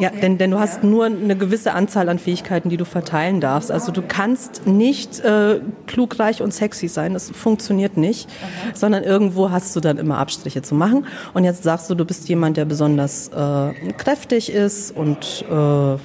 Ja, 0.00 0.10
denn, 0.10 0.38
denn 0.38 0.50
du 0.50 0.58
hast 0.58 0.82
nur 0.82 1.04
eine 1.04 1.36
gewisse 1.36 1.72
Anzahl 1.72 2.08
an 2.08 2.18
Fähigkeiten, 2.18 2.68
die 2.68 2.76
du 2.76 2.84
verteilen 2.84 3.40
darfst. 3.40 3.70
Also 3.70 3.92
du 3.92 4.02
kannst 4.02 4.66
nicht 4.66 5.20
äh, 5.20 5.60
klugreich 5.86 6.42
und 6.42 6.52
sexy 6.52 6.88
sein, 6.88 7.14
das 7.14 7.30
funktioniert 7.30 7.96
nicht, 7.96 8.28
okay. 8.28 8.72
sondern 8.74 9.04
irgendwo 9.04 9.50
hast 9.50 9.74
du 9.76 9.80
dann 9.80 9.98
immer 9.98 10.18
Abstriche 10.18 10.62
zu 10.62 10.74
machen. 10.74 11.06
Und 11.32 11.44
jetzt 11.44 11.62
sagst 11.62 11.88
du, 11.90 11.94
du 11.94 12.04
bist 12.04 12.28
jemand, 12.28 12.56
der 12.56 12.64
besonders 12.64 13.28
äh, 13.28 13.92
kräftig 13.92 14.50
ist 14.50 14.96
und 14.96 15.44
äh, 15.48 15.96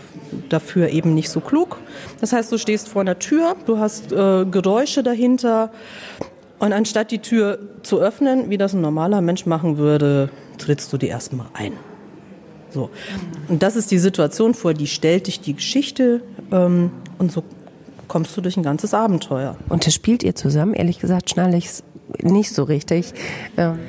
dafür 0.50 0.90
eben 0.90 1.16
nicht 1.16 1.30
so 1.30 1.40
klug. 1.40 1.78
Das 2.22 2.34
heißt, 2.34 2.52
du 2.52 2.58
stehst 2.58 2.90
vor 2.90 3.02
einer 3.02 3.18
Tür, 3.18 3.56
du 3.66 3.80
hast 3.80 4.12
äh, 4.12 4.46
Geräusche 4.46 5.02
dahinter 5.02 5.72
und 6.60 6.74
anstatt 6.74 7.12
die 7.12 7.20
Tür 7.20 7.58
zu 7.84 8.00
öffnen, 8.00 8.50
wie 8.50 8.58
das 8.58 8.74
ein 8.74 8.82
normaler 8.82 9.22
Mensch 9.22 9.46
machen 9.46 9.78
würde, 9.78 10.30
trittst 10.58 10.92
du 10.94 10.98
die 10.98 11.08
erstmal 11.08 11.48
ein. 11.54 11.74
So. 12.72 12.90
Und 13.48 13.64
das 13.64 13.76
ist 13.76 13.92
die 13.92 13.98
Situation, 13.98 14.54
vor 14.54 14.74
die 14.74 14.88
stellt 14.88 15.28
dich 15.28 15.40
die 15.40 15.56
Geschichte 15.56 16.22
ähm, 16.52 16.92
und 17.18 17.32
so 17.32 17.44
kommst 18.08 18.36
du 18.36 18.42
durch 18.42 18.58
ein 18.58 18.64
ganzes 18.64 18.94
Abenteuer. 18.94 19.56
Und 19.70 19.86
das 19.86 19.94
spielt 19.94 20.24
ihr 20.24 20.36
zusammen? 20.36 20.74
Ehrlich 20.74 21.00
gesagt 21.00 21.30
schnalle 21.30 21.58
ich 21.58 21.66
es 21.66 21.84
nicht 22.22 22.54
so 22.54 22.64
richtig. 22.64 23.14
Ähm. 23.58 23.80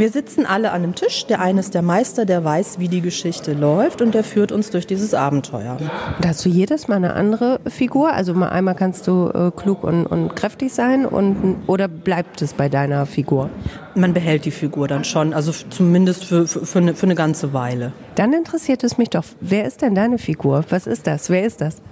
Wir 0.00 0.08
sitzen 0.08 0.46
alle 0.46 0.70
an 0.70 0.82
einem 0.82 0.94
Tisch. 0.94 1.26
Der 1.26 1.42
eine 1.42 1.60
ist 1.60 1.74
der 1.74 1.82
Meister, 1.82 2.24
der 2.24 2.42
weiß, 2.42 2.78
wie 2.78 2.88
die 2.88 3.02
Geschichte 3.02 3.52
läuft 3.52 4.00
und 4.00 4.14
der 4.14 4.24
führt 4.24 4.50
uns 4.50 4.70
durch 4.70 4.86
dieses 4.86 5.12
Abenteuer. 5.12 5.76
Da 6.22 6.30
hast 6.30 6.42
du 6.42 6.48
jedes 6.48 6.88
Mal 6.88 6.94
eine 6.94 7.12
andere 7.12 7.60
Figur? 7.66 8.10
Also 8.10 8.32
mal 8.32 8.48
einmal 8.48 8.74
kannst 8.74 9.06
du 9.06 9.28
äh, 9.28 9.50
klug 9.50 9.84
und, 9.84 10.06
und 10.06 10.34
kräftig 10.34 10.72
sein 10.72 11.04
und, 11.04 11.56
oder 11.66 11.86
bleibt 11.86 12.40
es 12.40 12.54
bei 12.54 12.70
deiner 12.70 13.04
Figur? 13.04 13.50
Man 13.94 14.14
behält 14.14 14.46
die 14.46 14.52
Figur 14.52 14.88
dann 14.88 15.04
schon, 15.04 15.34
also 15.34 15.52
zumindest 15.68 16.24
für, 16.24 16.48
für, 16.48 16.64
für, 16.64 16.78
eine, 16.78 16.94
für 16.94 17.04
eine 17.04 17.14
ganze 17.14 17.52
Weile. 17.52 17.92
Dann 18.14 18.32
interessiert 18.32 18.82
es 18.82 18.96
mich 18.96 19.10
doch, 19.10 19.24
wer 19.42 19.66
ist 19.66 19.82
denn 19.82 19.94
deine 19.94 20.16
Figur? 20.16 20.64
Was 20.70 20.86
ist 20.86 21.06
das? 21.08 21.28
Wer 21.28 21.44
ist 21.44 21.60
das? 21.60 21.82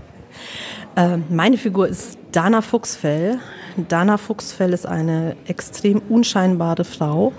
Äh, 0.96 1.18
meine 1.28 1.58
Figur 1.58 1.86
ist 1.86 2.16
Dana 2.32 2.62
Fuchsfell. 2.62 3.38
Dana 3.76 4.16
Fuchsfell 4.16 4.72
ist 4.72 4.86
eine 4.86 5.36
extrem 5.46 6.00
unscheinbare 6.08 6.84
Frau. 6.84 7.34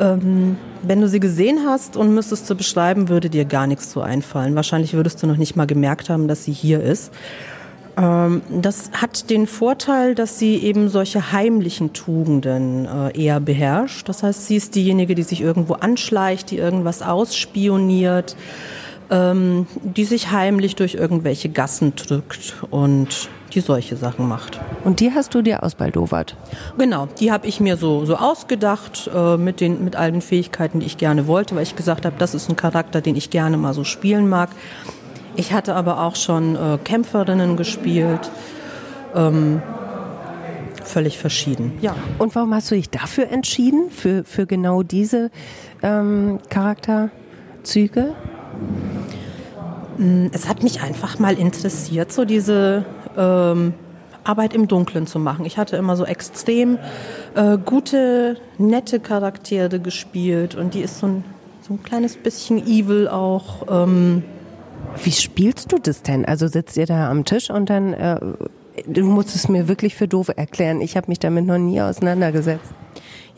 Ähm, 0.00 0.56
wenn 0.82 1.00
du 1.00 1.08
sie 1.08 1.20
gesehen 1.20 1.60
hast 1.66 1.96
und 1.96 2.14
müsstest 2.14 2.46
sie 2.46 2.54
beschreiben, 2.54 3.08
würde 3.08 3.30
dir 3.30 3.44
gar 3.44 3.66
nichts 3.66 3.90
zu 3.90 4.00
einfallen. 4.00 4.54
Wahrscheinlich 4.54 4.94
würdest 4.94 5.22
du 5.22 5.26
noch 5.26 5.36
nicht 5.36 5.56
mal 5.56 5.66
gemerkt 5.66 6.10
haben, 6.10 6.28
dass 6.28 6.44
sie 6.44 6.52
hier 6.52 6.82
ist. 6.82 7.12
Ähm, 7.96 8.42
das 8.50 8.90
hat 8.92 9.30
den 9.30 9.46
Vorteil, 9.46 10.14
dass 10.14 10.38
sie 10.38 10.56
eben 10.56 10.88
solche 10.88 11.32
heimlichen 11.32 11.92
Tugenden 11.92 12.86
äh, 12.86 13.18
eher 13.18 13.40
beherrscht. 13.40 14.08
Das 14.08 14.22
heißt, 14.22 14.46
sie 14.46 14.56
ist 14.56 14.74
diejenige, 14.74 15.14
die 15.14 15.22
sich 15.22 15.40
irgendwo 15.40 15.74
anschleicht, 15.74 16.50
die 16.50 16.58
irgendwas 16.58 17.02
ausspioniert, 17.02 18.36
ähm, 19.10 19.66
die 19.82 20.04
sich 20.04 20.30
heimlich 20.30 20.74
durch 20.74 20.94
irgendwelche 20.94 21.50
Gassen 21.50 21.94
drückt 21.94 22.56
und 22.70 23.28
die 23.54 23.60
solche 23.60 23.96
Sachen 23.96 24.28
macht. 24.28 24.60
Und 24.84 25.00
die 25.00 25.12
hast 25.12 25.34
du 25.34 25.42
dir 25.42 25.62
ausbaldowert? 25.62 26.36
Genau, 26.78 27.08
die 27.20 27.30
habe 27.30 27.46
ich 27.46 27.60
mir 27.60 27.76
so, 27.76 28.04
so 28.04 28.16
ausgedacht 28.16 29.10
äh, 29.14 29.36
mit, 29.36 29.60
den, 29.60 29.84
mit 29.84 29.96
all 29.96 30.12
den 30.12 30.22
Fähigkeiten, 30.22 30.80
die 30.80 30.86
ich 30.86 30.96
gerne 30.96 31.26
wollte, 31.26 31.54
weil 31.54 31.62
ich 31.62 31.76
gesagt 31.76 32.06
habe, 32.06 32.16
das 32.18 32.34
ist 32.34 32.48
ein 32.48 32.56
Charakter, 32.56 33.00
den 33.00 33.16
ich 33.16 33.30
gerne 33.30 33.56
mal 33.56 33.74
so 33.74 33.84
spielen 33.84 34.28
mag. 34.28 34.50
Ich 35.36 35.52
hatte 35.52 35.74
aber 35.74 36.00
auch 36.02 36.16
schon 36.16 36.56
äh, 36.56 36.78
Kämpferinnen 36.82 37.56
gespielt. 37.56 38.30
Ähm, 39.14 39.62
völlig 40.84 41.18
verschieden. 41.18 41.72
Ja. 41.80 41.94
Und 42.18 42.34
warum 42.34 42.54
hast 42.54 42.70
du 42.70 42.74
dich 42.74 42.90
dafür 42.90 43.28
entschieden, 43.28 43.90
für, 43.90 44.24
für 44.24 44.46
genau 44.46 44.82
diese 44.82 45.30
ähm, 45.82 46.38
Charakterzüge? 46.48 48.14
Mm, 49.96 50.26
es 50.32 50.48
hat 50.48 50.62
mich 50.62 50.82
einfach 50.82 51.18
mal 51.18 51.38
interessiert, 51.38 52.12
so 52.12 52.24
diese 52.24 52.84
ähm, 53.16 53.74
Arbeit 54.24 54.54
im 54.54 54.68
Dunkeln 54.68 55.06
zu 55.06 55.18
machen. 55.18 55.44
Ich 55.44 55.58
hatte 55.58 55.76
immer 55.76 55.96
so 55.96 56.04
extrem 56.04 56.78
äh, 57.34 57.58
gute, 57.58 58.36
nette 58.58 59.00
Charaktere 59.00 59.80
gespielt 59.80 60.54
und 60.54 60.74
die 60.74 60.80
ist 60.80 60.98
so 60.98 61.06
ein, 61.06 61.24
so 61.60 61.74
ein 61.74 61.82
kleines 61.82 62.16
bisschen 62.16 62.66
evil 62.66 63.08
auch. 63.08 63.66
Ähm. 63.68 64.22
Wie 65.02 65.12
spielst 65.12 65.72
du 65.72 65.78
das 65.78 66.02
denn? 66.02 66.24
Also 66.24 66.46
sitzt 66.46 66.76
ihr 66.76 66.86
da 66.86 67.10
am 67.10 67.24
Tisch 67.24 67.50
und 67.50 67.70
dann, 67.70 67.94
äh, 67.94 68.20
du 68.86 69.04
musst 69.04 69.34
es 69.34 69.48
mir 69.48 69.68
wirklich 69.68 69.94
für 69.94 70.08
doof 70.08 70.30
erklären. 70.34 70.80
Ich 70.80 70.96
habe 70.96 71.08
mich 71.08 71.18
damit 71.18 71.46
noch 71.46 71.58
nie 71.58 71.80
auseinandergesetzt. 71.80 72.72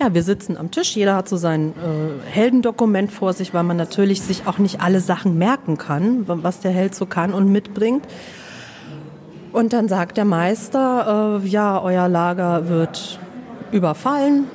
Ja, 0.00 0.12
wir 0.12 0.24
sitzen 0.24 0.56
am 0.56 0.72
Tisch, 0.72 0.96
jeder 0.96 1.14
hat 1.14 1.28
so 1.28 1.36
sein 1.36 1.70
äh, 1.70 2.28
Heldendokument 2.28 3.12
vor 3.12 3.32
sich, 3.32 3.54
weil 3.54 3.62
man 3.62 3.76
natürlich 3.76 4.22
sich 4.22 4.46
auch 4.46 4.58
nicht 4.58 4.80
alle 4.80 4.98
Sachen 4.98 5.38
merken 5.38 5.78
kann, 5.78 6.24
was 6.26 6.58
der 6.58 6.72
Held 6.72 6.96
so 6.96 7.06
kann 7.06 7.32
und 7.32 7.50
mitbringt. 7.50 8.04
Und 9.54 9.72
dann 9.72 9.86
sagt 9.86 10.16
der 10.16 10.24
Meister, 10.24 11.40
äh, 11.40 11.46
ja, 11.46 11.80
euer 11.80 12.08
Lager 12.08 12.68
wird 12.68 13.20
überfallen. 13.70 14.48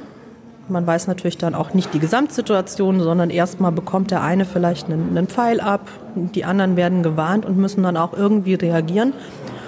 Man 0.67 0.85
weiß 0.85 1.07
natürlich 1.07 1.37
dann 1.37 1.55
auch 1.55 1.73
nicht 1.73 1.93
die 1.93 1.99
Gesamtsituation, 1.99 2.99
sondern 2.99 3.29
erstmal 3.29 3.71
bekommt 3.71 4.11
der 4.11 4.21
eine 4.21 4.43
vielleicht 4.43 4.87
einen, 4.87 5.15
einen 5.15 5.27
Pfeil 5.29 5.61
ab, 5.61 5.87
die 6.15 6.43
anderen 6.43 6.75
werden 6.75 7.01
gewarnt 7.01 7.45
und 7.45 7.55
müssen 7.55 7.81
dann 7.81 7.95
auch 7.95 8.11
irgendwie 8.11 8.55
reagieren. 8.55 9.13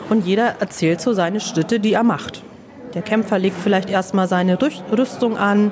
Und 0.09 0.27
jeder 0.27 0.59
erzählt 0.59 0.99
so 0.99 1.13
seine 1.13 1.39
Schritte, 1.39 1.79
die 1.79 1.93
er 1.93 2.03
macht. 2.03 2.43
Der 2.93 3.01
Kämpfer 3.01 3.39
legt 3.39 3.55
vielleicht 3.57 3.89
erstmal 3.89 4.27
seine 4.27 4.59
Rüstung 4.61 5.37
an, 5.37 5.71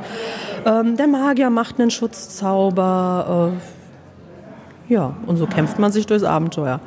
ähm, 0.65 0.95
der 0.95 1.07
Magier 1.07 1.49
macht 1.49 1.81
einen 1.81 1.91
Schutzzauber, 1.91 3.51
äh, 4.89 4.93
Ja, 4.93 5.15
und 5.27 5.35
so 5.35 5.47
kämpft 5.47 5.79
man 5.79 5.91
sich 5.91 6.07
durchs 6.07 6.23
Abenteuer. 6.23 6.79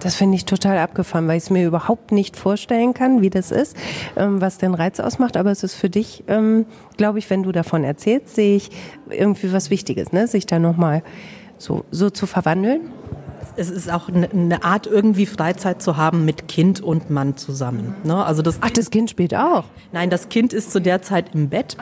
Das 0.00 0.16
finde 0.16 0.36
ich 0.36 0.44
total 0.44 0.78
abgefahren, 0.78 1.28
weil 1.28 1.36
ich 1.36 1.44
es 1.44 1.50
mir 1.50 1.66
überhaupt 1.66 2.12
nicht 2.12 2.36
vorstellen 2.36 2.92
kann, 2.92 3.22
wie 3.22 3.30
das 3.30 3.50
ist, 3.50 3.76
ähm, 4.16 4.40
was 4.40 4.58
den 4.58 4.74
Reiz 4.74 4.98
ausmacht. 5.00 5.36
Aber 5.36 5.50
es 5.50 5.62
ist 5.62 5.74
für 5.74 5.88
dich, 5.90 6.24
ähm, 6.28 6.66
glaube 6.96 7.18
ich, 7.18 7.30
wenn 7.30 7.42
du 7.42 7.52
davon 7.52 7.84
erzählst, 7.84 8.34
sehe 8.34 8.56
ich 8.56 8.70
irgendwie 9.10 9.52
was 9.52 9.70
Wichtiges, 9.70 10.12
ne? 10.12 10.26
sich 10.26 10.46
da 10.46 10.58
nochmal 10.58 11.02
so, 11.58 11.84
so 11.90 12.10
zu 12.10 12.26
verwandeln. 12.26 12.80
Es 13.56 13.70
ist 13.70 13.92
auch 13.92 14.08
eine 14.08 14.64
Art, 14.64 14.86
irgendwie 14.86 15.26
Freizeit 15.26 15.82
zu 15.82 15.96
haben 15.96 16.24
mit 16.24 16.48
Kind 16.48 16.80
und 16.80 17.10
Mann 17.10 17.36
zusammen. 17.36 17.94
Ne? 18.02 18.24
Also 18.24 18.40
das 18.42 18.58
Ach, 18.60 18.70
das 18.70 18.90
Kind 18.90 19.10
spielt 19.10 19.34
auch? 19.34 19.64
Nein, 19.92 20.10
das 20.10 20.28
Kind 20.28 20.52
ist 20.52 20.72
zu 20.72 20.80
der 20.80 21.02
Zeit 21.02 21.34
im 21.34 21.48
Bett. 21.48 21.76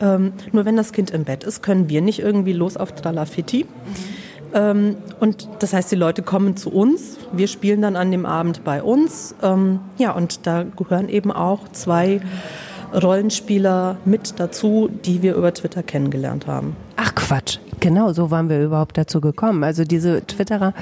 Ähm, 0.00 0.32
nur 0.52 0.64
wenn 0.64 0.76
das 0.76 0.92
Kind 0.92 1.10
im 1.10 1.24
Bett 1.24 1.44
ist, 1.44 1.62
können 1.62 1.88
wir 1.88 2.00
nicht 2.00 2.20
irgendwie 2.20 2.52
los 2.52 2.76
auf 2.76 2.92
Tralafitti. 2.92 3.64
Mhm 3.64 4.19
ähm, 4.54 4.96
und 5.20 5.48
das 5.60 5.72
heißt, 5.72 5.90
die 5.92 5.96
Leute 5.96 6.22
kommen 6.22 6.56
zu 6.56 6.70
uns, 6.70 7.18
wir 7.32 7.48
spielen 7.48 7.82
dann 7.82 7.96
an 7.96 8.10
dem 8.10 8.26
Abend 8.26 8.64
bei 8.64 8.82
uns. 8.82 9.34
Ähm, 9.42 9.80
ja, 9.98 10.12
und 10.12 10.46
da 10.46 10.64
gehören 10.64 11.08
eben 11.08 11.30
auch 11.30 11.68
zwei 11.72 12.20
Rollenspieler 12.92 13.96
mit 14.04 14.40
dazu, 14.40 14.90
die 15.04 15.22
wir 15.22 15.34
über 15.34 15.54
Twitter 15.54 15.82
kennengelernt 15.82 16.46
haben. 16.46 16.76
Ach 16.96 17.14
Quatsch, 17.14 17.58
genau, 17.78 18.12
so 18.12 18.30
waren 18.30 18.48
wir 18.48 18.62
überhaupt 18.62 18.98
dazu 18.98 19.20
gekommen. 19.20 19.62
Also 19.64 19.84
diese 19.84 20.26
Twitterer 20.26 20.74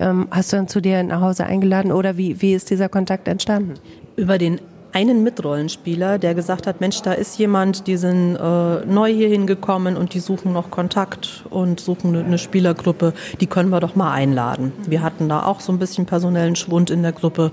ähm, 0.00 0.26
hast 0.30 0.52
du 0.52 0.56
dann 0.56 0.68
zu 0.68 0.80
dir 0.80 1.02
nach 1.02 1.20
Hause 1.20 1.44
eingeladen 1.44 1.92
oder 1.92 2.16
wie, 2.16 2.40
wie 2.42 2.54
ist 2.54 2.70
dieser 2.70 2.88
Kontakt 2.88 3.28
entstanden? 3.28 3.74
Über 4.16 4.38
den 4.38 4.60
einen 4.92 5.22
Mitrollenspieler, 5.22 6.18
der 6.18 6.34
gesagt 6.34 6.66
hat, 6.66 6.80
Mensch, 6.80 7.00
da 7.02 7.12
ist 7.12 7.38
jemand, 7.38 7.86
die 7.86 7.96
sind 7.96 8.36
äh, 8.36 8.84
neu 8.84 9.12
hier 9.12 9.28
hingekommen 9.28 9.96
und 9.96 10.14
die 10.14 10.20
suchen 10.20 10.52
noch 10.52 10.70
Kontakt 10.70 11.44
und 11.50 11.80
suchen 11.80 12.14
eine, 12.14 12.24
eine, 12.24 12.38
Spielergruppe, 12.38 13.14
die 13.40 13.46
können 13.46 13.70
wir 13.70 13.80
doch 13.80 13.96
mal 13.96 14.12
einladen. 14.12 14.72
Wir 14.86 15.02
hatten 15.02 15.28
da 15.28 15.44
auch 15.44 15.60
so 15.60 15.72
ein 15.72 15.78
bisschen 15.78 16.04
personellen 16.04 16.56
Schwund 16.56 16.90
in 16.90 17.02
der 17.02 17.12
Gruppe. 17.12 17.52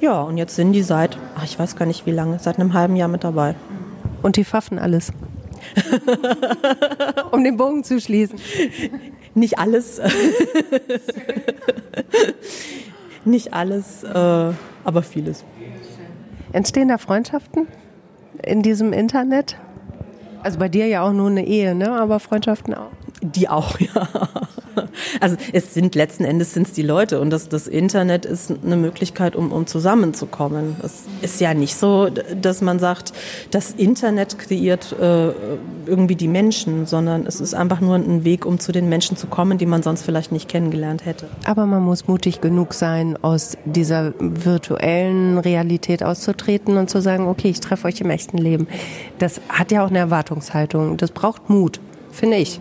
Ja, 0.00 0.20
und 0.22 0.36
jetzt 0.36 0.54
sind 0.54 0.72
die 0.72 0.82
seit, 0.82 1.18
ach, 1.34 1.44
ich 1.44 1.58
weiß 1.58 1.76
gar 1.76 1.86
nicht 1.86 2.06
wie 2.06 2.12
lange, 2.12 2.38
seit 2.38 2.58
einem 2.58 2.74
halben 2.74 2.96
Jahr 2.96 3.08
mit 3.08 3.24
dabei. 3.24 3.54
Und 4.22 4.36
die 4.36 4.44
pfaffen 4.44 4.78
alles. 4.78 5.12
um 7.32 7.42
den 7.42 7.56
Bogen 7.56 7.84
zu 7.84 8.00
schließen. 8.00 8.38
Nicht 9.34 9.58
alles. 9.58 10.00
Nicht 13.24 13.52
alles, 13.52 14.04
äh, 14.04 14.52
aber 14.84 15.02
vieles. 15.02 15.44
Entstehen 16.52 16.88
da 16.88 16.98
Freundschaften 16.98 17.66
in 18.42 18.62
diesem 18.62 18.92
Internet? 18.92 19.56
Also 20.42 20.58
bei 20.58 20.68
dir 20.68 20.86
ja 20.86 21.02
auch 21.02 21.12
nur 21.12 21.28
eine 21.28 21.44
Ehe, 21.44 21.74
ne? 21.74 21.90
Aber 21.90 22.20
Freundschaften 22.20 22.74
auch. 22.74 22.90
Die 23.22 23.48
auch, 23.48 23.78
ja. 23.94 24.08
Also 25.20 25.36
es 25.52 25.74
sind 25.74 25.94
letzten 25.94 26.24
Endes 26.24 26.54
sind 26.54 26.66
es 26.66 26.72
die 26.72 26.82
Leute 26.82 27.20
und 27.20 27.30
das, 27.30 27.48
das 27.48 27.66
Internet 27.66 28.24
ist 28.24 28.52
eine 28.64 28.76
Möglichkeit, 28.76 29.36
um, 29.36 29.52
um 29.52 29.66
zusammenzukommen. 29.66 30.76
Es 30.82 31.04
ist 31.22 31.40
ja 31.40 31.54
nicht 31.54 31.76
so, 31.76 32.08
dass 32.08 32.60
man 32.60 32.78
sagt, 32.78 33.12
das 33.50 33.72
Internet 33.72 34.38
kreiert 34.38 34.94
äh, 35.00 35.30
irgendwie 35.86 36.16
die 36.16 36.28
Menschen, 36.28 36.86
sondern 36.86 37.26
es 37.26 37.40
ist 37.40 37.54
einfach 37.54 37.80
nur 37.80 37.96
ein 37.96 38.24
Weg, 38.24 38.46
um 38.46 38.58
zu 38.58 38.72
den 38.72 38.88
Menschen 38.88 39.16
zu 39.16 39.26
kommen, 39.26 39.58
die 39.58 39.66
man 39.66 39.82
sonst 39.82 40.02
vielleicht 40.02 40.32
nicht 40.32 40.48
kennengelernt 40.48 41.04
hätte. 41.04 41.28
Aber 41.44 41.66
man 41.66 41.82
muss 41.82 42.08
mutig 42.08 42.40
genug 42.40 42.74
sein, 42.74 43.16
aus 43.22 43.56
dieser 43.64 44.14
virtuellen 44.18 45.38
Realität 45.38 46.02
auszutreten 46.02 46.76
und 46.76 46.90
zu 46.90 47.00
sagen, 47.00 47.26
okay, 47.26 47.48
ich 47.48 47.60
treffe 47.60 47.86
euch 47.88 48.00
im 48.00 48.10
echten 48.10 48.38
Leben. 48.38 48.68
Das 49.18 49.40
hat 49.48 49.72
ja 49.72 49.84
auch 49.84 49.90
eine 49.90 49.98
Erwartungshaltung. 49.98 50.96
Das 50.96 51.10
braucht 51.10 51.48
Mut, 51.50 51.80
finde 52.10 52.36
ich. 52.36 52.60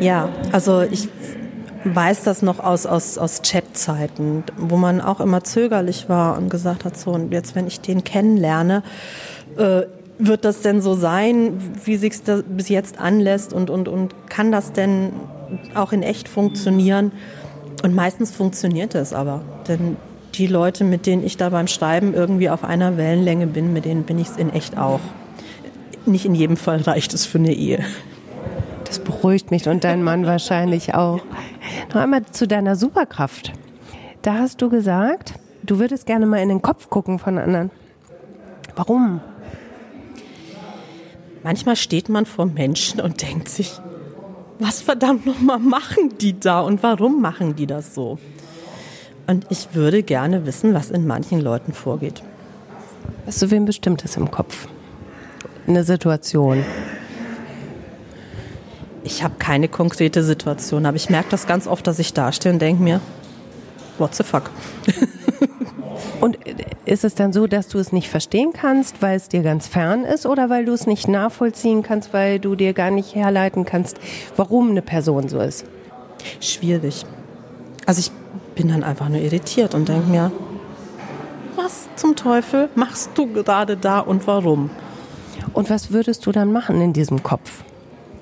Ja, 0.00 0.28
also 0.52 0.82
ich 0.82 1.08
weiß 1.84 2.22
das 2.24 2.42
noch 2.42 2.60
aus, 2.60 2.86
aus, 2.86 3.18
aus 3.18 3.42
Chat-Zeiten, 3.42 4.44
wo 4.56 4.76
man 4.76 5.00
auch 5.00 5.20
immer 5.20 5.42
zögerlich 5.44 6.08
war 6.08 6.38
und 6.38 6.48
gesagt 6.48 6.84
hat, 6.84 6.96
so, 6.96 7.10
und 7.10 7.32
jetzt, 7.32 7.54
wenn 7.54 7.66
ich 7.66 7.80
den 7.80 8.04
kennenlerne, 8.04 8.82
äh, 9.56 9.82
wird 10.18 10.44
das 10.44 10.60
denn 10.60 10.80
so 10.80 10.94
sein, 10.94 11.58
wie 11.84 11.96
sich 11.96 12.22
das 12.22 12.44
bis 12.46 12.68
jetzt 12.68 12.98
anlässt 12.98 13.52
und, 13.52 13.70
und, 13.70 13.88
und 13.88 14.14
kann 14.28 14.52
das 14.52 14.72
denn 14.72 15.12
auch 15.74 15.92
in 15.92 16.02
echt 16.02 16.28
funktionieren? 16.28 17.12
Und 17.82 17.94
meistens 17.94 18.30
funktioniert 18.30 18.94
es 18.94 19.12
aber, 19.12 19.42
denn 19.66 19.96
die 20.34 20.46
Leute, 20.46 20.84
mit 20.84 21.06
denen 21.06 21.24
ich 21.24 21.36
da 21.36 21.50
beim 21.50 21.66
Schreiben 21.66 22.14
irgendwie 22.14 22.48
auf 22.48 22.64
einer 22.64 22.96
Wellenlänge 22.96 23.46
bin, 23.46 23.72
mit 23.72 23.84
denen 23.84 24.04
bin 24.04 24.18
ich 24.18 24.28
es 24.28 24.36
in 24.36 24.50
echt 24.50 24.78
auch. 24.78 25.00
Nicht 26.06 26.24
in 26.24 26.34
jedem 26.34 26.56
Fall 26.56 26.80
reicht 26.80 27.12
es 27.14 27.26
für 27.26 27.38
eine 27.38 27.52
Ehe. 27.52 27.84
Das 28.92 28.98
beruhigt 28.98 29.50
mich 29.50 29.66
und 29.70 29.84
dein 29.84 30.02
Mann 30.02 30.26
wahrscheinlich 30.26 30.92
auch. 30.92 31.22
Noch 31.88 31.96
einmal 32.02 32.26
zu 32.26 32.46
deiner 32.46 32.76
Superkraft. 32.76 33.54
Da 34.20 34.34
hast 34.34 34.60
du 34.60 34.68
gesagt, 34.68 35.32
du 35.62 35.78
würdest 35.78 36.04
gerne 36.04 36.26
mal 36.26 36.40
in 36.42 36.50
den 36.50 36.60
Kopf 36.60 36.90
gucken 36.90 37.18
von 37.18 37.38
anderen. 37.38 37.70
Warum? 38.76 39.22
Manchmal 41.42 41.76
steht 41.76 42.10
man 42.10 42.26
vor 42.26 42.44
Menschen 42.44 43.00
und 43.00 43.22
denkt 43.22 43.48
sich, 43.48 43.80
was 44.58 44.82
verdammt 44.82 45.24
nochmal 45.24 45.58
machen 45.58 46.10
die 46.20 46.38
da 46.38 46.60
und 46.60 46.82
warum 46.82 47.22
machen 47.22 47.56
die 47.56 47.66
das 47.66 47.94
so? 47.94 48.18
Und 49.26 49.46
ich 49.48 49.74
würde 49.74 50.02
gerne 50.02 50.44
wissen, 50.44 50.74
was 50.74 50.90
in 50.90 51.06
manchen 51.06 51.40
Leuten 51.40 51.72
vorgeht. 51.72 52.22
Hast 53.24 53.40
du 53.40 53.50
wen 53.50 53.64
Bestimmtes 53.64 54.18
im 54.18 54.30
Kopf? 54.30 54.68
Eine 55.66 55.82
Situation? 55.82 56.62
Ich 59.04 59.22
habe 59.22 59.34
keine 59.38 59.68
konkrete 59.68 60.22
Situation, 60.22 60.86
aber 60.86 60.96
ich 60.96 61.10
merke 61.10 61.30
das 61.30 61.46
ganz 61.46 61.66
oft, 61.66 61.86
dass 61.86 61.98
ich 61.98 62.12
dastehe 62.12 62.52
und 62.52 62.60
denke 62.60 62.82
mir, 62.82 63.00
what 63.98 64.14
the 64.14 64.22
fuck? 64.22 64.50
Und 66.20 66.38
ist 66.84 67.02
es 67.02 67.16
dann 67.16 67.32
so, 67.32 67.48
dass 67.48 67.66
du 67.66 67.78
es 67.78 67.90
nicht 67.90 68.08
verstehen 68.08 68.52
kannst, 68.52 69.02
weil 69.02 69.16
es 69.16 69.28
dir 69.28 69.42
ganz 69.42 69.66
fern 69.66 70.04
ist 70.04 70.24
oder 70.24 70.48
weil 70.50 70.64
du 70.64 70.72
es 70.72 70.86
nicht 70.86 71.08
nachvollziehen 71.08 71.82
kannst, 71.82 72.12
weil 72.12 72.38
du 72.38 72.54
dir 72.54 72.74
gar 72.74 72.92
nicht 72.92 73.16
herleiten 73.16 73.64
kannst, 73.64 73.98
warum 74.36 74.70
eine 74.70 74.82
Person 74.82 75.28
so 75.28 75.40
ist? 75.40 75.64
Schwierig. 76.40 77.04
Also 77.86 77.98
ich 78.00 78.12
bin 78.54 78.68
dann 78.68 78.84
einfach 78.84 79.08
nur 79.08 79.20
irritiert 79.20 79.74
und 79.74 79.88
denke 79.88 80.08
mir, 80.08 80.30
was 81.56 81.88
zum 81.96 82.14
Teufel 82.14 82.68
machst 82.76 83.10
du 83.16 83.26
gerade 83.26 83.76
da 83.76 83.98
und 83.98 84.26
warum? 84.28 84.70
Und 85.52 85.70
was 85.70 85.90
würdest 85.90 86.24
du 86.26 86.30
dann 86.30 86.52
machen 86.52 86.80
in 86.80 86.92
diesem 86.92 87.24
Kopf? 87.24 87.64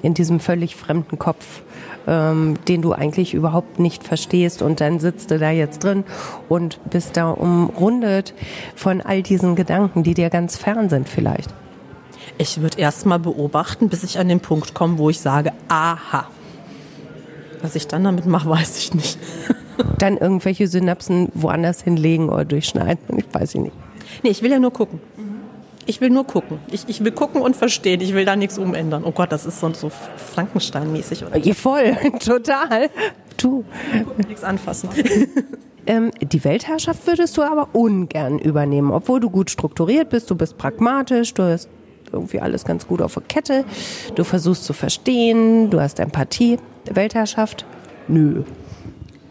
In 0.03 0.15
diesem 0.15 0.41
völlig 0.41 0.77
fremden 0.77 1.19
Kopf, 1.19 1.63
ähm, 2.07 2.59
den 2.69 2.83
du 2.83 2.93
eigentlich 2.93 3.35
überhaupt 3.35 3.79
nicht 3.79 4.05
verstehst 4.05 4.63
und 4.63 4.81
dann 4.81 5.01
sitzt 5.01 5.31
du 5.31 5.39
da 5.39 5.51
jetzt 5.51 5.85
drin 5.85 6.05
und 6.49 6.81
bist 6.91 7.17
da 7.17 7.31
umrundet 7.31 8.35
von 8.75 9.01
all 9.01 9.23
diesen 9.23 9.57
Gedanken, 9.57 10.03
die 10.03 10.15
dir 10.15 10.31
ganz 10.31 10.57
fern 10.57 10.89
sind 10.89 11.09
vielleicht. 11.09 11.53
Ich 12.39 12.61
würde 12.61 12.79
erst 12.79 13.07
mal 13.07 13.19
beobachten, 13.19 13.89
bis 13.89 14.03
ich 14.03 14.19
an 14.19 14.29
den 14.29 14.41
Punkt 14.41 14.75
komme, 14.75 14.99
wo 14.99 15.11
ich 15.11 15.21
sage, 15.21 15.53
aha. 15.69 16.27
Was 17.63 17.77
ich 17.77 17.87
dann 17.87 18.05
damit 18.05 18.27
mache, 18.27 18.49
weiß 18.49 18.79
ich 18.79 18.95
nicht. 18.95 19.19
dann 19.99 20.17
irgendwelche 20.17 20.67
Synapsen 20.67 21.29
woanders 21.35 21.83
hinlegen 21.83 22.29
oder 22.29 22.45
durchschneiden, 22.45 23.19
ich 23.19 23.27
weiß 23.33 23.57
nicht. 23.57 23.75
Nee, 24.23 24.31
ich 24.31 24.43
will 24.43 24.51
ja 24.51 24.59
nur 24.59 24.73
gucken. 24.73 25.01
Ich 25.87 26.01
will 26.01 26.11
nur 26.11 26.27
gucken. 26.27 26.59
Ich, 26.71 26.85
ich 26.89 27.05
will 27.05 27.13
gucken 27.13 27.43
und 27.43 27.57
verstehen. 27.57 28.01
Ich 28.01 28.15
will 28.15 28.25
da 28.25 28.37
nichts 28.37 28.59
umändern. 28.59 29.05
Oh 29.05 29.13
Gott, 29.13 29.33
das 29.33 29.47
ist 29.47 29.61
so, 29.61 29.73
so 29.73 29.91
Frankenstein-mäßig. 30.35 31.25
Ja, 31.43 31.55
voll, 31.55 31.97
total. 32.25 32.91
Du. 33.37 33.65
Nichts 34.29 34.45
anfassen. 34.45 34.91
Ähm, 35.87 36.11
die 36.21 36.45
Weltherrschaft 36.45 37.07
würdest 37.07 37.37
du 37.37 37.43
aber 37.43 37.71
ungern 37.73 38.39
übernehmen, 38.39 38.91
obwohl 38.91 39.19
du 39.19 39.31
gut 39.31 39.51
strukturiert 39.51 40.11
bist, 40.11 40.31
du 40.31 40.35
bist 40.35 40.59
pragmatisch, 40.59 41.33
du 41.35 41.43
hast 41.43 41.69
irgendwie 42.13 42.39
alles 42.39 42.65
ganz 42.65 42.87
gut 42.87 43.01
auf 43.01 43.15
der 43.15 43.23
Kette, 43.23 43.65
du 44.15 44.25
versuchst 44.25 44.65
zu 44.65 44.73
verstehen, 44.73 45.71
du 45.71 45.81
hast 45.81 45.99
Empathie. 45.99 46.59
Weltherrschaft? 46.91 47.65
Nö. 48.09 48.43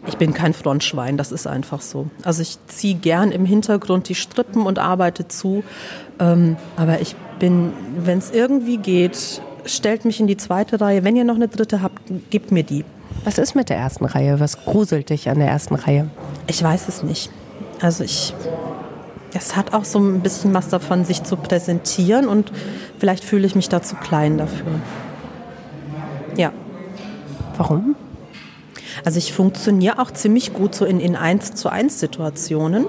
Ich 0.06 0.16
bin 0.16 0.32
kein 0.32 0.54
Frontschwein, 0.54 1.16
das 1.16 1.30
ist 1.30 1.46
einfach 1.46 1.82
so. 1.82 2.08
Also 2.24 2.42
ich 2.42 2.58
ziehe 2.66 2.94
gern 2.94 3.32
im 3.32 3.44
Hintergrund 3.44 4.08
die 4.08 4.14
Strippen 4.14 4.66
und 4.66 4.78
arbeite 4.78 5.28
zu. 5.28 5.62
Ähm, 6.20 6.56
aber 6.76 7.00
ich 7.00 7.16
bin, 7.38 7.72
wenn 7.96 8.18
es 8.18 8.30
irgendwie 8.30 8.76
geht, 8.76 9.42
stellt 9.64 10.04
mich 10.04 10.20
in 10.20 10.26
die 10.26 10.36
zweite 10.36 10.80
Reihe. 10.80 11.04
Wenn 11.04 11.16
ihr 11.16 11.24
noch 11.24 11.34
eine 11.34 11.48
dritte 11.48 11.82
habt, 11.82 12.00
gebt 12.30 12.52
mir 12.52 12.62
die. 12.62 12.84
Was 13.24 13.38
ist 13.38 13.54
mit 13.54 13.68
der 13.68 13.76
ersten 13.76 14.04
Reihe? 14.04 14.40
Was 14.40 14.64
gruselt 14.64 15.10
dich 15.10 15.28
an 15.28 15.38
der 15.38 15.48
ersten 15.48 15.74
Reihe? 15.74 16.08
Ich 16.46 16.62
weiß 16.62 16.88
es 16.88 17.02
nicht. 17.02 17.30
Also 17.80 18.04
ich, 18.04 18.34
es 19.34 19.56
hat 19.56 19.74
auch 19.74 19.84
so 19.84 19.98
ein 19.98 20.20
bisschen 20.20 20.54
was 20.54 20.68
davon, 20.68 21.04
sich 21.04 21.22
zu 21.22 21.36
präsentieren 21.36 22.28
und 22.28 22.52
vielleicht 22.98 23.24
fühle 23.24 23.46
ich 23.46 23.54
mich 23.54 23.68
da 23.68 23.82
zu 23.82 23.96
klein 23.96 24.38
dafür. 24.38 24.72
Ja. 26.36 26.52
Warum? 27.56 27.96
Also 29.04 29.18
ich 29.18 29.32
funktioniere 29.32 29.98
auch 29.98 30.10
ziemlich 30.10 30.52
gut 30.52 30.74
so 30.74 30.84
in, 30.84 31.00
in 31.00 31.16
1 31.16 31.54
zu 31.54 31.68
1 31.68 32.00
Situationen. 32.00 32.86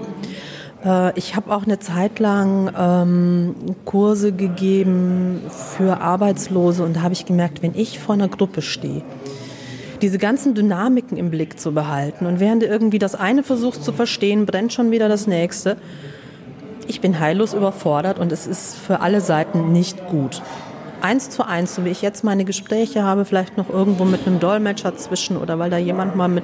Äh, 0.84 1.18
ich 1.18 1.36
habe 1.36 1.54
auch 1.54 1.64
eine 1.64 1.80
Zeit 1.80 2.20
lang 2.20 2.72
ähm, 2.78 3.56
Kurse 3.86 4.32
gegeben 4.32 5.42
für 5.50 6.02
Arbeitslose 6.02 6.84
und 6.84 6.96
da 6.96 7.02
habe 7.02 7.14
ich 7.14 7.26
gemerkt, 7.26 7.62
wenn 7.62 7.76
ich 7.76 8.00
vor 8.00 8.16
einer 8.16 8.28
Gruppe 8.28 8.62
stehe, 8.62 9.02
diese 10.02 10.18
ganzen 10.18 10.56
Dynamiken 10.56 11.18
im 11.18 11.30
Blick 11.30 11.60
zu 11.60 11.74
behalten. 11.74 12.26
Und 12.26 12.40
während 12.40 12.64
du 12.64 12.68
irgendwie 12.68 13.00
das 13.00 13.16
eine 13.16 13.44
versuchst 13.44 13.84
zu 13.84 13.94
verstehen, 13.94 14.46
brennt 14.46 14.74
schon 14.74 14.92
wieder 14.92 15.08
das 15.10 15.28
nächste. 15.28 15.78
Ich 16.88 17.02
bin 17.02 17.20
heillos 17.20 17.54
überfordert 17.54 18.18
und 18.18 18.32
es 18.32 18.48
ist 18.48 18.76
für 18.76 19.02
alle 19.02 19.22
Seiten 19.22 19.72
nicht 19.72 20.08
gut. 20.08 20.42
Eins 21.02 21.30
zu 21.30 21.48
eins, 21.48 21.76
so 21.76 21.86
wie 21.86 21.90
ich 21.90 22.02
jetzt 22.02 22.24
meine 22.24 22.46
Gespräche 22.46 23.04
habe, 23.04 23.26
vielleicht 23.26 23.58
noch 23.58 23.70
irgendwo 23.70 24.06
mit 24.06 24.28
einem 24.28 24.40
Dolmetscher 24.40 24.96
zwischen 24.98 25.38
oder 25.38 25.58
weil 25.58 25.70
da 25.70 25.78
jemand 25.78 26.16
mal 26.16 26.28
mit 26.28 26.44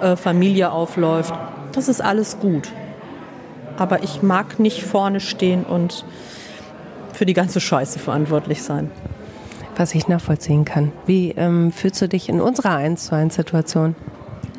äh, 0.00 0.14
Familie 0.16 0.70
aufläuft. 0.70 1.34
Das 1.72 1.88
ist 1.88 2.00
alles 2.00 2.38
gut. 2.38 2.70
Aber 3.76 4.02
ich 4.02 4.22
mag 4.22 4.58
nicht 4.58 4.82
vorne 4.82 5.20
stehen 5.20 5.64
und 5.64 6.04
für 7.12 7.26
die 7.26 7.34
ganze 7.34 7.60
Scheiße 7.60 7.98
verantwortlich 7.98 8.62
sein. 8.62 8.90
Was 9.76 9.94
ich 9.94 10.08
nachvollziehen 10.08 10.64
kann. 10.64 10.92
Wie 11.04 11.32
ähm, 11.32 11.72
fühlst 11.72 12.00
du 12.00 12.08
dich 12.08 12.28
in 12.28 12.40
unserer 12.40 12.76
1 12.76 13.06
zu 13.06 13.14
1 13.14 13.34
Situation? 13.34 13.94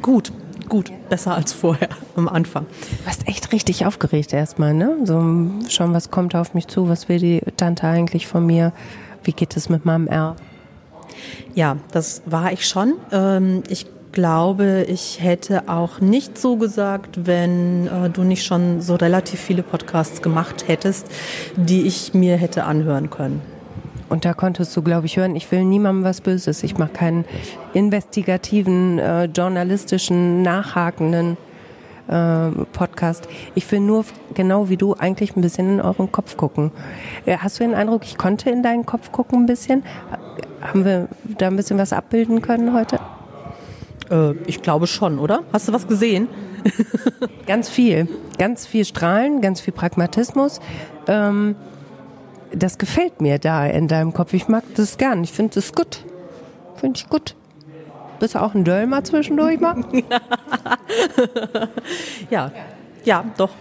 Gut, 0.01 0.31
gut, 0.69 0.91
besser 1.09 1.35
als 1.35 1.53
vorher 1.53 1.89
am 2.15 2.27
Anfang. 2.27 2.65
Du 2.99 3.05
warst 3.05 3.27
echt 3.27 3.51
richtig 3.51 3.85
aufgeregt 3.85 4.33
erstmal, 4.33 4.73
ne? 4.73 4.97
So 5.05 5.15
schauen, 5.69 5.93
was 5.93 6.11
kommt 6.11 6.35
auf 6.35 6.53
mich 6.53 6.67
zu, 6.67 6.87
was 6.87 7.09
will 7.09 7.19
die 7.19 7.41
Tante 7.57 7.87
eigentlich 7.87 8.27
von 8.27 8.45
mir, 8.45 8.73
wie 9.23 9.33
geht 9.33 9.57
es 9.57 9.69
mit 9.69 9.85
meinem 9.85 10.07
R? 10.07 10.35
Ja, 11.55 11.77
das 11.91 12.21
war 12.25 12.51
ich 12.51 12.67
schon. 12.67 12.93
Ähm, 13.11 13.63
ich 13.69 13.87
glaube, 14.11 14.85
ich 14.87 15.21
hätte 15.21 15.69
auch 15.69 15.99
nicht 15.99 16.37
so 16.37 16.55
gesagt, 16.55 17.25
wenn 17.25 17.87
äh, 17.87 18.09
du 18.09 18.23
nicht 18.23 18.43
schon 18.43 18.81
so 18.81 18.95
relativ 18.95 19.39
viele 19.39 19.63
Podcasts 19.63 20.21
gemacht 20.21 20.67
hättest, 20.67 21.07
die 21.55 21.83
ich 21.83 22.13
mir 22.13 22.37
hätte 22.37 22.63
anhören 22.63 23.09
können. 23.09 23.41
Und 24.09 24.23
da 24.23 24.33
konntest 24.33 24.75
du, 24.75 24.81
glaube 24.81 25.05
ich, 25.05 25.17
hören, 25.17 25.35
ich 25.35 25.51
will 25.51 25.65
niemandem 25.65 26.03
was 26.03 26.21
Böses. 26.21 26.63
Ich 26.63 26.77
mache 26.77 26.93
keinen 26.93 27.25
investigativen, 27.73 28.99
äh, 28.99 29.25
journalistischen, 29.25 30.41
nachhakenden 30.41 31.37
äh, 32.07 32.49
Podcast. 32.71 33.27
Ich 33.53 33.69
will 33.71 33.81
nur, 33.81 34.05
genau 34.33 34.69
wie 34.69 34.77
du, 34.77 34.93
eigentlich 34.93 35.35
ein 35.35 35.41
bisschen 35.41 35.69
in 35.69 35.81
euren 35.81 36.11
Kopf 36.11 36.37
gucken. 36.37 36.71
Äh, 37.25 37.37
hast 37.37 37.59
du 37.59 37.63
den 37.63 37.75
Eindruck, 37.75 38.03
ich 38.05 38.17
konnte 38.17 38.49
in 38.49 38.63
deinen 38.63 38.85
Kopf 38.85 39.11
gucken 39.11 39.39
ein 39.39 39.45
bisschen? 39.45 39.83
Haben 40.61 40.85
wir 40.85 41.07
da 41.37 41.47
ein 41.47 41.55
bisschen 41.55 41.77
was 41.77 41.91
abbilden 41.91 42.41
können 42.41 42.73
heute? 42.73 42.99
Äh, 44.09 44.31
ich 44.45 44.61
glaube 44.61 44.87
schon, 44.87 45.19
oder? 45.19 45.43
Hast 45.53 45.67
du 45.67 45.73
was 45.73 45.87
gesehen? 45.87 46.27
ganz 47.47 47.69
viel. 47.69 48.07
Ganz 48.37 48.65
viel 48.65 48.85
Strahlen, 48.85 49.41
ganz 49.41 49.61
viel 49.61 49.73
Pragmatismus. 49.73 50.59
Ähm, 51.07 51.55
das 52.53 52.77
gefällt 52.77 53.21
mir 53.21 53.39
da 53.39 53.65
in 53.65 53.87
deinem 53.87 54.13
Kopf. 54.13 54.33
Ich 54.33 54.47
mag 54.47 54.63
das 54.75 54.97
gern. 54.97 55.23
Ich 55.23 55.31
finde 55.31 55.55
das 55.55 55.73
gut. 55.73 56.05
Finde 56.75 56.97
ich 56.97 57.09
gut. 57.09 57.35
Bist 58.19 58.35
du 58.35 58.41
auch 58.41 58.55
ein 58.55 58.63
Dölmer 58.63 59.03
zwischendurch 59.03 59.59
mal? 59.59 59.83
ja, 62.29 62.51
ja, 63.03 63.25
doch. 63.37 63.51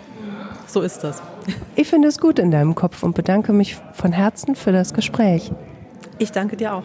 So 0.67 0.81
ist 0.81 1.05
das. 1.05 1.23
Ich 1.75 1.89
finde 1.89 2.09
es 2.09 2.19
gut 2.19 2.39
in 2.39 2.51
deinem 2.51 2.75
Kopf 2.75 3.03
und 3.03 3.15
bedanke 3.15 3.53
mich 3.53 3.77
von 3.93 4.13
Herzen 4.13 4.55
für 4.55 4.73
das 4.73 4.95
Gespräch. 4.95 5.53
Ich 6.19 6.33
danke 6.33 6.57
dir 6.57 6.75
auch. 6.75 6.85